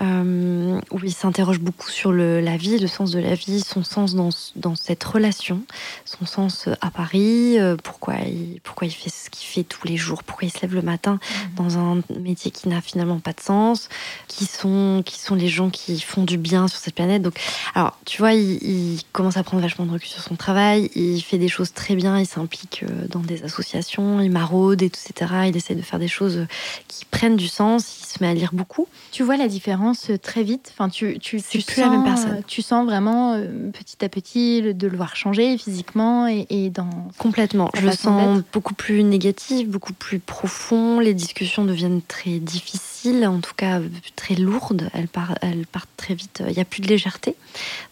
[0.00, 3.84] Euh, où il s'interroge beaucoup sur le- la vie, le sens de la vie, son
[3.84, 5.62] sens dans, dans cette relation,
[6.04, 9.86] son sens euh, à Paris, euh, pourquoi, il, pourquoi il fait ce qu'il fait tous
[9.86, 11.18] les jours, pourquoi il se lève le matin
[11.56, 13.88] dans un métier qui n'a finalement pas de sens,
[14.28, 17.22] qui sont, qui sont les gens qui font du bien sur cette planète.
[17.22, 17.38] Donc,
[17.74, 21.20] alors, tu vois, il, il commence à prendre vachement de recul sur son travail, il
[21.22, 25.12] fait des choses très bien, il s'implique euh, dans des associations, il maraude, etc.
[25.48, 26.46] Il essaie de faire des choses
[26.88, 28.88] qui prennent du sens, il se met à lire beaucoup.
[29.12, 30.70] Tu vois la différence euh, très vite.
[30.72, 32.38] Enfin, tu, tu, tu plus la même sens, personne.
[32.38, 36.46] euh, Tu sens vraiment euh, petit à petit le- de le voir changer physiquement et,
[36.50, 36.88] et dans.
[37.18, 37.70] Complètement.
[37.74, 41.00] Je le sens beaucoup plus négatif, beaucoup plus profond.
[41.00, 43.80] Les discussions deviennent très difficiles, en tout cas
[44.16, 44.88] très lourdes.
[44.94, 46.42] Elles, par- elles partent très vite.
[46.46, 47.34] Il n'y a plus de légèreté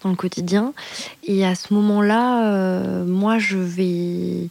[0.02, 0.72] dans le quotidien.
[1.24, 4.48] Et à ce moment-là, euh, moi, je vais.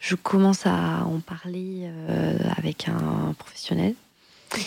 [0.00, 3.94] Je commence à en parler euh, avec un professionnel.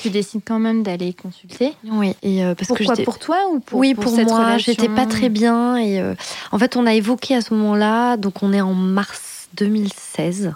[0.01, 1.73] Tu décides quand même d'aller consulter.
[1.85, 4.27] Oui, et euh, parce que Pourquoi j'étais- Pour toi ou pour oui, pour pour, cette
[4.27, 5.77] moi, j'étais pas très bien.
[5.77, 6.13] Et euh,
[6.51, 10.53] en fait, on a évoqué à ce moment-là, donc on est en mars 2016.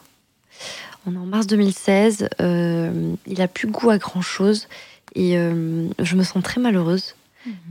[1.06, 2.30] On est en mars 2016.
[2.42, 4.68] euh, il a plus goût à grand chose
[5.16, 7.16] et euh, je me sens très malheureuse,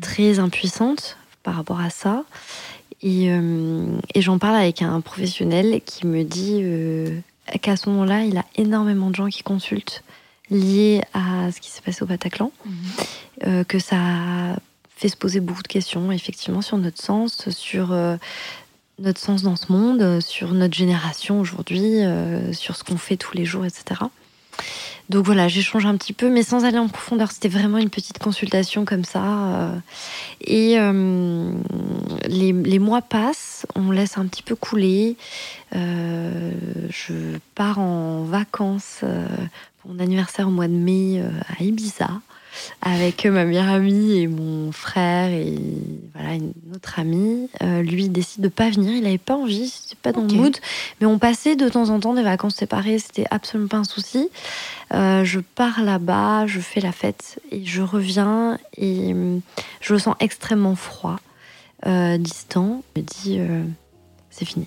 [0.01, 2.25] très impuissante par rapport à ça.
[3.03, 3.29] Et,
[4.15, 6.63] et j'en parle avec un professionnel qui me dit
[7.63, 10.03] qu'à ce moment-là, il a énormément de gens qui consultent
[10.51, 12.53] liés à ce qui s'est passé au Bataclan
[13.47, 14.57] euh, que ça a
[14.97, 18.17] fait se poser beaucoup de questions, effectivement, sur notre sens, sur euh,
[18.99, 23.35] notre sens dans ce monde, sur notre génération aujourd'hui, euh, sur ce qu'on fait tous
[23.35, 24.03] les jours, etc.
[25.11, 27.33] Donc voilà, j'échange un petit peu, mais sans aller en profondeur.
[27.33, 29.25] C'était vraiment une petite consultation comme ça.
[29.25, 29.77] euh,
[30.41, 31.53] et euh,
[32.29, 35.17] les, mois passent, on laisse un petit peu couler.
[35.75, 36.53] Euh,
[36.91, 39.01] je pars en vacances
[39.83, 41.21] pour mon anniversaire au mois de mai
[41.59, 42.11] à Ibiza
[42.83, 45.57] avec ma meilleure amie et mon frère et
[46.15, 47.49] voilà une autre amie.
[47.63, 50.57] Euh, lui décide de pas venir, il avait pas envie, c'était pas dans le mood,
[51.01, 54.29] mais on passait de temps en temps des vacances séparées, c'était absolument pas un souci.
[54.93, 59.41] Euh, je pars là-bas, je fais la fête et je reviens et hum,
[59.81, 61.17] je le sens extrêmement froid,
[61.87, 62.83] euh, distant.
[62.97, 63.63] Je me dis euh,
[64.31, 64.67] c'est fini.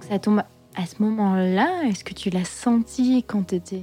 [0.00, 0.42] Donc ça tombe
[0.76, 1.82] à ce moment-là.
[1.86, 3.82] Est-ce que tu l'as senti quand tu étais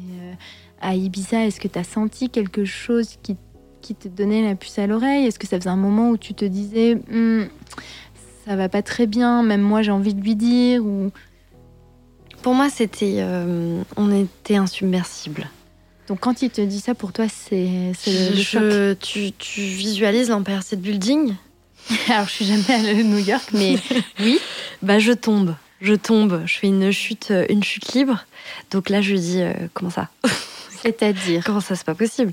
[0.82, 1.46] à Ibiza?
[1.46, 3.36] Est-ce que tu as senti quelque chose qui,
[3.82, 5.28] qui te donnait la puce à l'oreille?
[5.28, 7.44] Est-ce que ça faisait un moment où tu te disais Hmm,
[8.48, 11.12] ça va pas très bien, même moi j'ai envie de lui dire ou...
[12.42, 15.50] Pour moi, c'était, euh, on était insubmersible.
[16.08, 19.00] Donc quand il te dit ça, pour toi, c'est le, choc.
[19.02, 21.36] Tu, tu visualises l'Empire State Building?
[22.10, 23.76] Alors je suis jamais allée à New York, mais
[24.20, 24.40] oui.
[24.82, 28.26] Bah je tombe, je tombe, je fais une chute, euh, une chute libre.
[28.72, 30.10] Donc là je lui dis euh, comment ça
[30.82, 32.32] C'est-à-dire Comment ça c'est pas possible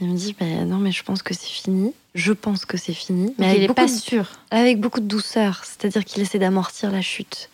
[0.00, 1.92] Il me dit bah, non mais je pense que c'est fini.
[2.14, 3.34] Je pense que c'est fini.
[3.38, 4.26] Mais avec il est beaucoup pas de- sûr.
[4.50, 7.50] Avec beaucoup de douceur, c'est-à-dire qu'il essaie d'amortir la chute.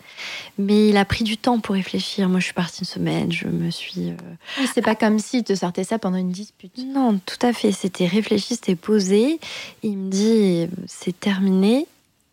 [0.59, 2.28] Mais il a pris du temps pour réfléchir.
[2.28, 4.16] Moi je suis partie une semaine, je me suis euh,
[4.59, 6.72] Oui, c'est pas comme s'il te sortait ça pendant une dispute.
[6.78, 7.72] Non, tout à fait.
[7.72, 9.41] C'était réfléchi, c'était posé.
[9.82, 11.86] Il me dit c'est terminé.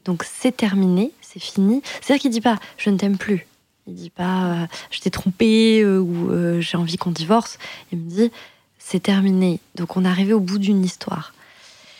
[0.06, 1.82] Donc c'est terminé, c'est fini.
[2.02, 3.48] C'est-à-dire qu'il dit pas je ne t'aime plus.
[3.88, 7.58] Il dit pas euh, je t'ai trompé euh, ou euh, j'ai envie qu'on divorce.
[7.92, 8.32] Il me dit
[8.80, 9.60] c'est terminé.
[9.76, 11.34] Donc on est arrivé au bout d'une histoire.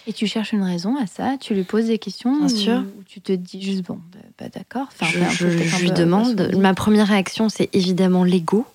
[0.06, 1.36] Et tu cherches une raison à ça?
[1.38, 2.38] Tu lui poses des questions?
[2.38, 2.78] Bien sûr.
[2.98, 4.88] ou tu te dis juste bon, bah, bah, d'accord.
[4.94, 6.52] Enfin, je lui demande.
[6.58, 8.66] Ma première réaction c'est évidemment l'ego.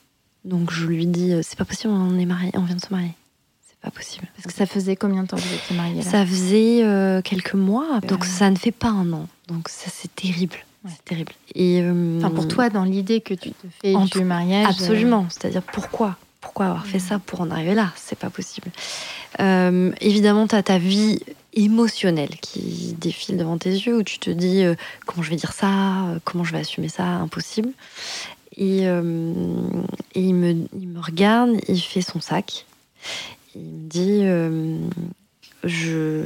[0.44, 3.12] Donc je lui dis c'est pas possible, on est mariés, on vient de se marier.
[3.68, 4.26] C'est pas possible.
[4.36, 6.10] Parce que ça faisait combien de temps que vous étiez mariés là?
[6.10, 9.28] Ça faisait euh, quelques mois, donc ça ne fait pas un an.
[9.52, 10.56] Donc ça c'est terrible,
[10.88, 11.32] c'est terrible.
[11.54, 14.66] Et euh, Enfin, pour toi, dans l'idée que tu te fais En du tout- mariage.
[14.68, 15.26] Absolument.
[15.30, 16.16] C'est-à-dire pourquoi?
[16.40, 17.92] Pourquoi avoir fait ça pour en arriver là?
[17.94, 18.68] C'est pas possible.
[19.40, 21.20] Euh, évidemment, tu as ta vie
[21.54, 24.74] émotionnelle qui défile devant tes yeux où tu te dis euh,
[25.06, 27.68] comment je vais dire ça, euh, comment je vais assumer ça, impossible.
[28.56, 29.32] Et, euh,
[30.14, 32.66] et il, me, il me regarde, il fait son sac.
[33.54, 34.78] Il me dit euh,
[35.62, 36.24] je,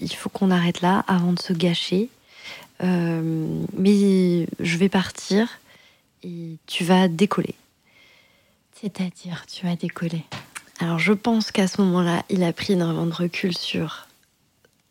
[0.00, 2.08] il faut qu'on arrête là avant de se gâcher.
[2.82, 5.48] Euh, mais je vais partir
[6.22, 7.54] et tu vas décoller.
[8.80, 10.24] C'est-à-dire, tu vas décoller.
[10.78, 14.06] Alors je pense qu'à ce moment-là, il a pris énormément de recul sur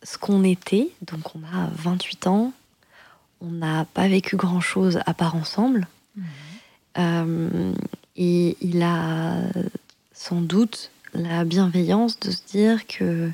[0.04, 0.90] ce qu'on était.
[1.02, 2.54] Donc on a 28 ans,
[3.42, 5.88] on n'a pas vécu grand-chose à part ensemble.
[6.98, 7.74] Euh,
[8.16, 9.42] et il a
[10.14, 13.32] sans doute la bienveillance de se dire que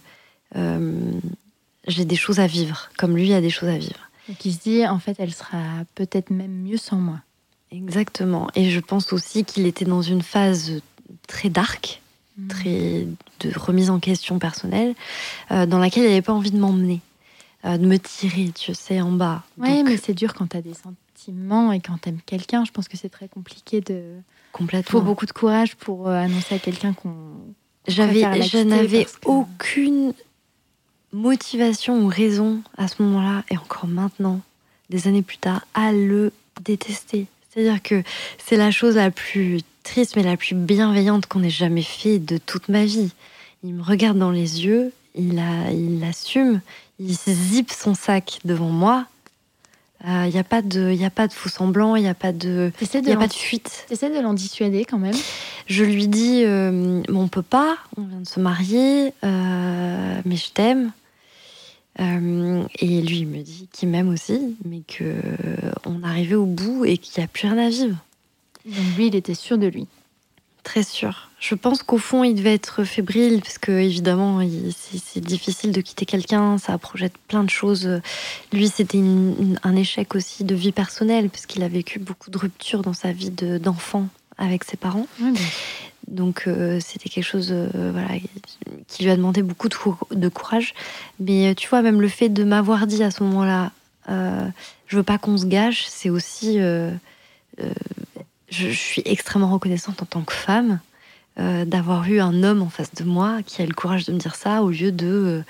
[0.56, 1.12] euh,
[1.88, 4.05] j'ai des choses à vivre, comme lui a des choses à vivre.
[4.44, 5.60] Il se dit, en fait, elle sera
[5.96, 7.20] peut-être même mieux sans moi.
[7.72, 8.50] Exactement.
[8.56, 10.82] Et je pense aussi qu'il était dans une phase
[11.28, 12.02] très dark,
[12.50, 13.08] très
[13.42, 14.96] de remise en question personnelle,
[15.52, 17.02] euh, dans laquelle il n'avait pas envie de m'emmener,
[17.66, 19.44] euh, de me tirer, tu sais, en bas.
[19.58, 22.66] Oui, Donc, mais c'est dur quand tu as des sentiments et quand tu aimes quelqu'un.
[22.66, 23.94] Je pense que c'est très compliqué de.
[24.18, 24.24] Il
[24.58, 24.92] complètement.
[25.00, 27.14] faut beaucoup de courage pour euh, annoncer à quelqu'un qu'on.
[27.88, 30.14] J'avais, je n'avais que- aucune
[31.16, 34.42] motivation ou raison à ce moment-là, et encore maintenant,
[34.90, 36.32] des années plus tard, à le
[36.64, 37.28] détester.
[37.50, 38.04] C'est-à-dire que
[38.38, 42.38] c'est la chose la plus triste, mais la plus bienveillante qu'on ait jamais fait de
[42.38, 43.12] toute ma vie.
[43.64, 46.60] Il me regarde dans les yeux, il, a, il assume,
[47.00, 49.06] il zippe son sac devant moi.
[50.08, 52.32] Il n'y a pas de, il a pas de faux semblant, il n'y a pas
[52.32, 53.86] de, il a pas de fuite.
[53.88, 55.16] T'essaies de l'en dissuader quand même.
[55.66, 60.52] Je lui dis, euh, on peut pas, on vient de se marier, euh, mais je
[60.52, 60.92] t'aime.
[62.00, 66.46] Euh, et lui, il me dit qu'il m'aime aussi, mais que euh, on arrivait au
[66.46, 67.98] bout et qu'il n'y a plus rien à vivre.
[68.66, 69.88] Donc lui, il était sûr de lui.
[70.64, 71.30] Très sûr.
[71.40, 74.40] Je pense qu'au fond, il devait être fébrile, parce que évidemment,
[74.76, 78.02] c'est difficile de quitter quelqu'un, ça projette plein de choses.
[78.52, 79.00] Lui, c'était
[79.62, 83.30] un échec aussi de vie personnelle, puisqu'il a vécu beaucoup de ruptures dans sa vie
[83.30, 84.08] de- d'enfant
[84.38, 85.08] avec ses parents.
[86.08, 88.10] Donc euh, c'était quelque chose euh, voilà,
[88.88, 90.74] qui lui a demandé beaucoup de, cou- de courage.
[91.20, 93.72] Mais euh, tu vois, même le fait de m'avoir dit à ce moment-là,
[94.10, 94.48] euh,
[94.88, 96.60] je veux pas qu'on se gâche, c'est aussi...
[96.60, 96.92] je,
[98.50, 100.80] je suis extrêmement reconnaissante en tant que femme
[101.38, 104.20] d'avoir eu un homme en face de moi qui a eu le courage de me
[104.20, 105.44] dire ça au lieu de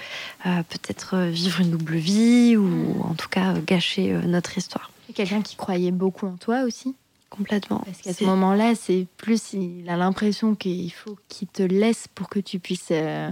[0.44, 4.90] peut-être vivre une double vie ou en tout cas gâcher notre histoire.
[5.14, 6.96] Quelqu'un qui croyait beaucoup en toi aussi?
[7.38, 7.82] Complètement.
[7.86, 12.30] Parce qu'à ce moment-là, c'est plus il a l'impression qu'il faut qu'il te laisse pour
[12.30, 13.30] que tu puisses, euh,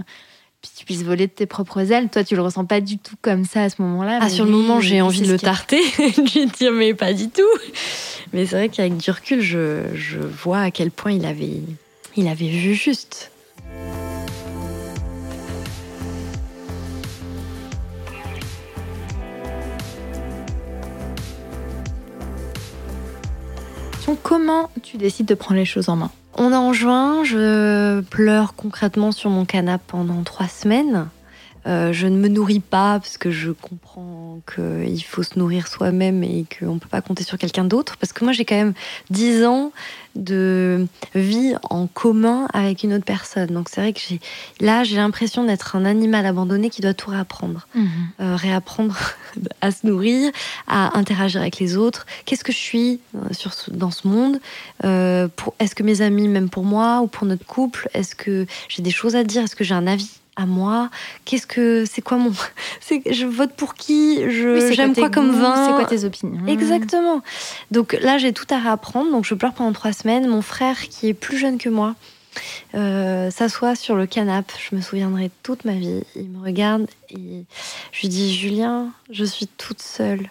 [0.76, 2.08] tu puisses voler de tes propres ailes.
[2.10, 4.18] Toi, tu le ressens pas du tout comme ça à ce moment-là.
[4.20, 7.28] Ah, sur le moment, j'ai envie de le tarter, de lui dire, mais pas du
[7.28, 7.42] tout.
[8.32, 11.60] Mais c'est vrai qu'avec du recul, je, je vois à quel point il avait,
[12.16, 13.30] il avait vu juste.
[24.22, 26.10] Comment tu décides de prendre les choses en main?
[26.36, 31.06] On est en juin, je pleure concrètement sur mon canapé pendant trois semaines.
[31.66, 36.22] Euh, je ne me nourris pas parce que je comprends qu'il faut se nourrir soi-même
[36.22, 37.96] et qu'on ne peut pas compter sur quelqu'un d'autre.
[37.96, 38.74] Parce que moi, j'ai quand même
[39.10, 39.72] 10 ans
[40.14, 43.48] de vie en commun avec une autre personne.
[43.48, 44.20] Donc c'est vrai que j'ai
[44.60, 47.66] là, j'ai l'impression d'être un animal abandonné qui doit tout réapprendre.
[48.20, 48.96] Euh, réapprendre
[49.60, 50.30] à se nourrir,
[50.68, 52.06] à interagir avec les autres.
[52.26, 54.38] Qu'est-ce que je suis euh, sur ce- dans ce monde
[54.84, 57.88] Euh, Est-ce que mes amis m'aiment pour moi ou pour notre couple?
[57.94, 59.42] Est-ce que j'ai des choses à dire?
[59.42, 60.10] Est-ce que j'ai un avis?
[60.36, 60.90] À moi
[61.24, 62.32] Qu'est-ce que c'est quoi mon
[62.80, 64.28] c'est je vote pour qui?
[64.30, 65.66] Je Oui, j'aime quoi comme vin?
[65.66, 66.46] C'est quoi tes opinions?
[66.46, 67.22] Exactement.
[67.70, 69.10] Donc là, j'ai tout à réapprendre.
[69.10, 70.26] Donc je pleure pendant trois semaines.
[70.28, 71.94] Mon frère, qui est plus jeune que moi,
[72.74, 74.54] euh, s'assoit sur le canapé.
[74.70, 76.02] Je me souviendrai toute ma vie.
[76.16, 77.44] Il me regarde et
[77.92, 80.28] je lui dis Julien, je suis toute seule.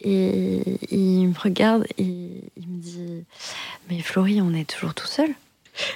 [0.00, 3.24] Et il me regarde et il me dit
[3.90, 5.30] Mais Florie, on est toujours tout seul.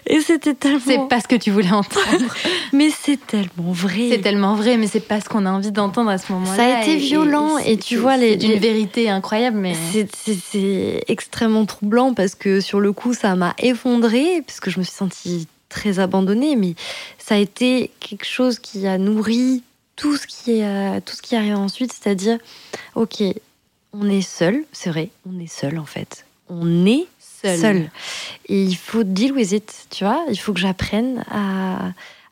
[0.07, 0.81] Et c'était tellement.
[0.85, 2.35] C'est pas ce que tu voulais entendre.
[2.73, 4.09] Mais c'est tellement vrai.
[4.11, 6.57] C'est tellement vrai, mais c'est pas ce qu'on a envie d'entendre à ce moment-là.
[6.57, 11.05] Ça a été Et- violent et, tu vois les, d'une les- vérité incroyable, mais c'est-
[11.09, 14.95] extrêmement troublant parce que sur le coup ça m'a effondrée parce que je me suis
[14.95, 16.75] sentie très abandonnée mais
[17.19, 19.63] ça a été quelque chose qui a nourri
[19.97, 22.39] tout ce qui est tout ce qui arrive ensuite c'est-à-dire
[22.95, 23.23] ok
[23.93, 27.07] on est seul c'est vrai on est seul en fait on est
[27.43, 27.59] Seul.
[27.59, 27.91] seul,
[28.49, 30.25] et il faut deal with it tu vois.
[30.31, 31.89] Il faut que j'apprenne à,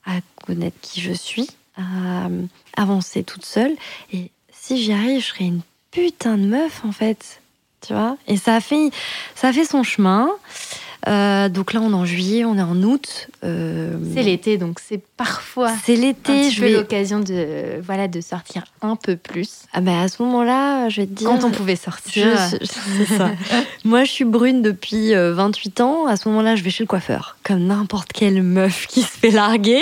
[0.06, 2.42] à connaître qui je suis à euh,
[2.76, 3.74] avancer toute seule.
[4.12, 7.40] Et si j'y arrive je serai une putain de meuf en fait
[7.80, 8.16] tu vois.
[8.26, 8.90] Et ça fait
[9.34, 10.28] ça a fait son chemin
[11.08, 13.28] Euh, donc là, on est en juillet, on est en août.
[13.42, 16.72] Euh, C'est l'été, donc c'est parfois C'est l'été, je vais.
[16.72, 19.60] l'occasion de, voilà, de sortir un peu plus.
[19.72, 21.28] Ah ben à ce moment-là, je vais te dire.
[21.28, 22.26] Quand on pouvait sortir.
[22.38, 23.30] C'est ça.
[23.84, 26.06] Moi, je suis brune depuis euh, 28 ans.
[26.06, 29.30] À ce moment-là, je vais chez le coiffeur, comme n'importe quelle meuf qui se fait
[29.30, 29.80] larguer.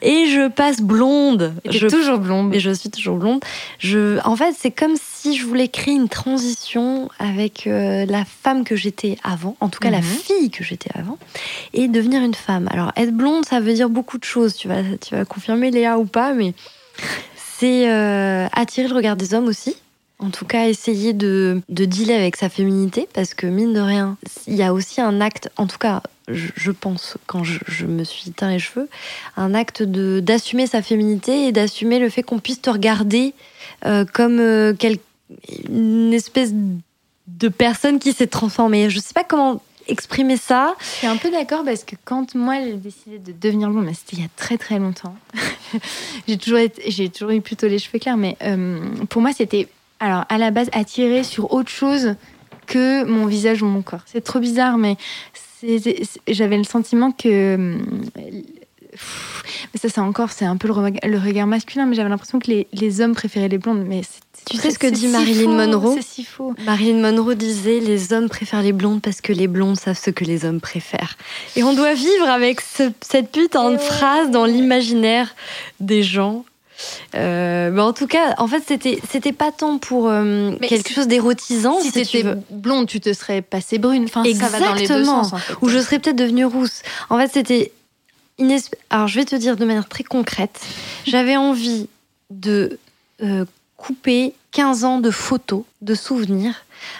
[0.00, 1.54] Et je passe blonde.
[1.64, 2.54] Et Je toujours blonde.
[2.54, 3.40] Et je suis toujours blonde.
[3.80, 8.64] Je, en fait, c'est comme si je voulais créer une transition avec euh, la femme
[8.64, 10.04] que j'étais avant, en tout cas la Mhm.
[10.04, 11.18] fille que j'étais avant,
[11.74, 12.68] et devenir une femme.
[12.70, 14.54] Alors, être blonde, ça veut dire beaucoup de choses.
[14.54, 16.54] Tu vas, tu vas confirmer Léa ou pas, mais
[17.58, 19.76] c'est euh, attirer le regard des hommes aussi.
[20.20, 24.16] En tout cas, essayer de, de dealer avec sa féminité, parce que mine de rien,
[24.48, 27.86] il y a aussi un acte, en tout cas, je, je pense, quand je, je
[27.86, 28.88] me suis teint les cheveux,
[29.36, 33.32] un acte de d'assumer sa féminité et d'assumer le fait qu'on puisse te regarder
[33.86, 34.98] euh, comme euh, quel-
[35.68, 36.52] une espèce
[37.26, 38.90] de personne qui s'est transformée.
[38.90, 40.74] Je sais pas comment exprimer ça.
[40.80, 44.16] Je suis un peu d'accord parce que quand moi j'ai décidé de devenir blonde, c'était
[44.16, 45.16] il y a très très longtemps.
[46.28, 46.60] j'ai toujours
[47.14, 49.68] toujours eu plutôt les cheveux clairs, mais euh, pour moi c'était
[50.00, 52.14] alors à la base attiré sur autre chose
[52.66, 54.02] que mon visage ou mon corps.
[54.06, 54.96] C'est trop bizarre, mais
[56.28, 57.78] j'avais le sentiment que
[58.92, 59.27] pff,
[59.74, 62.38] mais ça c'est encore c'est un peu le, rega- le regard masculin, mais j'avais l'impression
[62.38, 64.02] que les, les hommes préféraient les blondes, mais
[64.46, 66.54] Tu sais ce que dit si Marilyn Monroe C'est si faux.
[66.64, 70.24] Marilyn Monroe disait les hommes préfèrent les blondes parce que les blondes savent ce que
[70.24, 71.16] les hommes préfèrent.
[71.56, 75.34] Et on doit vivre avec ce- cette putain de phrase dans l'imaginaire
[75.80, 76.44] des gens.
[77.16, 81.08] Euh, en tout cas, en fait, c'était c'était pas tant pour euh, quelque si- chose
[81.08, 81.80] d'érotisant.
[81.80, 84.04] Si tu t'étais blonde, tu te serais passée brune.
[84.04, 85.24] Enfin, ça va dans les deux Exactement.
[85.24, 85.32] sens.
[85.32, 85.54] En fait.
[85.62, 86.82] Ou je serais peut-être devenue rousse.
[87.10, 87.72] En fait, c'était
[88.90, 90.60] Alors, je vais te dire de manière très concrète.
[91.06, 91.88] J'avais envie
[92.30, 92.78] de
[93.22, 93.44] euh,
[93.76, 96.54] couper 15 ans de photos, de souvenirs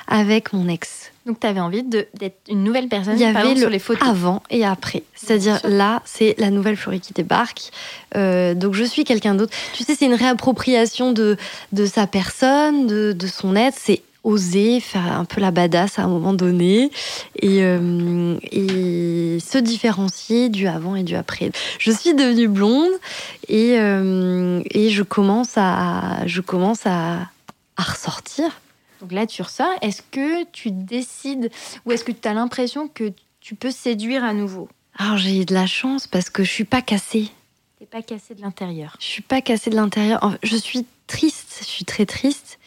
[0.06, 1.12] avec mon ex.
[1.26, 4.08] Donc, tu avais envie d'être une nouvelle personne Il y avait le sur les photos.
[4.08, 5.02] avant et après.
[5.14, 7.70] C'est-à-dire là, c'est la nouvelle Florie qui débarque.
[8.16, 9.54] Euh, donc je suis quelqu'un d'autre.
[9.74, 11.36] Tu sais, c'est une réappropriation de,
[11.72, 13.76] de sa personne, de, de son être.
[13.78, 16.90] C'est oser faire un peu la badass à un moment donné
[17.36, 21.50] et, euh, et se différencier du avant et du après.
[21.78, 22.90] Je suis devenue blonde
[23.48, 27.28] et, euh, et je commence à, je commence à,
[27.76, 28.60] à ressortir.
[29.00, 29.72] Donc là, tu ressors.
[29.80, 31.50] Est-ce que tu décides
[31.86, 34.68] ou est-ce que tu as l'impression que tu peux séduire à nouveau?
[34.98, 37.30] Alors j'ai eu de la chance parce que je suis pas cassée.
[37.78, 38.96] T'es pas cassé de l'intérieur.
[38.98, 40.36] Je suis pas cassée de l'intérieur.
[40.42, 42.58] Je suis triste, je suis très triste,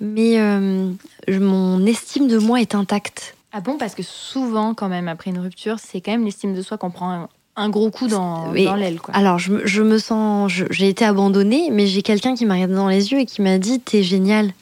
[0.00, 0.90] mais euh,
[1.30, 3.34] mon estime de moi est intacte.
[3.52, 6.60] Ah bon Parce que souvent, quand même, après une rupture, c'est quand même l'estime de
[6.60, 8.98] soi qu'on prend un, un gros coup dans, l'aile.
[9.12, 12.74] Alors je, me- je me sens, j'ai été abandonnée, mais j'ai quelqu'un qui m'a regardé
[12.74, 14.52] dans les yeux et qui m'a dit t'es génial,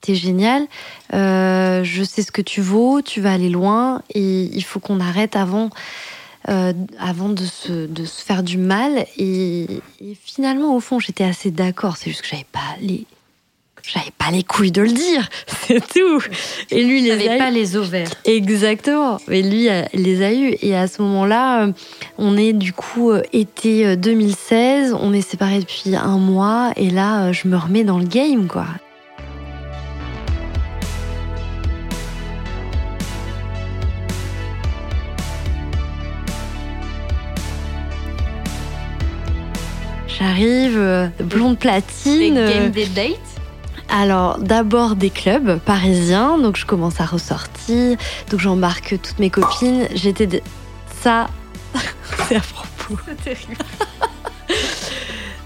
[0.00, 0.66] t'es génial,
[1.14, 4.98] euh, je sais ce que tu vaux, tu vas aller loin et il faut qu'on
[4.98, 5.70] arrête avant.
[6.48, 9.62] Euh, avant de se, de se faire du mal et,
[10.00, 13.06] et finalement au fond j'étais assez d'accord c'est juste que j'avais pas les
[13.82, 15.28] j'avais pas les couilles de le dire
[15.66, 16.22] c'est tout
[16.70, 17.38] et lui il les a eu.
[17.38, 18.08] pas les ovaires.
[18.24, 19.18] Exactement.
[19.28, 20.56] Mais lui euh, il les a eus.
[20.62, 21.72] Et à ce moment-là, euh,
[22.18, 24.96] on est du coup été euh, 2016.
[24.98, 26.72] On est séparés depuis un mois.
[26.76, 28.66] Et là, je me remets dans le game, quoi.
[40.26, 42.36] J'arrive, euh, blonde platine.
[42.38, 43.18] euh, game des dates
[43.88, 47.98] alors, d'abord des clubs parisiens, donc je commence à ressortir,
[48.30, 49.86] donc j'embarque toutes mes copines.
[49.94, 50.26] J'étais.
[50.26, 50.40] de-
[51.02, 51.28] Ça,
[52.28, 52.96] c'est à propos.
[53.06, 53.56] C'est terrible.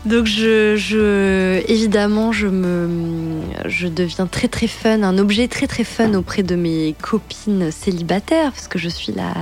[0.06, 5.82] Donc, je, je, évidemment, je me, je deviens très très fun, un objet très très
[5.82, 9.34] fun auprès de mes copines célibataires, parce que je suis la,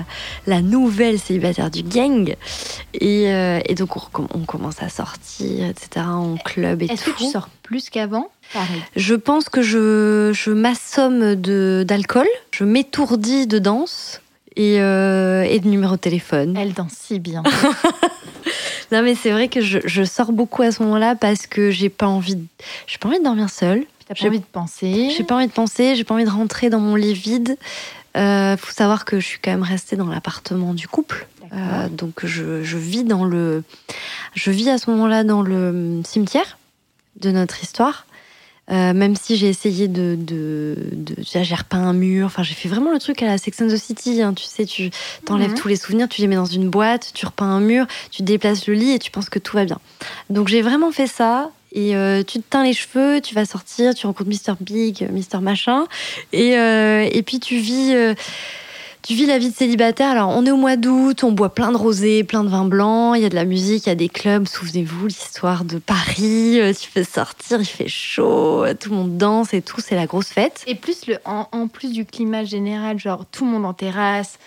[0.46, 2.34] la nouvelle célibataire du gang.
[2.94, 7.12] Et, euh, et donc, on, commence à sortir, etc., en club et Est-ce tout.
[7.12, 8.28] que tu sors plus qu'avant?
[8.54, 8.82] Pareil.
[8.96, 14.22] Je pense que je, je m'assomme de, d'alcool, je m'étourdis de danse
[14.56, 16.56] et, euh, et de numéro de téléphone.
[16.56, 17.42] Elle danse si bien.
[18.92, 21.88] Non mais c'est vrai que je, je sors beaucoup à ce moment-là parce que j'ai
[21.88, 22.46] pas envie, de-
[22.86, 23.84] j'ai pas envie de dormir seule.
[24.06, 25.10] T'as pas J'ai- envie de penser.
[25.16, 27.56] J'ai pas envie de penser, j'ai pas envie de rentrer dans mon lit vide.
[28.16, 31.26] Euh, faut savoir que je suis quand même restée dans l'appartement du couple.
[31.52, 33.62] Euh, donc je, je vis dans le,
[34.34, 36.58] je vis à ce moment-là dans le cimetière
[37.20, 38.06] de notre histoire.
[38.70, 42.68] Euh, même si j'ai essayé de, de, de j'ai repeint un mur, enfin j'ai fait
[42.68, 44.90] vraiment le truc à la Sex and the City, hein, tu sais, tu
[45.26, 48.22] t'enlèves tous les souvenirs, tu les mets dans une boîte, tu repeins un mur, tu
[48.22, 49.78] déplaces le lit et tu penses que tout va bien.
[50.30, 51.50] Donc j'ai vraiment fait ça.
[51.76, 55.40] Et euh, tu te teins les cheveux, tu vas sortir, tu rencontres Mr Big, Mr
[55.40, 55.86] Machin,
[56.32, 57.92] et, euh, et puis tu vis,
[59.06, 60.10] tu vis la vie de célibataire.
[60.10, 63.14] Alors, on est au mois d'août, on boit plein de rosés, plein de vin blanc,
[63.14, 64.46] il y a de la musique, il y a des clubs.
[64.48, 69.52] Souvenez-vous, l'histoire de Paris, euh, tu peux sortir, il fait chaud, tout le monde danse
[69.52, 70.64] et tout, c'est la grosse fête.
[70.66, 74.38] Et plus le, en, en plus du climat général, genre tout le monde en terrasse,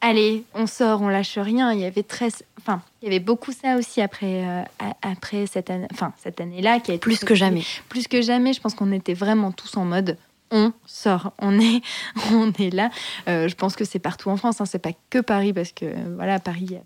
[0.00, 1.72] allez, on sort, on lâche rien.
[1.72, 4.62] Il y avait très, enfin, il y avait beaucoup ça aussi après, euh,
[5.02, 7.64] après cette année, enfin cette année-là qui a été Plus que jamais.
[7.90, 8.54] plus que jamais.
[8.54, 10.16] Je pense qu'on était vraiment tous en mode.
[10.50, 11.82] On sort, on est,
[12.32, 12.90] on est là.
[13.28, 14.60] Euh, je pense que c'est partout en France.
[14.60, 16.82] Hein, c'est pas que Paris parce que euh, voilà, Paris il y a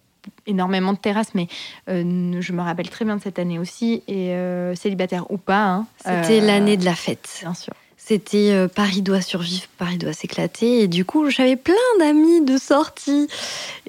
[0.46, 1.48] énormément de terrasses, mais
[1.88, 4.02] euh, je me rappelle très bien de cette année aussi.
[4.08, 7.28] Et euh, célibataire ou pas, hein, C'était l'année de la fête.
[7.42, 7.74] Bien sûr.
[8.11, 10.80] C'était euh, Paris doit survivre, Paris doit s'éclater.
[10.80, 13.28] Et du coup, j'avais plein d'amis de sorties.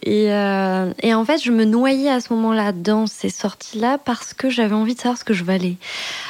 [0.03, 4.33] Et, euh, et en fait, je me noyais à ce moment-là dans ces sorties-là parce
[4.35, 5.77] que j'avais envie de savoir ce que je valais.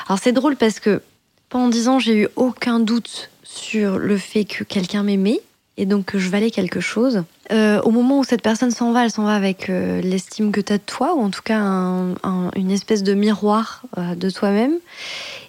[0.08, 1.02] Alors, c'est drôle parce que
[1.52, 5.42] pendant dix ans, j'ai eu aucun doute sur le fait que quelqu'un m'aimait
[5.78, 7.24] et donc que je valais quelque chose.
[7.52, 10.62] Euh, au moment où cette personne s'en va, elle s'en va avec euh, l'estime que
[10.62, 14.16] tu as de toi, ou en tout cas un- un- une espèce de miroir euh,
[14.16, 14.74] de toi-même.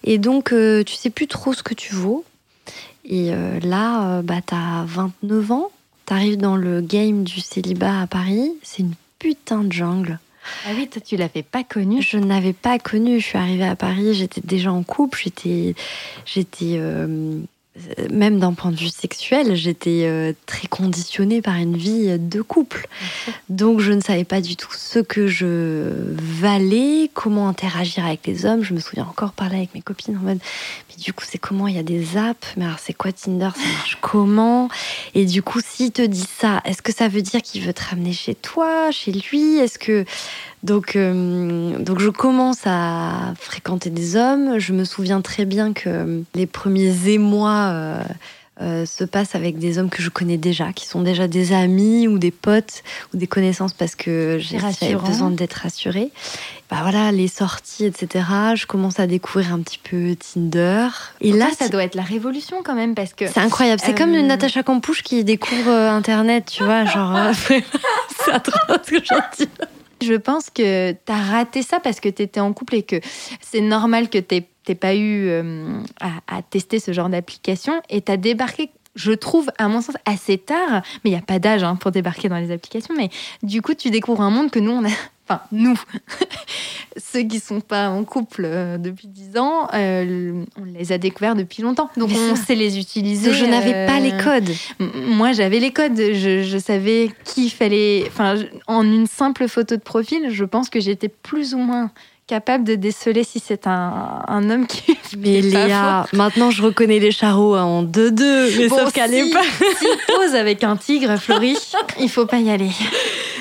[0.05, 0.53] Et donc,
[0.87, 2.25] tu sais plus trop ce que tu vaux.
[3.05, 3.31] Et
[3.63, 5.71] là, bah, t'as 29 ans,
[6.07, 10.19] t'arrives dans le game du célibat à Paris, c'est une putain de jungle.
[10.67, 12.03] Ah oui, toi, tu l'avais pas connu.
[12.03, 13.21] Je n'avais pas connu.
[13.21, 15.75] Je suis arrivée à Paris, j'étais déjà en couple, j'étais,
[16.25, 17.41] j'étais euh,
[18.11, 22.87] même d'un point de vue sexuel, j'étais euh, très conditionnée par une vie de couple.
[23.49, 25.89] Donc je ne savais pas du tout ce que je
[26.41, 28.63] valais, comment interagir avec les hommes.
[28.63, 30.39] Je me souviens encore parler avec mes copines en mode,
[30.91, 33.51] mais du coup c'est comment Il y a des apps, mais alors c'est quoi Tinder?
[33.55, 34.69] Ça marche comment?
[35.15, 37.83] Et du coup, s'il te dit ça, est-ce que ça veut dire qu'il veut te
[37.83, 39.57] ramener chez toi, chez lui?
[39.57, 40.05] Est-ce que
[40.63, 44.59] donc, euh, donc je commence à fréquenter des hommes.
[44.59, 48.03] Je me souviens très bien que les premiers émois euh,
[48.61, 52.07] euh, se passent avec des hommes que je connais déjà, qui sont déjà des amis
[52.07, 52.83] ou des potes
[53.13, 54.59] ou des connaissances parce que j'ai
[55.09, 56.11] besoin d'être rassurée.
[56.71, 58.25] Bah voilà, les sorties, etc.
[58.55, 60.89] Je commence à découvrir un petit peu Tinder.
[61.21, 63.83] Et là, Là, ça doit être la révolution quand même parce que c'est incroyable.
[63.85, 67.15] C'est Euh, comme une Natacha Campouche qui découvre euh, Internet, tu vois, genre.
[67.17, 69.49] euh, c'est atroce ce que j'en dis.
[70.03, 72.97] Je pense que tu as raté ça parce que tu étais en couple et que
[73.41, 78.13] c'est normal que tu n'aies pas eu euh, à, tester ce genre d'application et tu
[78.13, 80.83] as débarqué, je trouve, à mon sens, assez tard.
[81.05, 82.95] Mais il n'y a pas d'âge hein, pour débarquer dans les applications.
[82.97, 83.11] Mais
[83.43, 84.93] du coup, tu découvres un monde que nous, on a.
[85.33, 85.79] Enfin, nous,
[86.97, 91.35] ceux qui sont pas en couple euh, depuis 10 ans, euh, on les a découverts
[91.35, 91.91] depuis longtemps.
[91.97, 92.45] Donc, Mais on ça.
[92.45, 93.33] sait les utiliser.
[93.33, 94.51] Je n'avais pas les euh, codes.
[94.79, 95.97] Moi, j'avais les codes.
[95.97, 98.05] Je, je savais qui fallait.
[98.09, 98.35] Enfin,
[98.67, 101.91] en une simple photo de profil, je pense que j'étais plus ou moins
[102.33, 104.97] capable de déceler si c'est un, un homme qui.
[105.19, 108.57] Mais pas Léa, maintenant je reconnais les charros hein, en 2-2.
[108.59, 109.43] Mais Bon, sauf qu'à si- l'époque.
[109.79, 111.59] S'il pose avec un tigre, Florie,
[112.01, 112.71] il faut pas y aller.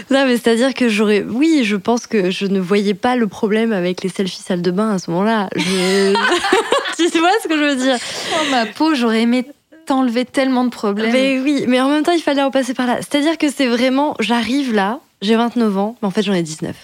[0.09, 1.23] Non, mais c'est-à-dire que j'aurais.
[1.25, 4.71] Oui, je pense que je ne voyais pas le problème avec les selfies salle de
[4.71, 5.47] bain à ce moment-là.
[5.55, 6.13] Je...
[6.97, 7.95] tu vois ce que je veux dire?
[8.33, 9.45] Oh, ma peau, j'aurais aimé
[9.85, 11.13] t'enlever tellement de problèmes.
[11.13, 12.97] Mais oui, mais en même temps, il fallait en passer par là.
[12.97, 14.15] C'est-à-dire que c'est vraiment.
[14.19, 16.75] J'arrive là, j'ai 29 ans, mais en fait, j'en ai 19.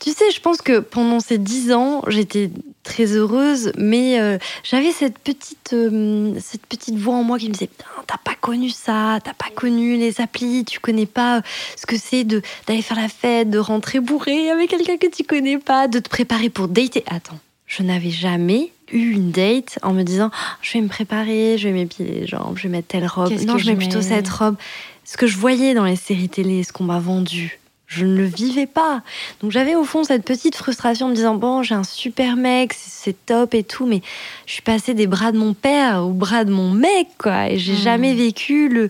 [0.00, 2.50] Tu sais, je pense que pendant ces 10 ans, j'étais
[2.86, 7.52] très heureuse, mais euh, j'avais cette petite, euh, cette petite voix en moi qui me
[7.52, 7.68] disait
[8.06, 11.42] T'as pas connu ça, t'as pas connu les applis, tu connais pas
[11.76, 15.24] ce que c'est de d'aller faire la fête, de rentrer bourré avec quelqu'un que tu
[15.24, 17.04] connais pas, de te préparer pour dater.
[17.08, 21.58] Attends, je n'avais jamais eu une date en me disant Ah, je vais me préparer,
[21.58, 23.32] je vais m'épiler les jambes, je vais mettre telle robe.
[23.46, 24.56] Non, que je mets plutôt cette robe.
[25.04, 28.24] Ce que je voyais dans les séries télé, ce qu'on m'a vendu, je ne le
[28.24, 29.02] vivais pas.
[29.40, 32.72] Donc j'avais au fond cette petite frustration en me disant bon, j'ai un super mec,
[32.76, 34.02] c'est top et tout, mais
[34.46, 37.48] je suis passée des bras de mon père aux bras de mon mec, quoi.
[37.50, 37.76] Et j'ai Hmm.
[37.76, 38.88] jamais vécu le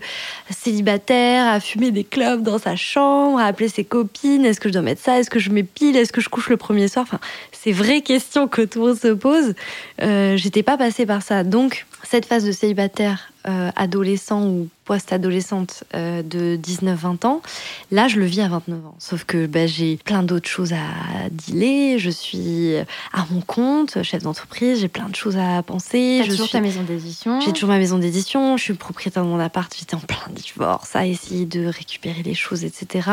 [0.49, 4.45] célibataire à fumer des clopes dans sa chambre, à appeler ses copines.
[4.45, 5.19] Est-ce que je dois mettre ça?
[5.19, 7.03] Est-ce que je m'épile Est-ce que je couche le premier soir?
[7.07, 7.19] Enfin,
[7.51, 9.53] ces vraies questions que tout le monde se pose.
[10.01, 11.43] Euh, J'étais pas passée par ça.
[11.43, 17.41] Donc cette phase de célibataire euh, adolescent ou post-adolescente euh, de 19-20 ans,
[17.91, 18.95] là je le vis à 29 ans.
[18.99, 22.75] Sauf que bah, j'ai plein d'autres choses à dealer, je suis
[23.13, 26.21] à mon compte, chef d'entreprise, j'ai plein de choses à penser.
[26.23, 26.53] Je toujours suis...
[26.53, 27.41] ta maison d'édition.
[27.41, 30.95] J'ai toujours ma maison d'édition, je suis propriétaire de mon appart, j'étais en plein divorce,
[30.95, 33.09] à essayer de récupérer les choses, etc.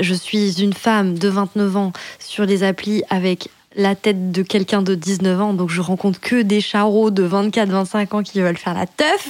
[0.00, 4.82] Je suis une femme de 29 ans sur les applis avec la tête de quelqu'un
[4.82, 8.74] de 19 ans, donc je rencontre que des charros de 24-25 ans qui veulent faire
[8.74, 9.28] la teuf,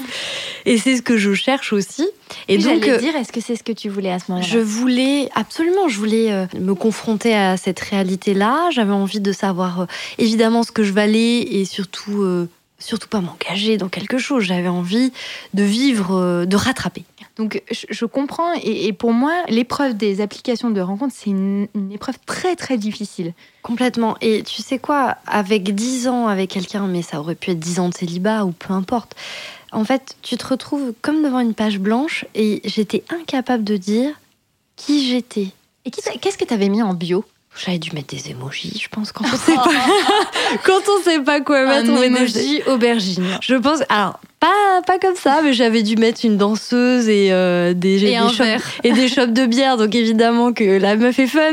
[0.64, 2.09] et c'est ce que je cherche aussi.
[2.49, 4.47] Et donc, euh, dire, est-ce que c'est ce que tu voulais à ce moment-là?
[4.47, 8.70] je voulais absolument, je voulais euh, me confronter à cette réalité-là.
[8.72, 9.86] J'avais envie de savoir euh,
[10.18, 14.45] évidemment ce que je valais et surtout, euh, surtout pas m'engager dans quelque chose.
[14.45, 15.12] J'avais envie
[15.55, 17.05] de vivre, euh, de rattraper.
[17.41, 21.68] Donc je, je comprends et, et pour moi, l'épreuve des applications de rencontre, c'est une,
[21.74, 23.32] une épreuve très très difficile.
[23.62, 24.16] Complètement.
[24.20, 27.80] Et tu sais quoi, avec 10 ans avec quelqu'un, mais ça aurait pu être 10
[27.80, 29.14] ans de célibat ou peu importe,
[29.72, 34.12] en fait, tu te retrouves comme devant une page blanche et j'étais incapable de dire
[34.76, 35.49] qui j'étais.
[35.86, 37.24] Et qu'est-ce que tu avais mis en bio?
[37.64, 39.64] J'avais dû mettre des émojis, je pense, quand on sait pas,
[40.64, 41.91] quand on sait pas quoi Un mettre.
[41.93, 43.26] on met des- emoji aubergine.
[43.43, 47.74] Je pense, alors pas pas comme ça, mais j'avais dû mettre une danseuse et euh,
[47.74, 47.99] des
[48.82, 51.53] Et des et des shops de bière, donc évidemment que la meuf est fun.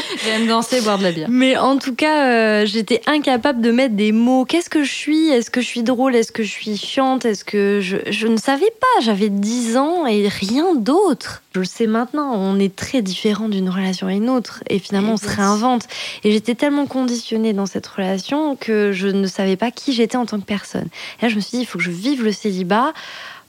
[0.24, 1.28] J'aime danser, boire de la bière.
[1.30, 4.44] Mais en tout cas, euh, j'étais incapable de mettre des mots.
[4.44, 5.28] Qu'est-ce que je suis?
[5.28, 6.14] Est-ce que je suis drôle?
[6.14, 7.24] Est-ce que je suis chiante?
[7.24, 7.98] Est-ce que je...
[8.10, 9.02] je ne savais pas.
[9.02, 11.42] J'avais 10 ans et rien d'autre.
[11.54, 12.32] Je le sais maintenant.
[12.34, 14.62] On est très différent d'une relation à une autre.
[14.68, 15.86] Et finalement, on se réinvente.
[16.24, 20.26] Et j'étais tellement conditionnée dans cette relation que je ne savais pas qui j'étais en
[20.26, 20.88] tant que personne.
[21.20, 22.92] Et là, je me suis dit, il faut que je vive le célibat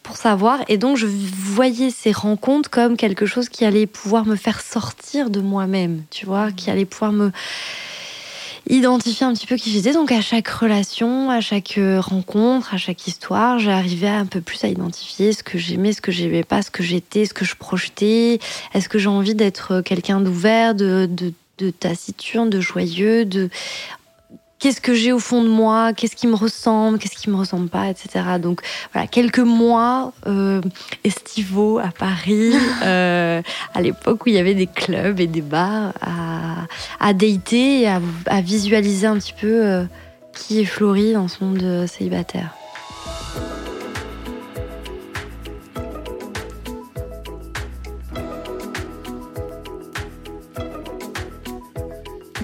[0.04, 0.60] pour savoir.
[0.68, 5.30] Et donc, je voyais ces rencontres comme quelque chose qui allait pouvoir me faire sortir
[5.30, 7.32] de moi-même, tu vois, qui allait pouvoir me
[8.70, 9.92] identifier un petit peu qui j'étais.
[9.92, 14.64] Donc, à chaque relation, à chaque euh, rencontre, à chaque histoire, j'arrivais un peu plus
[14.64, 17.56] à identifier ce que j'aimais, ce que j'aimais pas, ce que j'étais, ce que je
[17.56, 18.40] projetais.
[18.74, 23.50] Est-ce que j'ai envie d'être euh, quelqu'un d'ouvert, de, de, de taciturne, de joyeux, de
[24.64, 27.68] qu'est-ce que j'ai au fond de moi, qu'est-ce qui me ressemble, qu'est-ce qui me ressemble
[27.68, 28.24] pas, etc.
[28.40, 28.62] Donc
[28.94, 30.62] voilà, quelques mois euh,
[31.04, 32.54] estivaux à Paris,
[32.86, 33.42] euh,
[33.74, 36.66] à l'époque où il y avait des clubs et des bars à,
[37.02, 39.84] à dater et à, à visualiser un petit peu euh,
[40.34, 42.56] qui est Florie dans ce monde célibataire.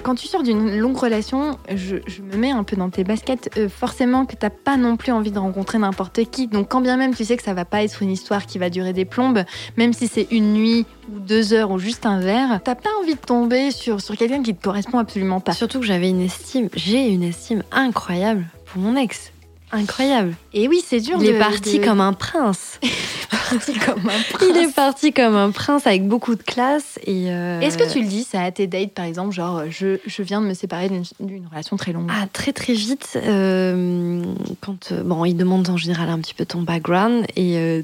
[0.02, 3.50] Quand tu sors d'une longue relation, je, me mets un peu dans tes baskets.
[3.56, 6.46] euh, forcément que t'as pas non plus envie de rencontrer n'importe qui.
[6.46, 8.70] Donc quand bien même tu sais que ça va pas être une histoire qui va
[8.70, 9.44] durer des plombes,
[9.76, 13.14] même si c'est une nuit ou deux heures ou juste un verre, t'as pas envie
[13.14, 15.52] de tomber sur, sur quelqu'un qui te correspond absolument pas.
[15.52, 19.32] Surtout que j'avais une estime, j'ai une estime incroyable pour mon ex.
[19.72, 20.34] Incroyable.
[20.52, 21.16] Et oui, c'est dur.
[21.20, 22.80] Il de- est parti de- comme un prince.
[23.30, 24.48] parti comme un prince.
[24.50, 27.26] Il est parti comme un prince avec beaucoup de classe et.
[27.30, 30.22] euh, Est-ce que tu le dis ça à tes dates par exemple, genre je, je
[30.22, 32.08] viens de me séparer d'une relation très longue?
[32.10, 34.22] Ah, très très vite, euh,
[34.60, 37.82] quand euh, bon, ils demandent en général un petit peu ton background et euh,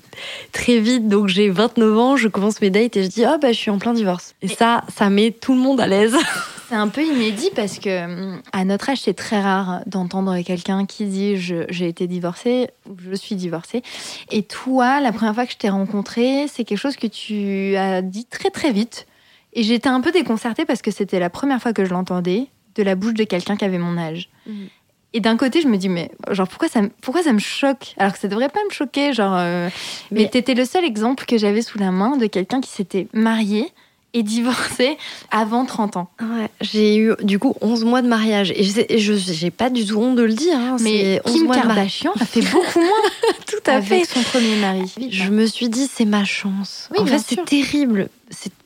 [0.53, 3.53] très vite, donc j'ai 29 ans, je commence mes dates et je dis oh bah
[3.53, 4.35] je suis en plein divorce.
[4.43, 6.17] Et, ça, ça met tout le monde à l'aise.
[6.69, 10.85] C'est un peu inédit parce que hum, à notre âge, c'est très rare d'entendre quelqu'un
[10.87, 13.83] qui dit j'ai été divorcée ou je suis divorcée.
[14.31, 18.03] Et toi, la première fois que je t'ai rencontré, c'est quelque chose que tu as
[18.03, 19.07] dit très très vite.
[19.53, 22.83] Et j'étais un peu déconcertée parce que c'était la première fois que je l'entendais de
[22.83, 24.29] la bouche de quelqu'un qui avait mon âge.
[24.47, 24.69] Mhm.
[25.15, 27.95] Et d'un côté, je me dis, mais genre, pourquoi ça, me- pourquoi ça me choque?
[27.97, 29.15] Alors que ça devrait pas me choquer.
[29.15, 29.71] Genre, euh,
[30.11, 33.07] mais Mais- t'étais le seul exemple que j'avais sous la main de quelqu'un qui s'était
[33.15, 33.71] marié
[34.17, 34.97] et divorcé
[35.31, 36.09] avant 30 ans.
[36.21, 39.97] Ouais, j'ai eu du coup 11 mois de mariage et je j'ai pas du tout
[39.99, 40.57] honte de le dire.
[40.57, 41.57] hein, Mais c'est 11 Kim mois.
[41.57, 42.89] Kardashian a fait beaucoup moins
[43.47, 44.15] Tout à avec fait.
[44.15, 44.93] son premier mari.
[45.11, 46.89] Je me suis dit, c'est ma chance.
[46.93, 48.09] Oui, en fait, c'est terrible.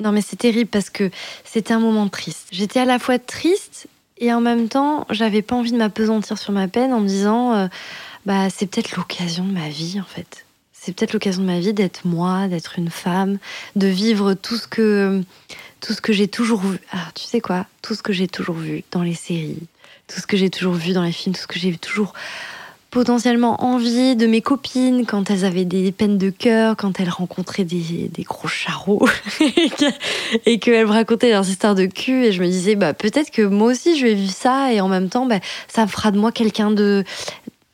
[0.01, 1.11] Non, mais c'est terrible parce que
[1.45, 2.47] c'était un moment triste.
[2.53, 3.89] J'étais à la fois triste
[4.19, 7.55] et en même temps, j'avais pas envie de m'apesantir sur ma peine en me disant,
[7.55, 7.67] euh,
[8.25, 10.47] bah, c'est peut-être l'occasion de ma vie, en fait.
[10.83, 13.39] C'est peut-être l'occasion de ma vie d'être moi, d'être une femme,
[13.77, 15.23] de vivre tout ce que,
[15.83, 16.79] tout ce que j'ai toujours vu.
[16.91, 17.67] Alors, tu sais quoi?
[17.83, 19.67] Tout ce que j'ai toujours vu dans les séries,
[20.09, 22.15] tout ce que j'ai toujours vu dans les films, tout ce que j'ai toujours
[22.91, 27.65] potentiellement envie de mes copines quand elles avaient des peines de cœur, quand elles rencontraient
[27.65, 29.07] des, gros charros
[30.47, 33.43] et qu'elles me racontaient leurs histoires de cul et je me disais bah peut-être que
[33.43, 35.39] moi aussi je vais vivre ça et en même temps bah,
[35.69, 37.05] ça fera de moi quelqu'un de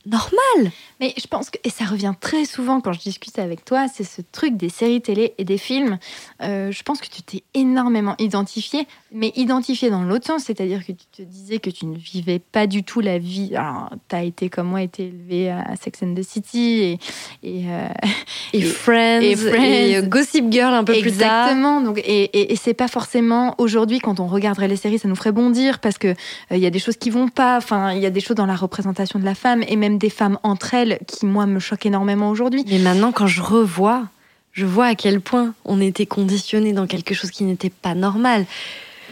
[0.07, 0.73] normal.
[1.01, 4.05] Mais je pense que, et ça revient très souvent quand je discute avec toi, c'est
[4.05, 5.99] ce truc des séries télé et des films.
[6.43, 10.93] Euh, je pense que tu t'es énormément identifié, mais identifié dans l'autre sens, c'est-à-dire que
[10.93, 13.55] tu te disais que tu ne vivais pas du tout la vie.
[13.55, 16.99] Alors, tu as été comme moi, été élevé à Sex and the City et.
[17.43, 17.89] Et, euh,
[18.53, 19.95] Et, Friends, et et, Friends.
[19.97, 21.49] euh, Gossip Girl un peu plus tard.
[21.49, 21.81] Exactement.
[21.81, 25.33] Donc, et, et, c'est pas forcément aujourd'hui quand on regarderait les séries, ça nous ferait
[25.33, 26.15] bondir parce que euh,
[26.53, 27.57] il y a des choses qui vont pas.
[27.59, 30.11] Enfin, il y a des choses dans la représentation de la femme et même des
[30.11, 32.65] femmes entre elles qui moi me choquent énormément aujourd'hui.
[32.69, 34.05] Mais maintenant quand je revois,
[34.53, 38.47] je vois à quel point on était conditionné dans quelque chose qui n'était pas normal.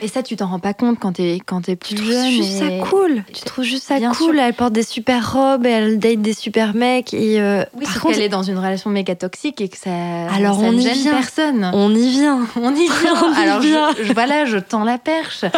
[0.03, 2.31] Et ça, tu t'en rends pas compte quand t'es quand t'es plus Tu trouves jeune.
[2.31, 3.25] juste et- ça cool.
[3.33, 4.35] Tu trouves juste ça Bien cool.
[4.35, 4.43] sûr.
[4.43, 7.15] Elle porte des super robes et elle date des super mecs.
[7.15, 9.91] Et euh, Oui, par contre, qu'elle est dans une relation méga toxique et que ça.
[10.33, 11.13] Alors, ça on ne y gêne vient.
[11.13, 11.71] personne.
[11.73, 12.47] on y vient.
[12.57, 13.15] On y vient.
[13.25, 13.91] On y Alors, vient.
[13.99, 15.45] Je, je- voilà, je tends la perche.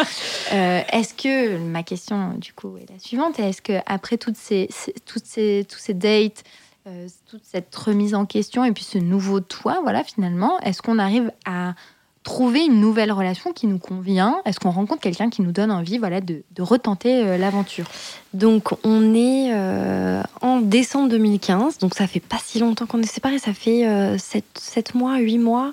[0.53, 4.69] Euh, est-ce que ma question, du coup, est la suivante Est-ce que après toutes ces,
[4.71, 6.45] ces- toutes ces, tous ces dates,
[6.87, 11.01] euh, toute cette remise en question et puis ce nouveau toi, voilà, finalement, est-ce qu'on
[11.01, 11.75] arrive à
[12.27, 15.97] trouver une nouvelle relation qui nous convient Est-ce qu'on rencontre quelqu'un qui nous donne envie
[15.97, 17.87] voilà, de, de retenter euh, l'aventure?
[18.35, 23.07] Donc, on est euh, en décembre 2015, donc ça fait pas si longtemps qu'on est
[23.07, 23.87] séparés, ça fait
[24.19, 25.73] 7, mois, 8 mois.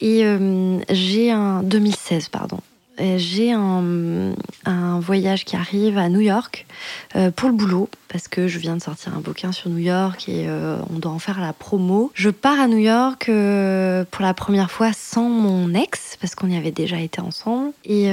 [0.00, 2.58] Et euh, j'ai un 2016, pardon.
[3.00, 4.34] Euh, J'ai un,
[5.00, 6.66] voyage qui arrive à New York
[7.14, 10.28] euh, pour le boulot parce que je viens de sortir un bouquin sur New York
[10.28, 12.10] et euh, on doit en faire la promo.
[12.14, 13.26] Je pars à New York
[14.10, 18.10] pour la première fois sans mon ex parce qu'on y avait déjà été ensemble et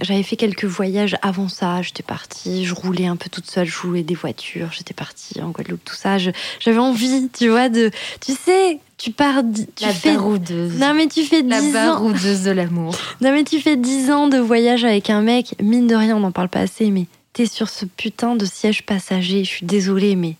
[0.00, 1.82] j'avais fait quelques voyages avant ça.
[1.82, 5.50] J'étais partie, je roulais un peu toute seule, je jouais des voitures, j'étais partie en
[5.50, 6.16] Guadeloupe, tout ça.
[6.18, 7.90] J'avais envie, tu vois, de,
[8.20, 9.42] tu sais, tu pars,
[9.76, 10.78] tu La fais, baroudeuse.
[10.78, 11.72] non mais tu fais La 10 ans.
[11.94, 12.94] baroudeuse de l'amour.
[13.20, 16.20] Non mais tu fais 10 ans de voyage avec un mec, mine de rien, on
[16.20, 20.14] n'en parle pas assez, mais t'es sur ce putain de siège passager, je suis désolée,
[20.14, 20.36] mais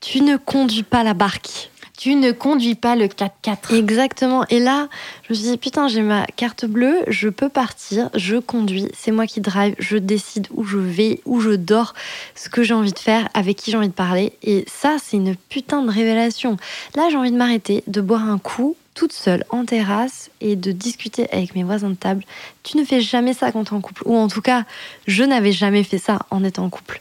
[0.00, 1.70] tu ne conduis pas la barque.
[2.00, 3.76] Tu ne conduis pas le 4x4.
[3.76, 4.46] Exactement.
[4.48, 4.88] Et là,
[5.24, 9.10] je me suis dit, putain, j'ai ma carte bleue, je peux partir, je conduis, c'est
[9.10, 11.92] moi qui drive, je décide où je vais, où je dors,
[12.34, 14.32] ce que j'ai envie de faire, avec qui j'ai envie de parler.
[14.42, 16.56] Et ça, c'est une putain de révélation.
[16.96, 20.72] Là, j'ai envie de m'arrêter, de boire un coup toute seule en terrasse et de
[20.72, 22.24] discuter avec mes voisins de table.
[22.62, 24.04] Tu ne fais jamais ça quand tu es en couple.
[24.06, 24.64] Ou en tout cas,
[25.06, 27.00] je n'avais jamais fait ça en étant en couple.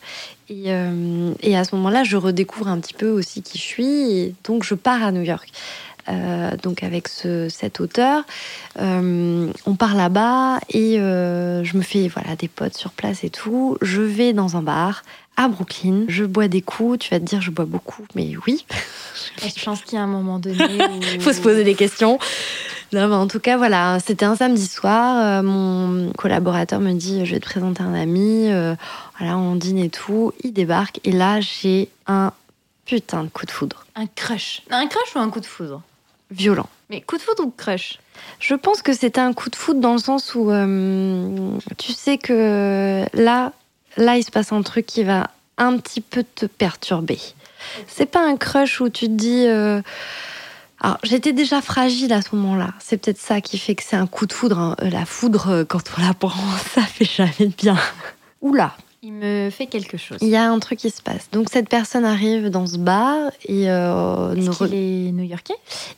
[0.49, 4.11] Et, euh, et à ce moment-là, je redécouvre un petit peu aussi qui je suis.
[4.11, 5.51] Et donc, je pars à New York.
[6.09, 8.23] Euh, donc avec ce, cet auteur,
[8.79, 13.29] euh, on part là-bas et euh, je me fais voilà des potes sur place et
[13.29, 13.77] tout.
[13.81, 15.03] Je vais dans un bar
[15.37, 16.99] à Brooklyn, je bois des coups.
[16.99, 18.65] Tu vas te dire je bois beaucoup, mais oui.
[19.41, 20.99] Je pense qu'il y a un moment donné où...
[21.13, 22.19] Il faut se poser des questions.
[22.91, 25.17] Non, mais en tout cas, voilà, c'était un samedi soir.
[25.23, 28.47] euh, mon collaborateur me dit Je vais te présenter un ami.
[28.51, 28.75] euh,
[29.19, 30.33] voilà, on dîne et tout.
[30.43, 30.99] Il débarque.
[31.03, 32.31] Et là, j'ai un
[32.85, 33.85] putain de coup de foudre.
[33.95, 34.63] Un crush.
[34.71, 35.81] Un crush ou un coup de foudre?
[36.31, 36.67] Violent.
[36.89, 37.99] Mais coup de foudre ou crush?
[38.39, 42.17] Je pense que c'était un coup de foudre dans le sens où euh, tu sais
[42.17, 43.53] que là,
[43.97, 45.29] là, il se passe un truc qui va
[45.59, 47.19] un petit peu te perturber.
[47.87, 49.45] C'est pas un crush où tu te dis.
[50.81, 52.69] Alors, j'étais déjà fragile à ce moment-là.
[52.79, 54.59] C'est peut-être ça qui fait que c'est un coup de foudre.
[54.59, 54.75] hein.
[54.81, 56.31] Euh, La foudre, euh, quand on la prend,
[56.73, 57.77] ça fait jamais de bien.
[58.41, 58.73] Oula,
[59.03, 60.17] Il me fait quelque chose.
[60.21, 61.29] il y a un truc qui se passe.
[61.33, 65.55] Donc, cette personne arrive dans ce bar et euh, Est-ce re- est new-yorkais?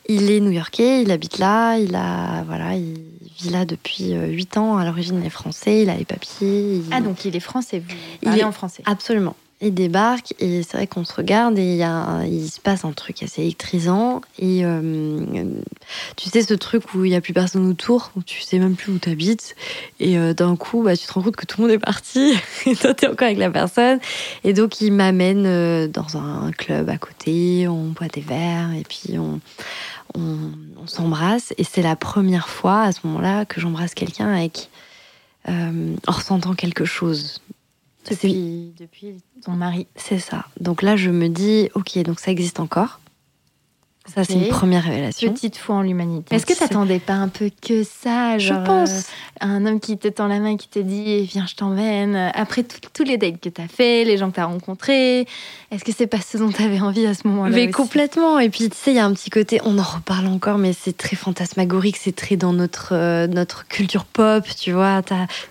[0.08, 3.00] Il est new-yorkais, il habite là, il a voilà, il
[3.38, 4.76] vit là depuis 8 ans.
[4.78, 6.76] À l'origine, il est français, il a les papiers.
[6.76, 8.82] il- Ah, donc il est français, vous Il est- en français.
[8.86, 9.36] Absolument.
[9.64, 12.84] Il débarque et c'est vrai qu'on se regarde et il, y a il se passe
[12.84, 14.20] un truc assez électrisant.
[14.40, 15.20] Et euh,
[16.16, 18.74] tu sais, ce truc où il n'y a plus personne autour, où tu sais même
[18.74, 19.54] plus où tu habites.
[20.00, 22.34] Et euh, d'un coup, bah, tu te rends compte que tout le monde est parti
[22.66, 24.00] et toi, tu es encore avec la personne.
[24.42, 28.82] Et donc, il m'amène euh, dans un club à côté, on boit des verres et
[28.82, 29.38] puis on,
[30.14, 31.54] on, s'embrasse.
[31.56, 34.48] Et c'est la première fois à ce moment-là que j'embrasse quelqu'un
[35.46, 37.40] en ressentant quelque chose.
[38.10, 39.86] Depuis, depuis ton mari.
[39.96, 40.46] c'est ça.
[40.60, 43.00] Donc là, je me dis, ok, donc ça existe encore.
[44.12, 45.32] Ça, c'est une première révélation.
[45.32, 46.34] Petite foi en l'humanité.
[46.34, 48.90] Est-ce que C'est- t'attendais pas un peu que ça Je genre, pense.
[48.90, 49.02] euh,
[49.42, 52.16] un homme qui te tend la main et qui te dit Viens, je t'emmène.
[52.34, 55.20] Après tout- tous les dates que t'as fait, les gens que t'as rencontrés,
[55.70, 58.38] est-ce que c'est pas ce dont t'avais envie à ce moment-là Mais complètement.
[58.40, 60.72] Et puis, tu sais, il y a un petit côté, on en reparle encore, mais
[60.72, 65.00] c'est très fantasmagorique, c'est très dans notre, euh, notre culture pop, tu vois.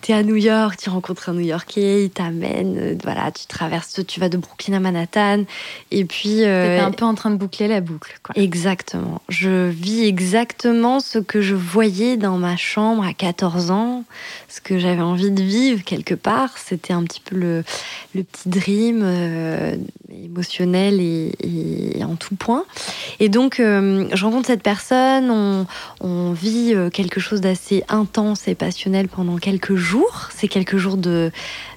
[0.01, 4.01] T'es à New York, tu rencontres un New Yorkais, il t'amène, euh, voilà, tu traverses,
[4.05, 5.45] tu vas de Brooklyn à Manhattan.
[5.91, 6.43] Et puis.
[6.43, 8.19] euh, T'étais un peu en train de boucler la boucle.
[8.23, 8.35] Quoi.
[8.41, 9.21] Exactement.
[9.29, 14.03] Je vis exactement ce que je voyais dans ma chambre à 14 ans,
[14.49, 16.57] ce que j'avais envie de vivre quelque part.
[16.57, 17.63] C'était un petit peu le,
[18.15, 19.75] le petit dream euh,
[20.11, 22.65] émotionnel et, en tout point.
[23.19, 25.67] Et donc, euh, je rencontre cette personne,
[25.99, 30.29] on, vit euh, quelque chose d'assez intense et passionnel pendant quelques jours.
[30.35, 31.31] C'est quelques jours de,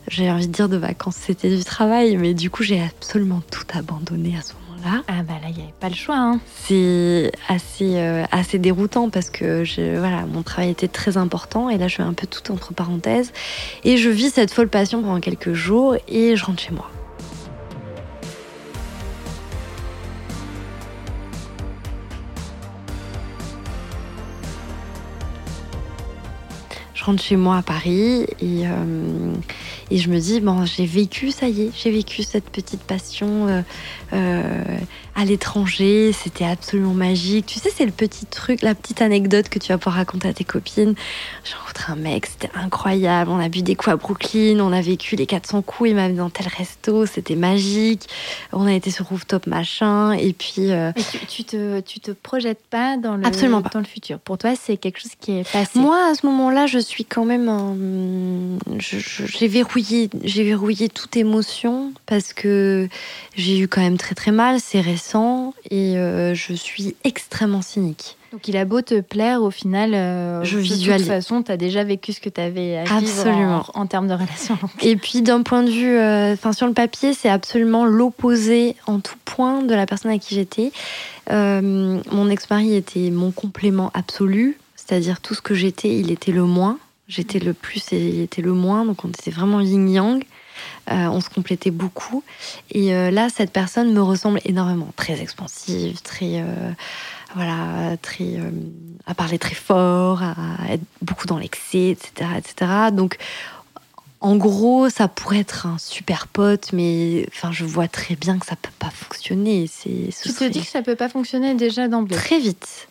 [0.08, 3.66] j'ai envie de dire de vacances, c'était du travail, mais du coup, j'ai absolument tout
[3.74, 4.54] abandonné à ce
[4.86, 6.16] Ah bah là, il n'y avait pas le choix.
[6.16, 6.40] Hein.
[6.54, 11.78] C'est assez, euh, assez déroutant parce que je, voilà, mon travail était très important et
[11.78, 13.32] là je fais un peu tout entre parenthèses
[13.84, 16.90] et je vis cette folle passion pendant quelques jours et je rentre chez moi.
[26.94, 29.34] Je rentre chez moi à Paris et, euh,
[29.90, 33.46] et je me dis, bon, j'ai vécu, ça y est, j'ai vécu cette petite passion
[33.48, 33.62] euh,
[34.12, 34.62] euh,
[35.16, 37.46] à l'étranger, c'était absolument magique.
[37.46, 40.32] Tu sais, c'est le petit truc, la petite anecdote que tu vas pouvoir raconter à
[40.32, 40.94] tes copines.
[41.44, 43.30] J'ai rencontré un mec, c'était incroyable.
[43.30, 46.08] On a bu des coups à Brooklyn, on a vécu les 400 coups, il m'a
[46.08, 48.08] mis dans tel resto, c'était magique.
[48.52, 50.70] On a été sur rooftop machin, et puis.
[50.72, 53.70] euh, tu, tu te, tu te projettes pas dans le, Absolument pas.
[53.72, 54.18] dans le futur.
[54.18, 55.78] Pour toi, c'est quelque chose qui est passé.
[55.78, 57.48] Moi, à ce moment-là, je suis quand même.
[57.48, 62.88] un- J'ai verrouillé, j'ai verrouillé toute émotion parce que
[63.36, 64.60] j'ai eu quand même très très mal.
[64.60, 68.16] C'est récent et euh, je suis extrêmement cynique.
[68.32, 71.04] Donc il a beau te plaire, au final, euh, Je de visualise.
[71.06, 73.64] toute façon, tu as déjà vécu ce que tu avais à vivre Absolument.
[73.74, 74.58] en, en termes de relation.
[74.82, 78.98] Et puis d'un point de vue, euh, enfin sur le papier, c'est absolument l'opposé en
[78.98, 80.72] tout point de la personne à qui j'étais.
[81.30, 86.42] Euh, mon ex-mari était mon complément absolu, c'est-à-dire tout ce que j'étais, il était le
[86.44, 86.78] moins.
[87.06, 90.24] J'étais le plus et il était le moins, donc on était vraiment yin-yang.
[90.90, 92.22] Euh, on se complétait beaucoup.
[92.70, 96.70] Et euh, là, cette personne me ressemble énormément, très expansive, très euh,
[97.34, 98.38] voilà, très
[99.06, 102.70] à parler très fort, à être beaucoup dans l'excès, etc., etc.
[102.92, 103.16] Donc
[104.20, 108.46] en gros, ça pourrait être un super pote, mais enfin, je vois très bien que
[108.46, 109.66] ça peut pas fonctionner.
[109.66, 112.16] C'est ce Tu te serait dis que ça peut pas fonctionner déjà d'emblée?
[112.16, 112.88] très vite.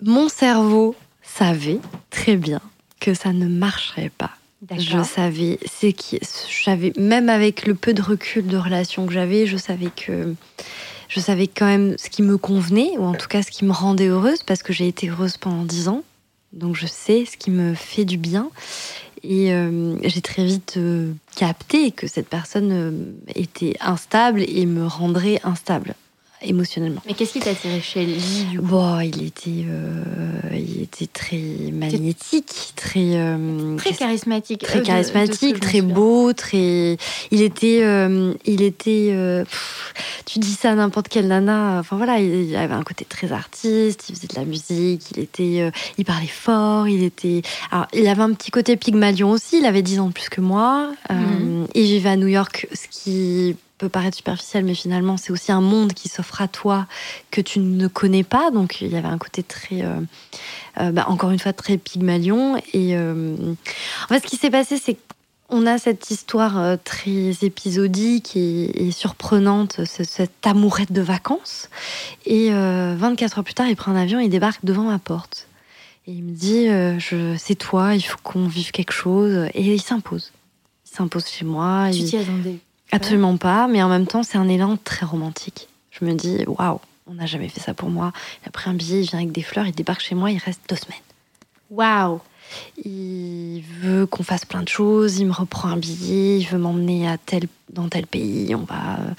[0.00, 1.80] Mon cerveau savait
[2.10, 2.60] très bien
[3.02, 4.30] que ça ne marcherait pas.
[4.78, 6.20] Je savais, c'est qui,
[6.64, 10.36] j'avais même avec le peu de recul de relation que j'avais, je savais que
[11.08, 13.72] je savais quand même ce qui me convenait ou en tout cas ce qui me
[13.72, 16.04] rendait heureuse parce que j'ai été heureuse pendant dix ans,
[16.52, 18.50] donc je sais ce qui me fait du bien.
[19.24, 22.90] Et euh, j'ai très vite euh, capté que cette personne euh,
[23.34, 25.94] était instable et me rendrait instable
[26.44, 27.00] émotionnellement.
[27.06, 30.02] Mais qu'est-ce qui t'a attiré chez lui Bon, il était, euh,
[30.52, 31.40] il était très
[31.72, 34.60] magnétique, très, euh, Très charismatique.
[34.62, 36.96] très euh, de- de charismatique, je très beau, très.
[37.30, 39.14] Il était, euh, il était.
[39.44, 39.94] pff,
[40.26, 41.78] tu dis ça à n'importe quelle nana.
[41.80, 44.04] Enfin voilà, il, avait un côté très artiste.
[44.08, 45.02] Il faisait de la musique.
[45.14, 46.88] Il était, il parlait fort.
[46.88, 47.42] Il était.
[47.70, 49.58] Alors, il avait un petit côté Pygmalion aussi.
[49.58, 50.90] Il avait 10 ans de plus que moi.
[51.10, 51.66] Euh, Mhm.
[51.74, 55.60] il vivait à New York, ce qui peut paraître superficiel, mais finalement, c'est aussi un
[55.60, 56.86] monde qui s'offre à toi
[57.32, 58.52] que tu ne connais pas.
[58.52, 59.96] Donc, il y avait un côté très, euh,
[60.80, 62.58] euh, bah, encore une fois, très Pygmalion.
[62.72, 63.34] Et euh,
[64.04, 64.96] en fait, ce qui s'est passé, c'est
[65.48, 71.68] qu'on a cette histoire très épisodique et, et surprenante, ce- cette amourette de vacances.
[72.24, 75.00] Et euh, 24 heures plus tard, il prend un avion et il débarque devant ma
[75.00, 75.48] porte.
[76.06, 76.68] Et il me dit,
[77.00, 79.48] je, c'est toi, il faut qu'on vive quelque chose.
[79.54, 80.30] Et il s'impose.
[80.86, 81.88] Il s'impose chez moi.
[81.90, 82.58] Tu il- t'y attendais.
[82.92, 85.68] Absolument pas, mais en même temps, c'est un élan très romantique.
[85.90, 88.12] Je me dis, waouh, on n'a jamais fait ça pour moi.
[88.44, 90.38] Il a pris un billet, il vient avec des fleurs, il débarque chez moi, il
[90.38, 91.00] reste deux semaines.
[91.70, 92.20] Waouh
[92.84, 97.08] Il veut qu'on fasse plein de choses, il me reprend un billet, il veut m'emmener
[97.08, 99.12] à tel, dans tel pays, on va euh,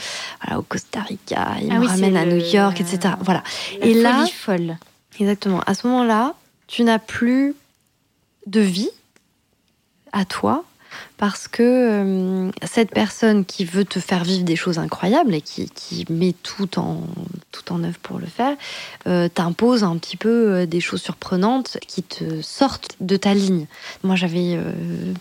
[0.44, 3.16] voilà, au Costa Rica, il Ah me oui, ramène à le- New York, etc.
[3.22, 3.44] Voilà.
[3.80, 4.78] La Et là, folle.
[5.20, 5.62] Exactement.
[5.66, 6.36] À ce moment-là,
[6.68, 7.56] tu n'as plus
[8.48, 8.90] de vie
[10.12, 10.64] à toi
[11.18, 15.70] parce que euh, cette personne qui veut te faire vivre des choses incroyables et qui,
[15.70, 17.02] qui met tout en,
[17.52, 18.56] tout en œuvre pour le faire,
[19.08, 23.68] euh, t'impose un petit peu euh, des choses surprenantes qui te sortent de ta ligne.
[24.04, 24.72] Moi, j'avais euh,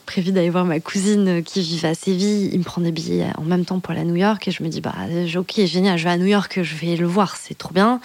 [0.07, 2.51] prévu d'aller voir ma cousine qui vivait à Séville.
[2.53, 4.63] Il me prend des billets en même temps pour aller à New York et je
[4.63, 4.95] me dis, bah,
[5.37, 8.01] ok, génial, je vais à New York, je vais le voir, c'est trop bien.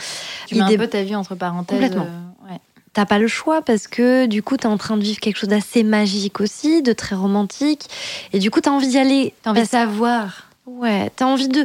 [0.47, 1.79] Tu Il mets un dé- peu ta vie entre parenthèses.
[1.79, 2.07] Complètement.
[2.49, 2.59] ouais.
[2.97, 5.49] T'as pas le choix parce que du coup, t'es en train de vivre quelque chose
[5.49, 7.85] d'assez magique aussi, de très romantique.
[8.33, 9.35] Et du coup, t'as envie d'y aller.
[9.43, 10.49] T'as envie de savoir.
[10.65, 11.63] Ouais, t'as envie de.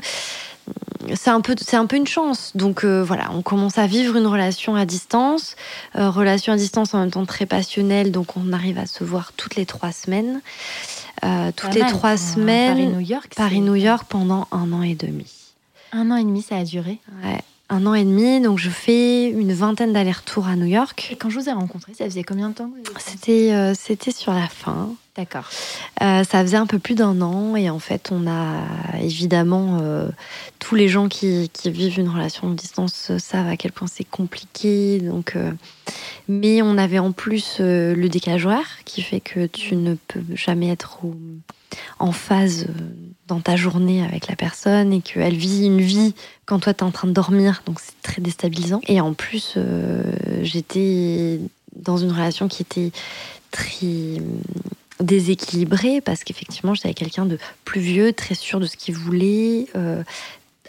[1.14, 2.52] C'est un, peu, c'est un peu une chance.
[2.54, 5.56] Donc euh, voilà, on commence à vivre une relation à distance.
[5.96, 8.12] Euh, relation à distance en même temps très passionnelle.
[8.12, 10.42] Donc on arrive à se voir toutes les trois semaines.
[11.24, 12.76] Euh, toutes les mal trois semaines.
[12.76, 13.32] Paris-New York.
[13.34, 15.32] Paris-New York pendant un an et demi.
[15.92, 16.98] Un an et demi, ça a duré.
[17.24, 17.40] Ouais,
[17.72, 18.40] un an et demi.
[18.40, 21.08] Donc je fais une vingtaine d'allers-retours à New York.
[21.10, 24.32] Et quand je vous ai rencontré, ça faisait combien de temps C'était, euh, c'était sur
[24.32, 24.90] la fin.
[25.14, 25.44] D'accord.
[26.00, 28.64] Euh, ça faisait un peu plus d'un an et en fait on a
[28.98, 30.08] évidemment euh,
[30.58, 35.00] tous les gens qui, vivent une relation de distance savent à quel point c'est compliqué
[35.00, 35.52] donc euh,
[36.28, 40.70] mais on avait en plus le décalage horaire qui fait que tu ne peux jamais
[40.70, 41.00] être
[41.98, 42.68] en phase
[43.28, 46.14] dans ta journée avec la personne et qu'elle vit une vie
[46.46, 49.58] quand toi tu es en train de dormir donc c'est très déstabilisant et en plus
[50.40, 51.38] j'étais
[51.76, 52.92] dans une relation qui était
[53.50, 54.16] très
[55.02, 59.66] déséquilibrée parce qu'effectivement j'étais avec quelqu'un de plus vieux, très sûr de ce qu'il voulait,
[59.76, 60.02] euh,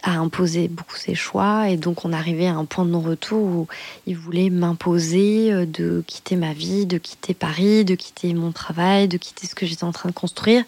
[0.02, 3.68] a imposé beaucoup ses choix et donc on arrivait à un point de non-retour où
[4.06, 9.08] il voulait m'imposer euh, de quitter ma vie, de quitter Paris, de quitter mon travail,
[9.08, 10.62] de quitter ce que j'étais en train de construire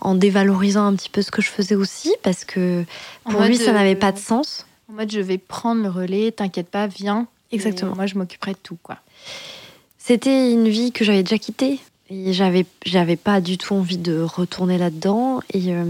[0.00, 2.84] en dévalorisant un petit peu ce que je faisais aussi parce que
[3.28, 4.66] pour lui ça de- n'avait pas de sens.
[4.88, 7.26] En mode, je vais prendre le relais, t'inquiète pas, viens.
[7.50, 7.96] Exactement.
[7.96, 8.98] Moi, je m'occuperai de tout, quoi.
[9.98, 11.80] C'était une vie que j'avais déjà quittée.
[12.08, 15.40] Et j'avais, j'avais pas du tout envie de retourner là-dedans.
[15.52, 15.84] Et euh,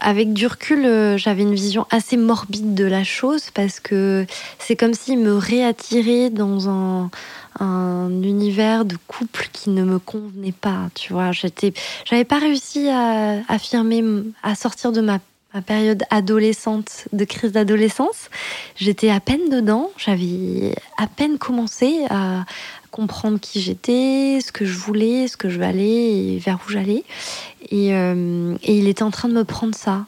[0.00, 4.24] avec du recul, euh, j'avais une vision assez morbide de la chose parce que
[4.60, 7.10] c'est comme s'il me réattirait dans un,
[7.58, 10.90] un univers de couple qui ne me convenait pas.
[10.94, 11.72] Tu vois, j'étais,
[12.04, 14.04] j'avais pas réussi à affirmer,
[14.44, 15.18] à sortir de ma
[15.54, 18.28] ma période adolescente, de crise d'adolescence.
[18.76, 22.44] J'étais à peine dedans, j'avais à peine commencé à
[22.96, 27.04] comprendre qui j'étais, ce que je voulais, ce que je valais et vers où j'allais.
[27.70, 30.06] Et, euh, et il était en train de me prendre ça,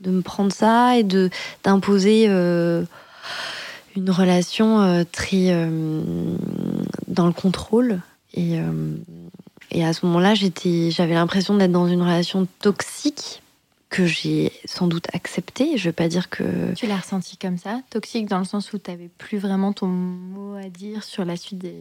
[0.00, 1.28] de me prendre ça et de
[1.62, 2.84] d'imposer euh,
[3.96, 5.50] une relation euh, très
[7.06, 8.00] dans le contrôle.
[8.32, 8.56] Et,
[9.70, 13.42] et à ce moment-là, j'avais l'impression d'être dans une relation toxique
[13.88, 15.76] que j'ai sans doute acceptée.
[15.76, 18.78] Je veux pas dire que Tu l'as ressenti comme ça Toxique dans le sens où
[18.78, 21.76] tu n'avais plus vraiment ton mot à dire sur la suite des,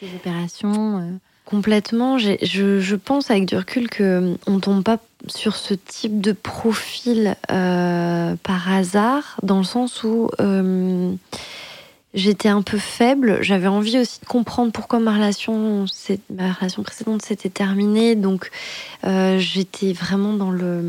[0.00, 1.10] des opérations euh.
[1.44, 2.18] Complètement.
[2.18, 2.36] Je,
[2.80, 8.36] je pense avec du recul que on tombe pas sur ce type de profil euh,
[8.42, 11.12] par hasard, dans le sens où euh,
[12.14, 13.38] j'étais un peu faible.
[13.40, 15.86] J'avais envie aussi de comprendre pourquoi ma relation,
[16.30, 18.14] ma relation précédente s'était terminée.
[18.16, 18.50] Donc
[19.04, 20.82] euh, j'étais vraiment dans le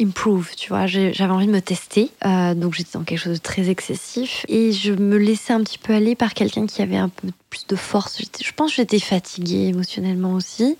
[0.00, 0.86] improve, tu vois.
[0.86, 2.10] J'avais envie de me tester.
[2.24, 4.44] Euh, donc j'étais dans quelque chose de très excessif.
[4.48, 7.66] Et je me laissais un petit peu aller par quelqu'un qui avait un peu plus
[7.66, 8.20] de force.
[8.20, 10.76] Je pense que j'étais fatiguée émotionnellement aussi,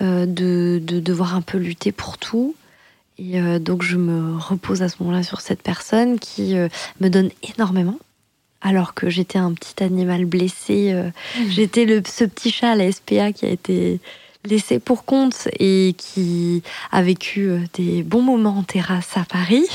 [0.00, 2.54] euh, de, de devoir un peu lutter pour tout.
[3.22, 7.98] Et donc je me repose à ce moment-là sur cette personne qui me donne énormément.
[8.62, 11.10] Alors que j'étais un petit animal blessé, euh,
[11.48, 14.00] j'étais le, ce petit chat à la SPA qui a été
[14.44, 16.62] laissé pour compte et qui
[16.92, 19.66] a vécu euh, des bons moments en terrasse à Paris,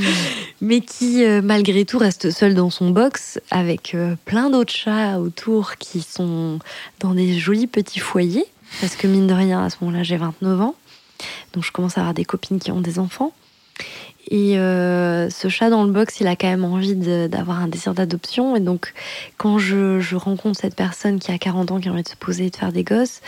[0.60, 5.76] mais qui euh, malgré tout reste seul dans son box avec plein d'autres chats autour
[5.76, 6.60] qui sont
[7.00, 8.46] dans des jolis petits foyers.
[8.80, 10.76] Parce que mine de rien, à ce moment-là, j'ai 29 ans.
[11.52, 13.32] Donc je commence à avoir des copines qui ont des enfants.
[14.28, 17.94] Et euh, ce chat dans le box, il a quand même envie d'avoir un désir
[17.94, 18.54] d'adoption.
[18.54, 18.92] Et donc,
[19.38, 22.46] quand je, rencontre cette personne qui a 40 ans, qui a envie de se poser
[22.46, 23.20] et de faire des gosses,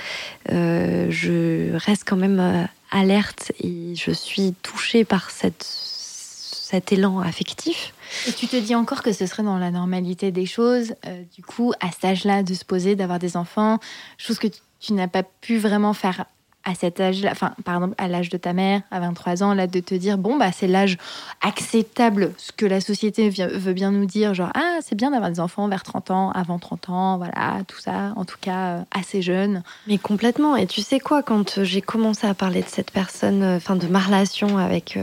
[0.51, 7.94] euh, je reste quand même euh, alerte et je suis touchée par cet élan affectif.
[8.28, 10.94] Et tu te dis encore que ce serait dans la normalité des choses,
[11.35, 13.78] du coup, à cet âge-là, de se poser, d'avoir des enfants,
[14.19, 14.48] chose que
[14.81, 16.27] tu n'as pas pu vraiment faire
[16.64, 19.66] à cet âge-là, enfin, par exemple, à l'âge de ta mère, à 23 ans, là,
[19.66, 20.97] de te dire, bon, bah, c'est l'âge
[21.40, 25.40] acceptable, ce que la société veut bien nous dire, genre, ah, c'est bien d'avoir des
[25.40, 29.22] enfants vers 30 ans, avant 30 ans, voilà, tout ça, en tout cas, euh, assez
[29.22, 29.62] jeune.
[29.86, 30.56] Mais complètement.
[30.56, 33.76] Et tu sais quoi, quand euh, j'ai commencé à parler de cette personne, euh, enfin
[33.76, 34.98] de ma relation avec,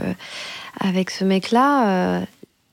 [0.80, 2.26] avec ce mec-là,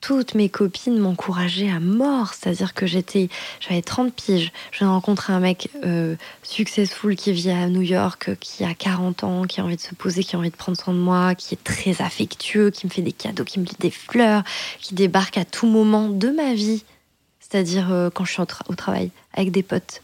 [0.06, 2.32] toutes mes copines m'encourageaient à mort.
[2.32, 3.28] C'est-à-dire que j'étais,
[3.58, 4.52] j'avais 30 piges.
[4.70, 6.14] Je rencontrer un mec euh,
[6.44, 9.80] successful qui vit à New York, euh, qui a 40 ans, qui a envie de
[9.80, 12.86] se poser, qui a envie de prendre soin de moi, qui est très affectueux, qui
[12.86, 14.44] me fait des cadeaux, qui me lit des fleurs,
[14.78, 16.84] qui débarque à tout moment de ma vie.
[17.40, 20.02] C'est-à-dire euh, quand je suis au, tra- au travail avec des potes,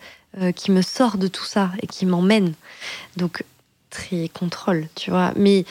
[0.56, 2.54] qui me sort de tout ça et qui m'emmène.
[3.18, 3.44] Donc,
[3.90, 5.32] très contrôle, tu vois.
[5.36, 5.66] Mais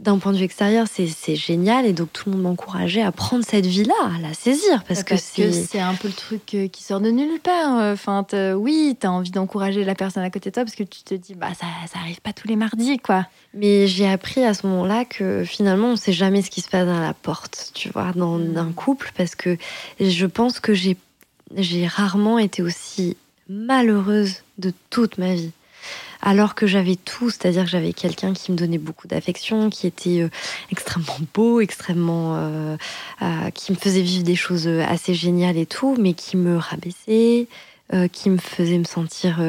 [0.00, 1.86] d'un point de vue extérieur, c'est génial.
[1.86, 4.82] Et donc, tout le monde m'encourageait à prendre cette vie-là, à la saisir.
[4.88, 5.78] Parce, que c'est.
[5.78, 7.78] un peu le truc euh, qui sort de nulle part.
[7.78, 11.02] euh, Enfin, oui, t'as envie d'encourager la personne à côté de toi parce que tu
[11.02, 13.26] te dis, bah, ça, ça arrive pas tous les mardis, quoi.
[13.54, 16.88] Mais j'ai appris à ce moment-là que finalement, on sait jamais ce qui se passe
[16.88, 19.56] à la porte, tu vois, dans un couple, parce que
[20.00, 20.96] je pense que j'ai
[21.86, 23.16] rarement été aussi
[23.48, 25.50] malheureuse de toute ma vie.
[26.22, 30.20] Alors que j'avais tout, c'est-à-dire que j'avais quelqu'un qui me donnait beaucoup d'affection, qui était
[30.20, 30.28] euh,
[30.70, 32.76] extrêmement beau, extrêmement, euh,
[33.22, 37.48] euh, qui me faisait vivre des choses assez géniales et tout, mais qui me rabaissait,
[38.12, 39.40] qui me faisait me sentir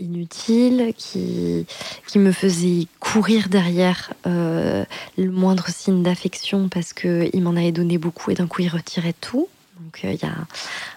[0.00, 1.64] inutile, qui,
[2.08, 8.32] qui me faisait courir derrière le moindre signe d'affection parce qu'il m'en avait donné beaucoup
[8.32, 9.48] et d'un coup il retirait tout.
[9.80, 10.34] Donc euh, il y a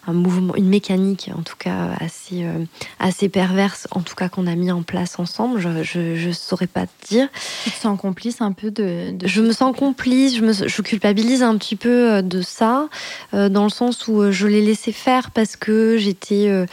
[0.05, 2.63] un, mouvement, une mécanique en tout cas assez, euh,
[2.99, 5.59] assez perverse, en tout cas qu'on a mis en place ensemble.
[5.59, 7.27] Je, je saurais pas te dire.
[7.63, 9.11] Tu te sens complice un peu de.
[9.11, 12.87] de Je me sens complice, je, me, je culpabilise un petit peu euh, de ça,
[13.33, 16.65] dans le sens où je l'ai laissé faire parce que j'étais.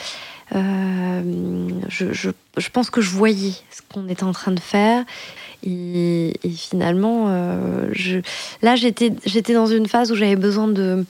[0.55, 5.05] Euh, je, je, je pense que je voyais ce qu'on était en train de faire.
[5.67, 8.19] Et, et finalement, euh, je,
[8.61, 9.11] là, j'étais
[9.55, 11.07] dans une phase où j'avais besoin de,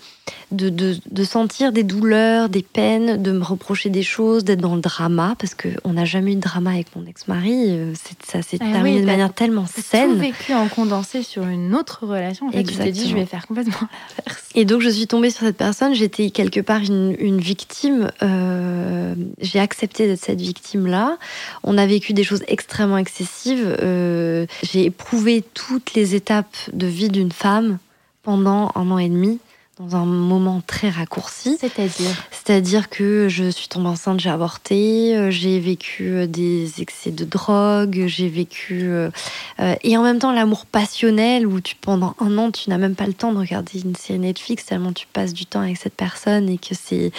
[0.53, 4.77] de, de, de sentir des douleurs, des peines, de me reprocher des choses, d'être dans
[4.77, 7.65] le drama, parce qu'on n'a jamais eu de drama avec mon ex-mari.
[7.71, 7.95] Euh,
[8.25, 10.15] Ça s'est Ah terminé oui, de manière tellement Tout saine.
[10.21, 12.47] vécu en condensé sur une autre relation.
[12.47, 13.11] En fait, tu t'es dit, Exactement.
[13.11, 13.89] je vais faire complètement
[14.19, 14.45] l'inverse.
[14.55, 19.17] Et donc je suis tombée sur cette personne, j'étais quelque part une, une victime, euh,
[19.41, 21.19] j'ai accepté d'être cette victime-là.
[21.63, 27.09] On a vécu des choses extrêmement excessives, euh, j'ai éprouvé toutes les étapes de vie
[27.09, 27.79] d'une femme
[28.23, 29.39] pendant un an et demi,
[29.79, 31.57] dans un moment très raccourci.
[31.61, 37.11] C'est-à-dire C'est-à-dire que je suis tombée enceinte, j'ai avorté, euh, j'ai vécu euh, des excès
[37.11, 38.83] de drogue, j'ai vécu...
[38.85, 39.11] euh,
[39.59, 42.95] euh, et en même temps, l'amour passionnel, où tu, pendant un an, tu n'as même
[42.95, 45.95] pas le temps de regarder une série Netflix, tellement tu passes du temps avec cette
[45.95, 47.11] personne et que c'est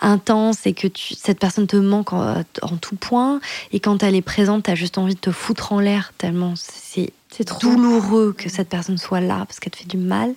[0.00, 3.40] intense et que tu, cette personne te manque en, en tout point.
[3.72, 6.54] Et quand elle est présente, tu as juste envie de te foutre en l'air, tellement
[6.56, 10.34] c'est C'est douloureux que cette personne soit là parce qu'elle te fait du mal.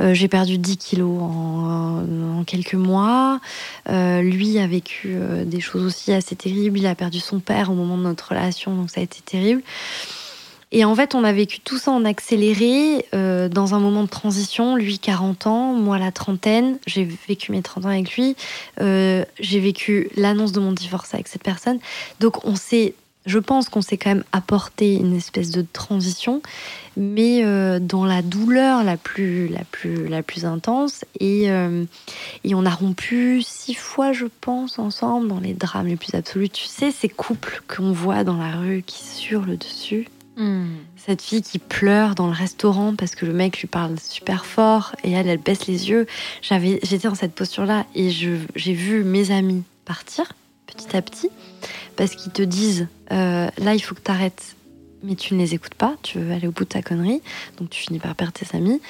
[0.00, 2.04] Euh, j'ai perdu 10 kilos en,
[2.38, 3.38] en quelques mois.
[3.88, 6.78] Euh, lui a vécu euh, des choses aussi assez terribles.
[6.78, 9.62] Il a perdu son père au moment de notre relation, donc ça a été terrible.
[10.72, 14.08] Et en fait, on a vécu tout ça en accéléré, euh, dans un moment de
[14.08, 14.74] transition.
[14.74, 16.78] Lui, 40 ans, moi, la trentaine.
[16.86, 18.36] J'ai vécu mes 30 ans avec lui.
[18.80, 21.78] Euh, j'ai vécu l'annonce de mon divorce avec cette personne.
[22.20, 22.94] Donc, on s'est,
[23.26, 26.42] je pense qu'on s'est quand même apporté une espèce de transition,
[26.96, 31.04] mais euh, dans la douleur la plus, la plus, la plus intense.
[31.20, 31.84] Et, euh,
[32.44, 36.50] et on a rompu six fois, je pense, ensemble, dans les drames les plus absolus.
[36.50, 40.08] Tu sais, ces couples qu'on voit dans la rue qui surent dessus.
[40.36, 40.66] Hmm.
[40.96, 44.94] Cette fille qui pleure dans le restaurant parce que le mec lui parle super fort
[45.04, 46.06] et elle, elle baisse les yeux.
[46.40, 50.32] J'avais, j'étais dans cette posture-là et je, j'ai vu mes amis partir
[50.66, 51.28] petit à petit
[51.96, 54.56] parce qu'ils te disent euh, là, il faut que tu arrêtes.
[55.04, 57.22] Mais tu ne les écoutes pas, tu veux aller au bout de ta connerie,
[57.58, 58.80] donc tu finis par perdre tes amis.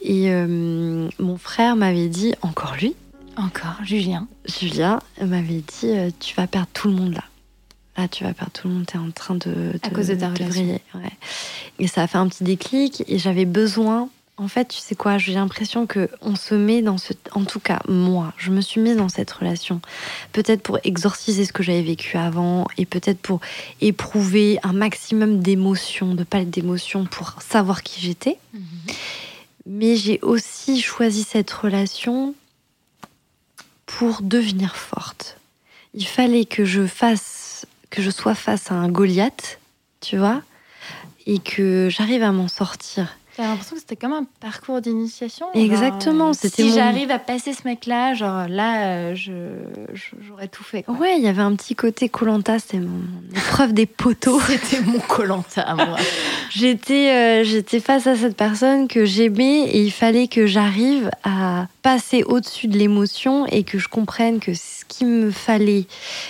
[0.00, 2.94] Et euh, mon frère m'avait dit, encore lui,
[3.36, 4.28] Encore, Julien.
[4.44, 7.24] Julien m'avait dit euh, tu vas perdre tout le monde là.
[7.96, 10.28] Là, tu vas perdre tout le monde, t'es en train de, À cause de ta
[10.28, 10.78] relation.
[10.94, 11.12] Ouais.
[11.80, 14.08] Et ça a fait un petit déclic et j'avais besoin.
[14.38, 17.14] En fait, tu sais quoi, j'ai l'impression que on se met dans ce.
[17.32, 19.80] En tout cas, moi, je me suis mise dans cette relation.
[20.32, 23.40] Peut-être pour exorciser ce que j'avais vécu avant et peut-être pour
[23.80, 28.36] éprouver un maximum d'émotions, de palettes d'émotions pour savoir qui j'étais.
[29.64, 32.34] Mais j'ai aussi choisi cette relation
[33.86, 35.38] pour devenir forte.
[35.94, 39.58] Il fallait que je fasse, que je sois face à un Goliath,
[40.02, 40.42] tu vois,
[41.24, 43.16] et que j'arrive à m'en sortir.
[43.36, 45.46] T'as l'impression que c'était comme un parcours d'initiation.
[45.52, 49.14] Exactement, c'était Si mon- j'arrive à passer ce mec-là, genre là, euh,
[50.26, 50.84] j'aurais tout fait.
[50.84, 50.94] Quoi.
[50.94, 54.40] Ouais, il y avait un petit côté Colanta, c'était mon, mon épreuve des poteaux.
[54.46, 55.96] C'était mon Colanta, moi.
[56.50, 61.66] J'étais, euh, j'étais face à cette personne que j'aimais et il fallait que j'arrive à
[61.82, 65.84] passer au-dessus de l'émotion et que je comprenne que ce qui me fallait,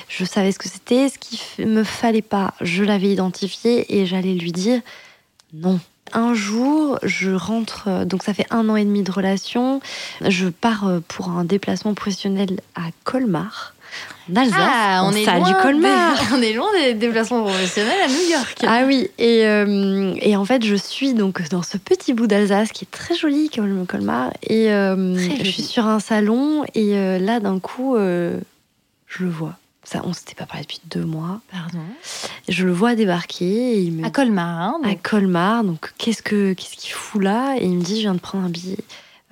[0.09, 4.07] je savais ce que c'était, ce qui f- me fallait pas, je l'avais identifié et
[4.07, 4.81] j'allais lui dire
[5.53, 5.78] non.
[6.12, 9.81] Un jour, je rentre, euh, donc ça fait un an et demi de relation,
[10.27, 13.74] je pars euh, pour un déplacement professionnel à Colmar,
[14.31, 14.57] en Alsace.
[14.61, 16.15] Ah, on On est loin Colmar.
[16.19, 18.65] des- on est loin des déplacements professionnels à New York.
[18.66, 22.70] Ah oui, et, euh, et en fait, je suis donc dans ce petit bout d'Alsace
[22.73, 27.19] qui est très joli, comme Colmar, et euh, je suis sur un salon, et euh,
[27.19, 29.55] là, d'un coup, je le vois.
[29.88, 31.40] Ça, on s'était pas parlé depuis deux mois.
[31.52, 31.78] Pardon.
[32.48, 34.94] Je le vois débarquer, et il me À Colmar, hein, à.
[34.96, 35.62] Colmar.
[35.62, 37.54] Donc, qu'est-ce que qu'est-ce qu'il fout là?
[37.60, 38.78] Et il me dit, je viens de prendre un billet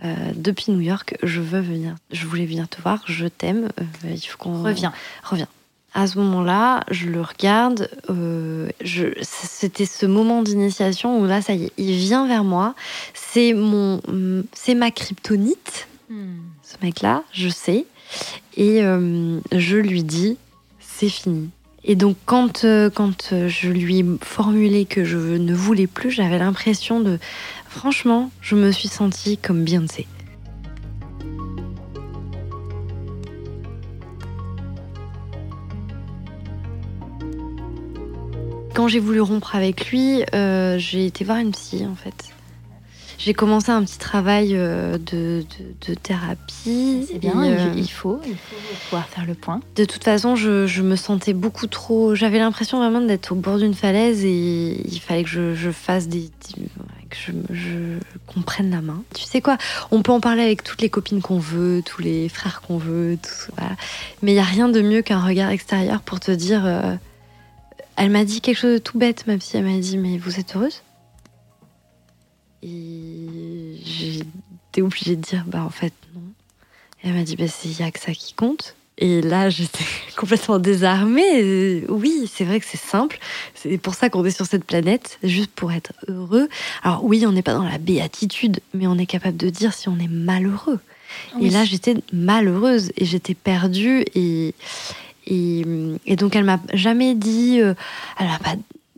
[0.04, 1.16] euh, depuis New York.
[1.24, 1.96] Je veux venir.
[2.12, 3.02] Je voulais venir te voir.
[3.06, 3.68] Je t'aime.
[3.80, 4.92] euh, il faut qu'on Reviens.
[5.24, 5.48] Reviens.
[5.92, 7.88] À ce moment-là, je le regarde.
[8.10, 12.76] euh, je- C'était ce moment d'initiation où là, ça y est, il vient vers moi.
[13.12, 14.00] C'est mon,
[14.52, 15.88] c'est ma kryptonite.
[16.10, 16.36] Hmm.
[16.62, 17.86] Ce mec-là, je sais.
[18.56, 20.36] Et je lui dis,
[20.96, 21.50] c'est fini.
[21.82, 26.10] Et donc, quand, euh, quand euh, je lui ai formulé que je ne voulais plus,
[26.10, 27.18] j'avais l'impression de.
[27.68, 30.06] Franchement, je me suis sentie comme Beyoncé.
[38.72, 42.33] Quand j'ai voulu rompre avec lui, euh, j'ai été voir une psy en fait.
[43.18, 47.06] J'ai commencé un petit travail euh, de, de- de thérapie.
[47.10, 49.60] C'est bien, euh, il faut, il faut pouvoir faire le point.
[49.76, 52.14] de toute façon, je, je me sentais beaucoup trop.
[52.14, 56.08] J'avais l'impression vraiment d'être au bord d'une falaise et il fallait que je, je fasse
[56.08, 56.30] des,
[57.10, 57.16] que
[57.50, 59.02] je, qu'on prenne la main.
[59.14, 59.56] Tu sais quoi
[59.90, 63.16] On peut en parler avec toutes les copines qu'on veut, tous les frères qu'on veut,
[63.22, 63.76] tout, voilà.
[64.22, 66.62] mais il y a rien de mieux qu'un regard extérieur pour te dire.
[66.66, 66.94] euh,
[67.96, 69.60] elle m'a dit quelque chose de tout bête, ma fille.
[69.60, 70.82] Elle m'a dit Mais vous êtes heureuse?
[72.64, 76.22] Et j'étais obligée de dire Bah, en fait, non.
[77.02, 78.74] Et elle m'a dit Bah, il y a que ça qui compte.
[78.96, 79.84] Et là, j'étais
[80.16, 81.84] complètement désarmée.
[81.88, 83.18] Oui, c'est vrai que c'est simple.
[83.54, 86.48] C'est pour ça qu'on est sur cette planète, juste pour être heureux.
[86.82, 89.88] Alors, oui, on n'est pas dans la béatitude, mais on est capable de dire si
[89.88, 90.80] on est malheureux.
[91.36, 91.46] Oui.
[91.46, 94.04] Et là, j'étais malheureuse et j'étais perdue.
[94.14, 94.54] Et,
[95.26, 95.64] et,
[96.06, 97.60] et donc, elle m'a jamais dit.
[97.60, 97.74] euh,
[98.18, 98.56] elle m'a pas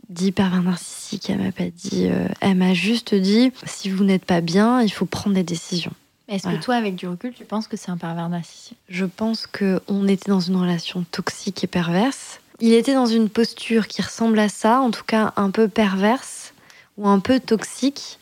[0.09, 0.96] dit pervers narcissique.
[1.29, 2.07] Elle m'a pas dit.
[2.09, 5.93] euh, elle m'a juste dit si vous n'êtes pas bien, il faut prendre des décisions.
[6.27, 6.57] Est-ce Voilà.
[6.57, 8.77] que toi, avec du recul, tu penses que c'est un pervers narcissique?
[8.89, 12.39] Je pense que on était dans une relation toxique et perverse.
[12.59, 16.53] Il était dans une posture qui ressemble à ça, en tout cas un peu perverse
[16.97, 18.19] ou un peu toxique.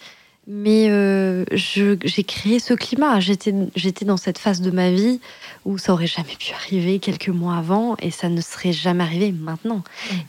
[0.47, 3.19] Mais euh, j'ai créé ce climat.
[3.19, 5.19] J'étais j'étais dans cette phase de ma vie
[5.65, 9.31] où ça aurait jamais pu arriver quelques mois avant et ça ne serait jamais arrivé
[9.31, 9.81] maintenant.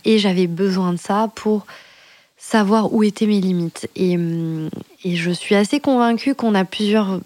[0.07, 1.67] Et j'avais besoin de ça pour
[2.47, 3.89] savoir où étaient mes limites.
[3.97, 4.71] Et, hum,
[5.05, 7.21] et je suis assez convaincue qu'on a plusieurs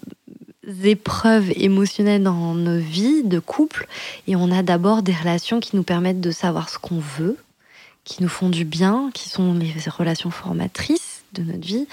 [0.83, 3.87] épreuves émotionnelles dans nos vies de couple
[4.27, 7.37] et on a d'abord des relations qui nous permettent de savoir ce qu'on veut,
[8.03, 11.87] qui nous font du bien, qui sont les relations formatrices de notre vie.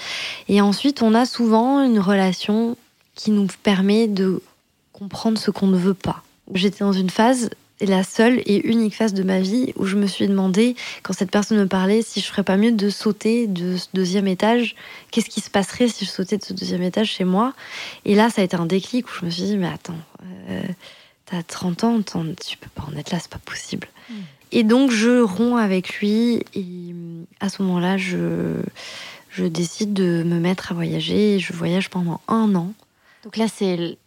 [0.47, 2.77] Et ensuite, on a souvent une relation
[3.15, 4.41] qui nous permet de
[4.93, 6.23] comprendre ce qu'on ne veut pas.
[6.53, 7.51] J'étais dans une phase,
[7.85, 11.31] la seule et unique phase de ma vie où je me suis demandé, quand cette
[11.31, 14.75] personne me parlait, si je ferais pas mieux de sauter de ce deuxième étage.
[15.11, 17.53] Qu'est-ce qui se passerait si je sautais de ce deuxième étage chez moi?
[18.05, 19.97] Et là, ça a été un déclic où je me suis dit, mais attends,
[20.49, 20.61] euh,
[21.25, 23.87] t'as 30 ans, tu peux pas en être là, c'est pas possible.
[24.51, 26.95] Et donc, je romps avec lui et
[27.39, 28.55] à ce moment-là, je,
[29.29, 31.35] je décide de me mettre à voyager.
[31.35, 32.73] et Je voyage pendant un an.
[33.23, 33.97] Donc là, c'est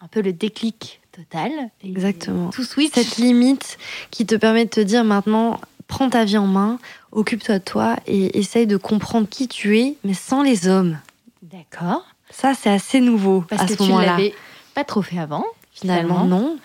[0.00, 1.50] un peu le déclic total.
[1.84, 2.50] Exactement.
[2.50, 2.92] Tout switch.
[2.94, 3.78] Cette limite
[4.10, 6.78] qui te permet de te dire maintenant, prends ta vie en main,
[7.12, 10.98] occupe-toi de toi et essaye de comprendre qui tu es, mais sans les hommes.
[11.42, 12.04] D'accord.
[12.30, 14.06] Ça, c'est assez nouveau Parce à que ce tu moment-là.
[14.12, 14.34] l'avais
[14.74, 15.44] pas trop fait avant.
[15.72, 16.58] Finalement, non.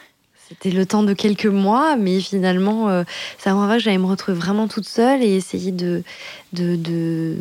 [0.49, 3.03] C'était le temps de quelques mois, mais finalement, euh,
[3.45, 6.03] à moment que j'allais me retrouver vraiment toute seule et essayer de,
[6.51, 7.37] de, de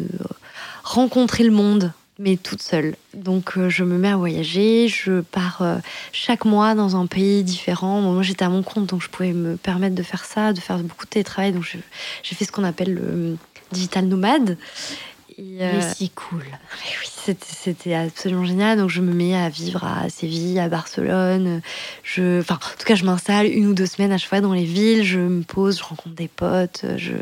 [0.84, 2.94] rencontrer le monde, mais toute seule.
[3.14, 5.76] Donc, euh, je me mets à voyager, je pars euh,
[6.12, 8.02] chaque mois dans un pays différent.
[8.02, 10.60] Bon, moi, j'étais à mon compte, donc je pouvais me permettre de faire ça, de
[10.60, 11.52] faire beaucoup de télétravail.
[11.52, 11.64] Donc,
[12.22, 13.36] j'ai fait ce qu'on appelle le
[13.72, 14.56] digital nomade.
[15.38, 16.42] Et, Mais si cool.
[16.44, 18.76] oui, c'était- c'était absolument génial.
[18.78, 21.62] Donc, je me mets à vivre à Séville, à Barcelone.
[22.02, 24.52] Je, enfin, en tout cas, je m'installe une ou deux semaines à chaque fois dans
[24.52, 25.02] les villes.
[25.04, 26.84] Je me pose, je rencontre des potes.
[26.98, 27.12] Je...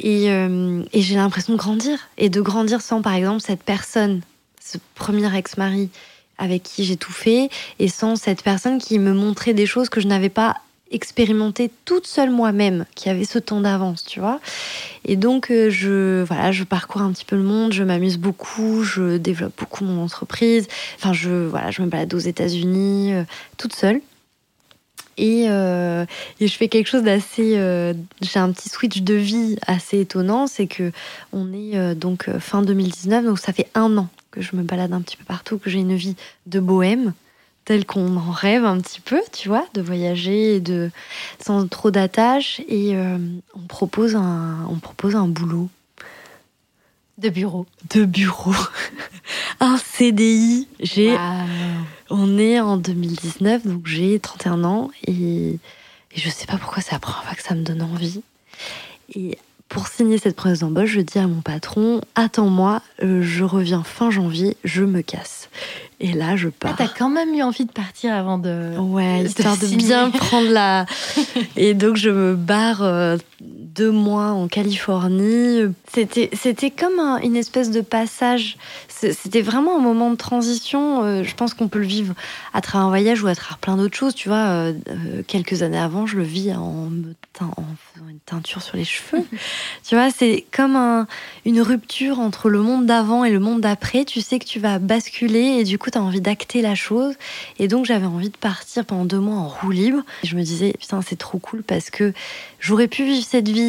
[0.00, 1.98] Et, euh, et j'ai l'impression de grandir.
[2.18, 4.20] Et de grandir sans, par exemple, cette personne,
[4.60, 5.90] ce premier ex-mari
[6.38, 7.48] avec qui j'ai tout fait,
[7.78, 10.56] et sans cette personne qui me montrait des choses que je n'avais pas
[10.90, 14.40] expérimentées toute seule moi-même, qui avait ce temps d'avance, tu vois.
[15.04, 18.82] Et donc, euh, je, voilà, je parcours un petit peu le monde, je m'amuse beaucoup,
[18.82, 20.68] je développe beaucoup mon entreprise.
[20.96, 23.24] Enfin, je, voilà, je me balade aux États-Unis euh,
[23.56, 24.00] toute seule.
[25.16, 26.04] Et, euh,
[26.40, 27.54] et je fais quelque chose d'assez.
[27.56, 30.92] euh, J'ai un petit switch de vie assez étonnant, c'est que
[31.32, 34.92] on est euh, donc fin 2019, donc ça fait un an que je me balade
[34.92, 36.16] un petit peu partout, que j'ai une vie
[36.46, 37.12] de bohème,
[37.64, 40.90] telle qu'on en rêve un petit peu, tu vois, de voyager et de
[41.44, 42.60] sans trop d'attaches.
[42.68, 42.96] Et
[43.54, 45.68] on propose un, on propose un boulot
[47.18, 47.66] De bureau.
[47.94, 48.52] de bureau,
[49.60, 50.66] un CDI.
[50.80, 51.16] J'ai
[52.10, 55.12] on est en 2019, donc j'ai 31 ans et,
[55.52, 55.58] et
[56.16, 58.20] je sais pas pourquoi c'est la première fois que ça me donne envie.
[59.14, 59.38] Et
[59.68, 64.10] pour signer cette promesse d'embauche, je dis à mon patron Attends-moi, euh, je reviens fin
[64.10, 65.48] janvier, je me casse.
[66.00, 66.76] Et là, je Ah, pars.
[66.76, 68.76] t'as quand même eu envie de partir avant de.
[68.78, 70.84] Ouais, de histoire de bien prendre la.
[71.56, 73.16] Et donc je me barre euh,
[73.74, 75.62] deux mois en Californie.
[75.92, 78.56] C'était c'était comme un- une espèce de passage.
[78.88, 81.02] C'était vraiment un moment de transition.
[81.04, 82.14] Euh, Je pense qu'on peut le vivre
[82.52, 84.14] à travers un voyage ou à travers plein d'autres choses.
[84.14, 88.08] Tu vois, euh, euh, quelques années avant, je le vis en me teint- en faisant
[88.08, 89.22] une teinture sur les cheveux.
[89.88, 91.06] tu vois, c'est comme un-
[91.44, 94.04] une rupture entre le monde d'avant et le monde d'après.
[94.04, 97.14] Tu sais que tu vas basculer et du coup, tu as envie d'acter la chose.
[97.58, 100.02] Et donc, j'avais envie de partir pendant deux mois en roue libre.
[100.22, 102.12] Et je me disais, putain, c'est trop cool parce que
[102.60, 103.63] j'aurais pu vivre cette vie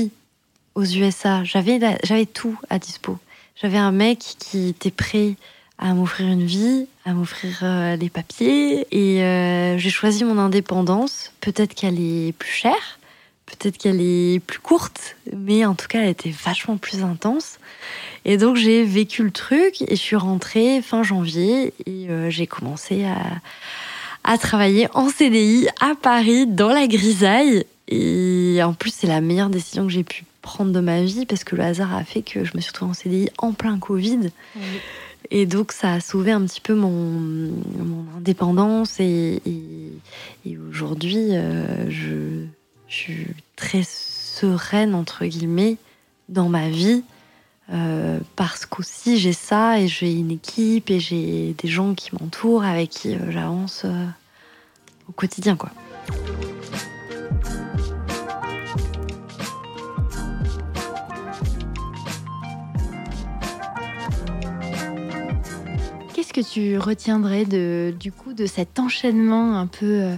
[0.76, 1.44] aux USA.
[1.44, 3.18] J'avais, j'avais tout à dispo.
[3.56, 5.36] J'avais un mec qui était prêt
[5.78, 8.86] à m'offrir une vie, à m'offrir euh, les papiers.
[8.92, 11.32] Et euh, j'ai choisi mon indépendance.
[11.42, 13.00] Peut-être qu'elle est plus chère,
[13.46, 17.60] peut-être qu'elle est plus courte, mais en tout cas, elle était vachement plus intense.
[18.26, 22.48] Et donc j'ai vécu le truc et je suis rentrée fin janvier et euh, j'ai
[22.48, 23.22] commencé à,
[24.24, 27.66] à travailler en CDI à Paris dans la grisaille.
[27.88, 31.44] Et en plus c'est la meilleure décision que j'ai pu prendre de ma vie parce
[31.44, 34.30] que le hasard a fait que je me suis retrouvée en CDI en plein Covid.
[35.32, 39.00] Et donc, ça a sauvé un petit peu mon, mon indépendance.
[39.00, 42.46] Et, et, et aujourd'hui, euh, je,
[42.88, 45.78] je, suis très sereine, entre guillemets,
[46.30, 47.04] dans ma vie.
[47.74, 52.64] Euh, parce qu'aussi, j'ai ça et j'ai une équipe et j'ai des gens qui m'entourent
[52.64, 54.06] avec qui euh, j'avance euh,
[55.10, 55.72] au quotidien, quoi.
[66.26, 70.16] Qu'est-ce que tu retiendrais de, du coup de cet enchaînement un peu, euh,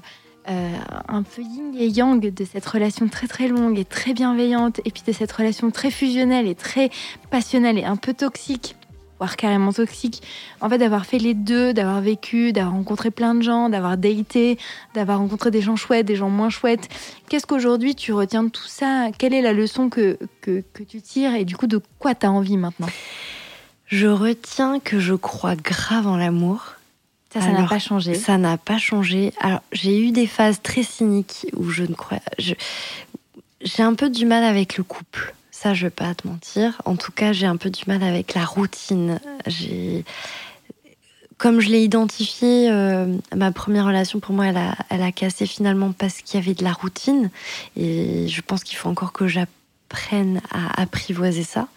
[0.47, 0.71] euh,
[1.09, 4.91] un peu yin et yang de cette relation très très longue et très bienveillante et
[4.91, 6.91] puis de cette relation très fusionnelle et très
[7.29, 8.77] passionnelle et un peu toxique
[9.19, 10.21] voire carrément toxique.
[10.61, 14.57] En fait, d'avoir fait les deux, d'avoir vécu, d'avoir rencontré plein de gens, d'avoir daté,
[14.93, 16.87] d'avoir rencontré des gens chouettes, des gens moins chouettes.
[17.27, 19.09] Qu'est-ce qu'aujourd'hui tu retiens de tout ça?
[19.17, 21.35] Quelle est la leçon que, que, que tu tires?
[21.35, 22.87] Et du coup de quoi tu as envie maintenant?
[23.87, 26.75] Je retiens que je crois grave en l'amour.
[27.33, 28.15] Ça, ça n'a pas changé.
[28.15, 29.33] Ça n'a pas changé.
[29.39, 32.19] Alors, j'ai eu des phases très cyniques où je ne crois.
[32.37, 35.33] J'ai un peu du mal avec le couple.
[35.51, 36.81] Ça, je vais pas te mentir.
[36.85, 39.19] En tout cas, j'ai un peu du mal avec la routine.
[39.45, 40.05] J'ai.
[41.37, 45.45] Comme je l'ai identifié, euh, ma première relation pour moi, elle a, elle a cassé
[45.45, 47.29] finalement parce qu'il y avait de la routine.
[47.75, 51.67] Et je pense qu'il faut encore que j'apprenne à apprivoiser ça.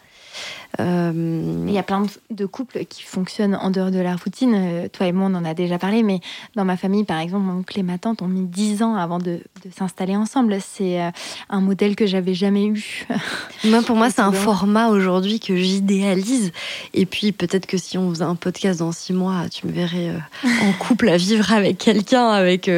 [0.78, 4.54] Euh, Il y a plein de- couples qui fonctionnent en dehors de la routine.
[4.54, 6.20] Euh, Toi et moi, on en a déjà parlé, mais
[6.56, 9.18] dans ma famille, par exemple, mon oncle et ma tante ont mis 10 ans avant
[9.18, 10.56] de, de s'installer ensemble.
[10.60, 11.10] C'est euh,
[11.48, 13.06] un modèle que j'avais jamais eu.
[13.64, 16.52] Moi, pour moi, c'est un format aujourd'hui que j'idéalise.
[16.94, 20.12] Et puis, peut-être que si on faisait un podcast dans six mois, tu me verrais
[20.44, 22.28] en couple à vivre avec quelqu'un.
[22.30, 22.70] Avec,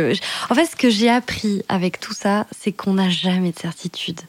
[0.51, 4.21] En fait, ce que j'ai appris avec tout ça, c'est qu'on n'a jamais de certitude.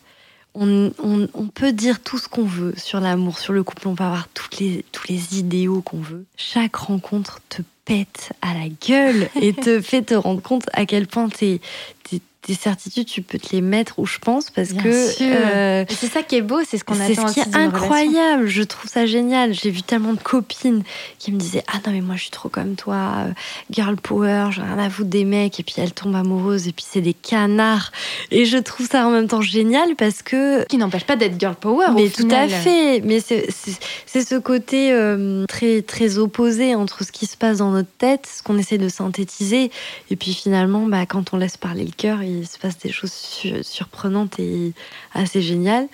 [0.55, 3.95] On, on- on peut dire tout ce qu'on veut sur l'amour, sur le couple, on
[3.95, 6.25] peut avoir toutes les, tous les idéaux qu'on veut.
[6.37, 11.07] Chaque rencontre te pète à la gueule et te fait te rendre compte à quel
[11.07, 11.59] point tes,
[12.03, 14.89] tes, tes certitudes, tu peux te les mettre où je pense parce Bien que
[15.23, 17.51] euh, c'est ça qui est beau, c'est ce qu'on c'est attend ce qui aussi est
[17.51, 17.83] d'une relation.
[17.85, 18.47] incroyable.
[18.47, 19.53] Je trouve ça génial.
[19.53, 20.83] J'ai vu tellement de copines
[21.19, 22.95] qui me disaient Ah non, mais moi je suis trop comme toi,
[23.27, 23.31] euh,
[23.71, 25.59] girl power, j'ai rien à foutre des mecs.
[25.59, 27.91] Et puis elles tombent amoureuses, et puis c'est des canards.
[28.31, 30.65] Et je trouve ça en même temps génial parce que.
[30.67, 31.87] Qui n'empêche pas d'être girl power.
[31.89, 33.01] au Mais tout à fait.
[33.01, 37.59] Mais c'est c'est- c'est ce côté euh, très, très opposé entre ce qui se passe
[37.59, 39.71] dans notre tête, ce qu'on essaie de synthétiser.
[40.11, 43.11] Et puis finalement, bah, quand on laisse parler le cœur, il se passe des choses
[43.11, 44.73] su- surprenantes et
[45.13, 45.87] assez géniales.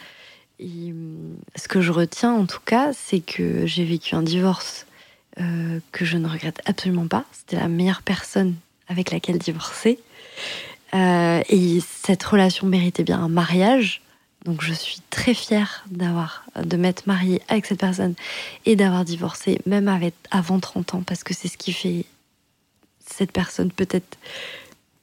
[0.59, 0.93] Et,
[1.55, 4.85] ce que je retiens en tout cas, c'est que j'ai vécu un divorce
[5.39, 7.25] euh, que je ne regrette absolument pas.
[7.31, 8.55] C'était la meilleure personne
[8.87, 9.99] avec laquelle divorcer.
[10.93, 14.01] Euh, et cette relation méritait bien un mariage.
[14.45, 18.15] Donc je suis très fière d'avoir de m'être mariée avec cette personne
[18.65, 19.93] et d'avoir divorcé même
[20.31, 22.05] avant 30 ans parce que c'est ce qui fait
[23.05, 24.17] cette personne peut-être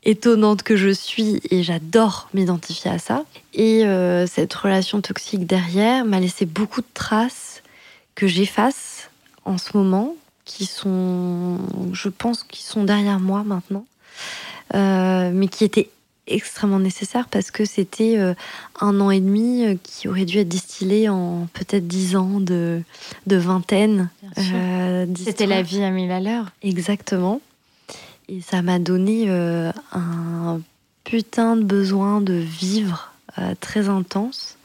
[0.06, 3.24] étonnante que je suis et j'adore m'identifier à ça.
[3.52, 7.62] Et euh, cette relation toxique derrière m'a laissé beaucoup de traces
[8.14, 9.10] que j'efface
[9.44, 10.14] en ce moment,
[10.44, 11.58] qui sont,
[11.92, 13.84] je pense, qui sont derrière moi maintenant,
[14.74, 15.90] euh, mais qui étaient
[16.28, 18.34] extrêmement nécessaires parce que c'était euh,
[18.80, 22.80] un an et demi qui aurait dû être distillé en peut-être dix ans de,
[23.26, 24.08] de vingtaine.
[25.16, 26.46] C'était la vie à mille à l'heure.
[26.62, 27.40] Exactement.
[28.28, 30.60] Et ça m'a donné euh, un
[31.04, 34.56] putain de besoin de vivre euh, très intense.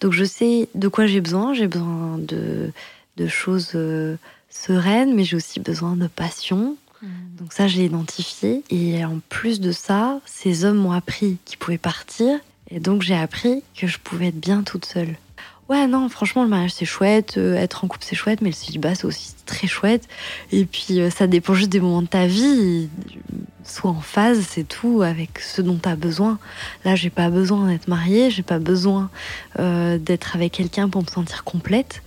[0.00, 1.54] Donc je sais de quoi j'ai besoin.
[1.54, 2.72] J'ai besoin de,
[3.16, 4.16] de choses euh,
[4.48, 6.76] sereines, mais j'ai aussi besoin de passion.
[7.36, 8.62] Donc ça, je l'ai identifié.
[8.70, 12.38] Et en plus de ça, ces hommes m'ont appris qu'ils pouvaient partir.
[12.70, 15.16] Et donc j'ai appris que je pouvais être bien toute seule.
[15.72, 18.54] Ouais, non, franchement, le mariage c'est chouette, euh, être en couple c'est chouette, mais le
[18.54, 20.06] célibat c'est aussi très chouette.
[20.52, 22.90] Et puis euh, ça dépend juste des moments de ta vie.
[23.64, 26.38] Sois en phase, c'est tout, avec ce dont tu as besoin.
[26.84, 29.08] Là, j'ai pas besoin d'être mariée, j'ai pas besoin
[29.60, 32.02] euh, d'être avec quelqu'un pour me sentir complète.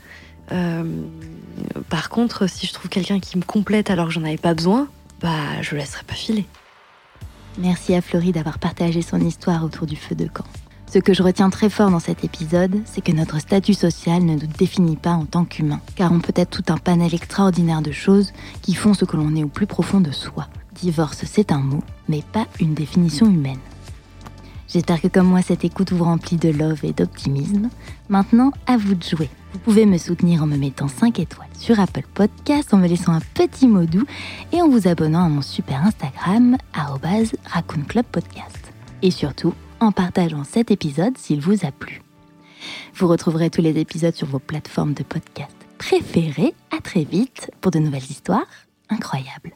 [1.90, 4.88] Par contre, si je trouve quelqu'un qui me complète alors que j'en avais pas besoin,
[5.22, 6.46] bah je le laisserai pas filer.
[7.58, 10.46] Merci à Florie d'avoir partagé son histoire autour du feu de camp.
[10.96, 14.36] Ce que je retiens très fort dans cet épisode, c'est que notre statut social ne
[14.36, 17.92] nous définit pas en tant qu'humains, car on peut être tout un panel extraordinaire de
[17.92, 18.32] choses
[18.62, 20.48] qui font ce que l'on est au plus profond de soi.
[20.74, 23.60] Divorce, c'est un mot, mais pas une définition humaine.
[24.70, 27.70] J'espère que comme moi, cette écoute vous remplit de love et d'optimisme.
[28.08, 29.30] Maintenant, à vous de jouer.
[29.52, 33.12] Vous pouvez me soutenir en me mettant 5 étoiles sur Apple Podcast, en me laissant
[33.12, 34.06] un petit mot doux
[34.54, 38.72] et en vous abonnant à mon super Instagram, Raccoon Club Podcast.
[39.02, 42.02] Et surtout, en partageant cet épisode s'il vous a plu.
[42.96, 46.54] Vous retrouverez tous les épisodes sur vos plateformes de podcast préférées.
[46.76, 48.48] À très vite pour de nouvelles histoires
[48.90, 49.56] incroyables.